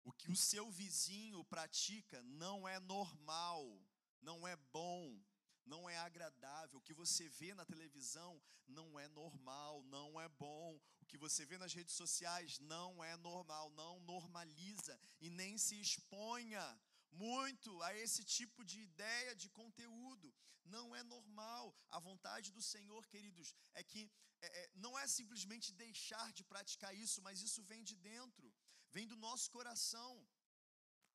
O 0.05 0.13
que 0.13 0.31
o 0.31 0.37
seu 0.37 0.71
vizinho 0.71 1.45
pratica 1.45 2.23
não 2.25 2.67
é 2.67 2.81
normal, 2.81 3.81
não 4.21 4.47
é 4.49 4.57
bom, 4.73 5.23
não 5.67 5.89
é 5.89 5.97
agradável. 5.99 6.79
O 6.79 6.83
que 6.83 6.95
você 6.95 7.29
vê 7.29 7.55
na 7.55 7.65
televisão 7.65 8.41
não 8.67 8.99
é 8.99 9.09
normal, 9.09 9.83
não 9.85 10.21
é 10.21 10.29
bom. 10.29 10.81
O 11.01 11.07
que 11.07 11.19
você 11.19 11.45
vê 11.45 11.59
nas 11.59 11.75
redes 11.75 11.95
sociais 11.95 12.59
não 12.61 13.03
é 13.03 13.17
normal. 13.17 13.71
Não 13.71 14.01
normaliza 14.01 14.99
e 15.21 15.31
nem 15.31 15.59
se 15.59 15.81
exponha 15.81 16.65
muito 17.11 17.83
a 17.83 17.95
esse 17.95 18.25
tipo 18.25 18.65
de 18.65 18.81
ideia 18.81 19.35
de 19.35 19.49
conteúdo. 19.51 20.35
Não 20.65 20.95
é 20.95 21.03
normal. 21.03 21.75
A 21.91 21.99
vontade 21.99 22.53
do 22.53 22.63
Senhor, 22.63 23.07
queridos, 23.07 23.55
é 23.75 23.83
que 23.83 24.11
é, 24.41 24.47
é, 24.61 24.71
não 24.75 24.99
é 24.99 25.07
simplesmente 25.07 25.73
deixar 25.73 26.33
de 26.33 26.45
praticar 26.45 26.95
isso, 26.95 27.23
mas 27.23 27.43
isso 27.43 27.63
vem 27.63 27.83
de 27.85 27.97
dentro, 27.97 28.53
vem 28.91 29.07
do 29.07 29.17
nosso 29.17 29.51
coração. 29.51 30.27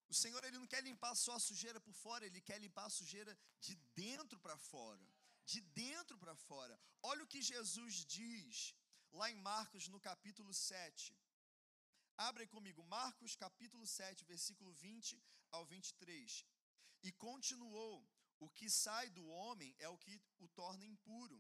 O 0.10 0.14
Senhor 0.14 0.42
ele 0.44 0.58
não 0.58 0.68
quer 0.74 0.82
limpar 0.90 1.14
só 1.16 1.34
a 1.36 1.46
sujeira 1.48 1.80
por 1.86 1.94
fora, 1.94 2.26
ele 2.26 2.42
quer 2.42 2.60
limpar 2.66 2.86
a 2.86 2.96
sujeira 3.00 3.38
de 3.60 3.76
dentro 4.04 4.40
para 4.40 4.58
fora. 4.58 5.06
De 5.46 5.60
dentro 5.84 6.18
para 6.18 6.36
fora. 6.36 6.80
Olha 7.04 7.24
o 7.24 7.28
que 7.28 7.42
Jesus 7.42 8.06
diz 8.06 8.76
lá 9.12 9.30
em 9.32 9.36
Marcos, 9.36 9.88
no 9.88 10.00
capítulo 10.00 10.54
7. 10.54 11.16
Abre 12.18 12.48
comigo, 12.48 12.84
Marcos 12.84 13.36
capítulo 13.36 13.86
7, 13.86 14.26
versículo 14.26 14.74
20 14.74 15.22
ao 15.52 15.66
23. 15.66 16.46
E 17.04 17.12
continuou: 17.12 17.96
O 18.40 18.50
que 18.50 18.70
sai 18.70 19.10
do 19.10 19.26
homem 19.28 19.76
é 19.80 19.88
o 19.90 19.98
que 19.98 20.22
o 20.40 20.48
torna 20.50 20.86
impuro, 20.86 21.40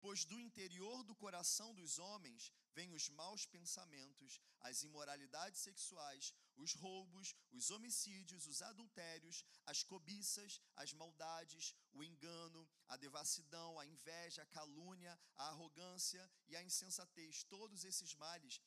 pois 0.00 0.24
do 0.24 0.38
interior 0.40 1.02
do 1.04 1.14
coração 1.14 1.74
dos 1.74 1.98
homens 1.98 2.52
vêm 2.74 2.92
os 2.92 3.08
maus 3.10 3.46
pensamentos, 3.46 4.40
as 4.60 4.82
imoralidades 4.82 5.60
sexuais, 5.60 6.34
os 6.64 6.72
roubos, 6.84 7.34
os 7.58 7.70
homicídios, 7.74 8.46
os 8.52 8.60
adultérios, 8.70 9.44
as 9.72 9.82
cobiças, 9.82 10.60
as 10.82 10.92
maldades, 10.92 11.74
o 11.92 12.02
engano, 12.08 12.68
a 12.88 12.96
devassidão, 13.04 13.78
a 13.78 13.86
inveja, 13.94 14.42
a 14.42 14.52
calúnia, 14.58 15.18
a 15.36 15.48
arrogância 15.52 16.24
e 16.48 16.56
a 16.56 16.62
insensatez. 16.62 17.44
Todos 17.44 17.84
esses 17.90 18.14
males 18.14 18.60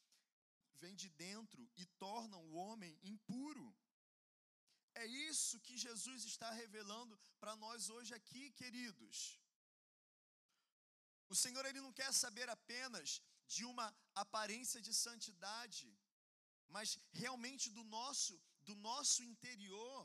vêm 0.81 0.95
de 0.95 1.09
dentro 1.09 1.69
e 1.77 1.85
tornam 2.05 2.41
o 2.45 2.55
homem 2.63 2.99
impuro. 3.03 3.67
É 4.95 5.05
isso 5.29 5.59
que 5.65 5.77
Jesus 5.85 6.23
está 6.31 6.49
revelando 6.51 7.17
para 7.39 7.55
nós 7.55 7.89
hoje 7.89 8.13
aqui, 8.13 8.51
queridos. 8.61 9.39
O 11.33 11.35
Senhor 11.35 11.65
ele 11.65 11.81
não 11.81 11.93
quer 11.99 12.11
saber 12.23 12.47
apenas 12.49 13.21
de 13.47 13.63
uma 13.65 13.87
aparência 14.23 14.79
de 14.87 14.93
santidade, 14.93 15.85
mas 16.75 16.97
realmente 17.21 17.67
do 17.77 17.83
nosso 17.95 18.33
do 18.67 18.75
nosso 18.89 19.21
interior. 19.31 20.01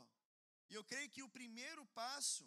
E 0.69 0.73
eu 0.77 0.83
creio 0.91 1.11
que 1.13 1.23
o 1.25 1.33
primeiro 1.37 1.83
passo 1.99 2.45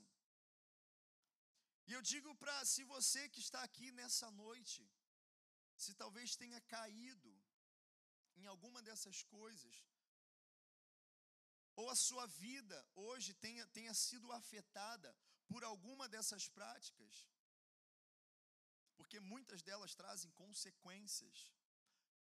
e 1.88 1.92
eu 1.96 2.02
digo 2.10 2.32
para 2.42 2.56
se 2.72 2.82
você 2.92 3.22
que 3.28 3.40
está 3.46 3.60
aqui 3.68 3.88
nessa 3.98 4.28
noite, 4.42 4.80
se 5.84 5.92
talvez 6.02 6.36
tenha 6.42 6.60
caído 6.74 7.32
em 8.40 8.46
alguma 8.52 8.80
dessas 8.88 9.18
coisas, 9.24 9.76
ou 11.80 11.88
a 11.90 11.96
sua 11.96 12.26
vida 12.26 12.78
hoje 12.94 13.34
tenha, 13.34 13.66
tenha 13.78 13.94
sido 13.94 14.30
afetada 14.32 15.10
por 15.48 15.64
alguma 15.64 16.08
dessas 16.08 16.48
práticas, 16.48 17.28
porque 18.96 19.18
muitas 19.20 19.62
delas 19.62 19.94
trazem 19.94 20.30
consequências. 20.42 21.50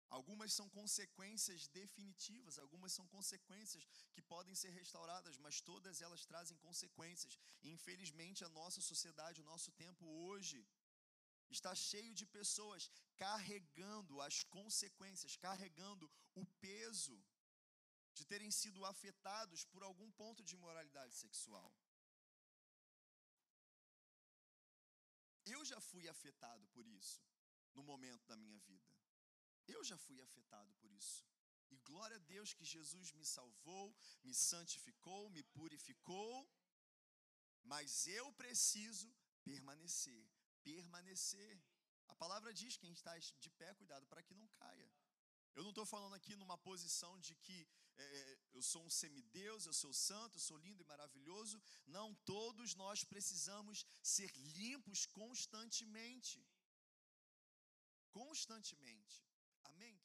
Algumas 0.09 0.52
são 0.52 0.68
consequências 0.68 1.66
definitivas, 1.68 2.59
algumas 2.59 2.92
são 2.92 3.07
consequências 3.09 3.84
que 4.14 4.22
podem 4.22 4.54
ser 4.54 4.70
restauradas, 4.70 5.36
mas 5.38 5.61
todas 5.61 6.00
elas 6.00 6.24
trazem 6.24 6.57
consequências. 6.59 7.38
E, 7.62 7.70
infelizmente, 7.70 8.44
a 8.44 8.48
nossa 8.48 8.80
sociedade, 8.80 9.40
o 9.40 9.50
nosso 9.52 9.72
tempo 9.72 10.07
hoje, 10.07 10.64
está 11.50 11.74
cheio 11.74 12.14
de 12.14 12.26
pessoas 12.26 12.90
carregando 13.16 14.20
as 14.20 14.42
consequências, 14.44 15.36
carregando 15.36 16.11
o 16.34 16.44
peso 16.61 17.16
de 18.14 18.24
terem 18.24 18.50
sido 18.50 18.84
afetados 18.84 19.64
por 19.64 19.82
algum 19.82 20.11
ponto 20.12 20.42
de 20.44 20.54
imoralidade 20.54 21.14
sexual. 21.14 21.70
Eu 25.44 25.64
já 25.64 25.80
fui 25.80 26.09
afetado 26.09 26.66
por 26.68 26.86
isso 26.86 27.22
no 27.74 27.82
momento 27.82 28.24
da 28.26 28.36
minha 28.36 28.59
vida. 28.61 28.95
Eu 29.74 29.82
já 29.90 29.98
fui 30.06 30.20
afetado 30.20 30.72
por 30.80 30.90
isso. 30.92 31.24
E 31.70 31.76
glória 31.78 32.16
a 32.16 32.26
Deus 32.34 32.52
que 32.52 32.64
Jesus 32.64 33.12
me 33.12 33.24
salvou, 33.24 33.94
me 34.22 34.34
santificou, 34.34 35.30
me 35.30 35.42
purificou. 35.42 36.48
Mas 37.62 38.06
eu 38.06 38.26
preciso 38.32 39.08
permanecer, 39.44 40.24
permanecer. 40.62 41.54
A 42.08 42.14
palavra 42.14 42.52
diz: 42.60 42.76
quem 42.76 42.92
está 42.92 43.16
de 43.18 43.50
pé, 43.50 43.74
cuidado 43.74 44.06
para 44.06 44.22
que 44.22 44.34
não 44.34 44.48
caia. 44.60 44.90
Eu 45.56 45.62
não 45.62 45.70
estou 45.70 45.86
falando 45.86 46.14
aqui 46.14 46.36
numa 46.36 46.58
posição 46.58 47.18
de 47.18 47.34
que 47.34 47.66
é, 47.96 48.38
eu 48.52 48.62
sou 48.62 48.84
um 48.84 48.90
semideus, 48.90 49.64
eu 49.64 49.72
sou 49.72 49.92
santo, 49.92 50.36
eu 50.36 50.44
sou 50.48 50.58
lindo 50.58 50.82
e 50.82 50.86
maravilhoso. 50.86 51.60
Não, 51.86 52.14
todos 52.32 52.74
nós 52.74 53.04
precisamos 53.04 53.86
ser 54.02 54.30
limpos 54.36 55.06
constantemente. 55.06 56.46
Constantemente. 58.10 59.25
Amém? 59.70 59.95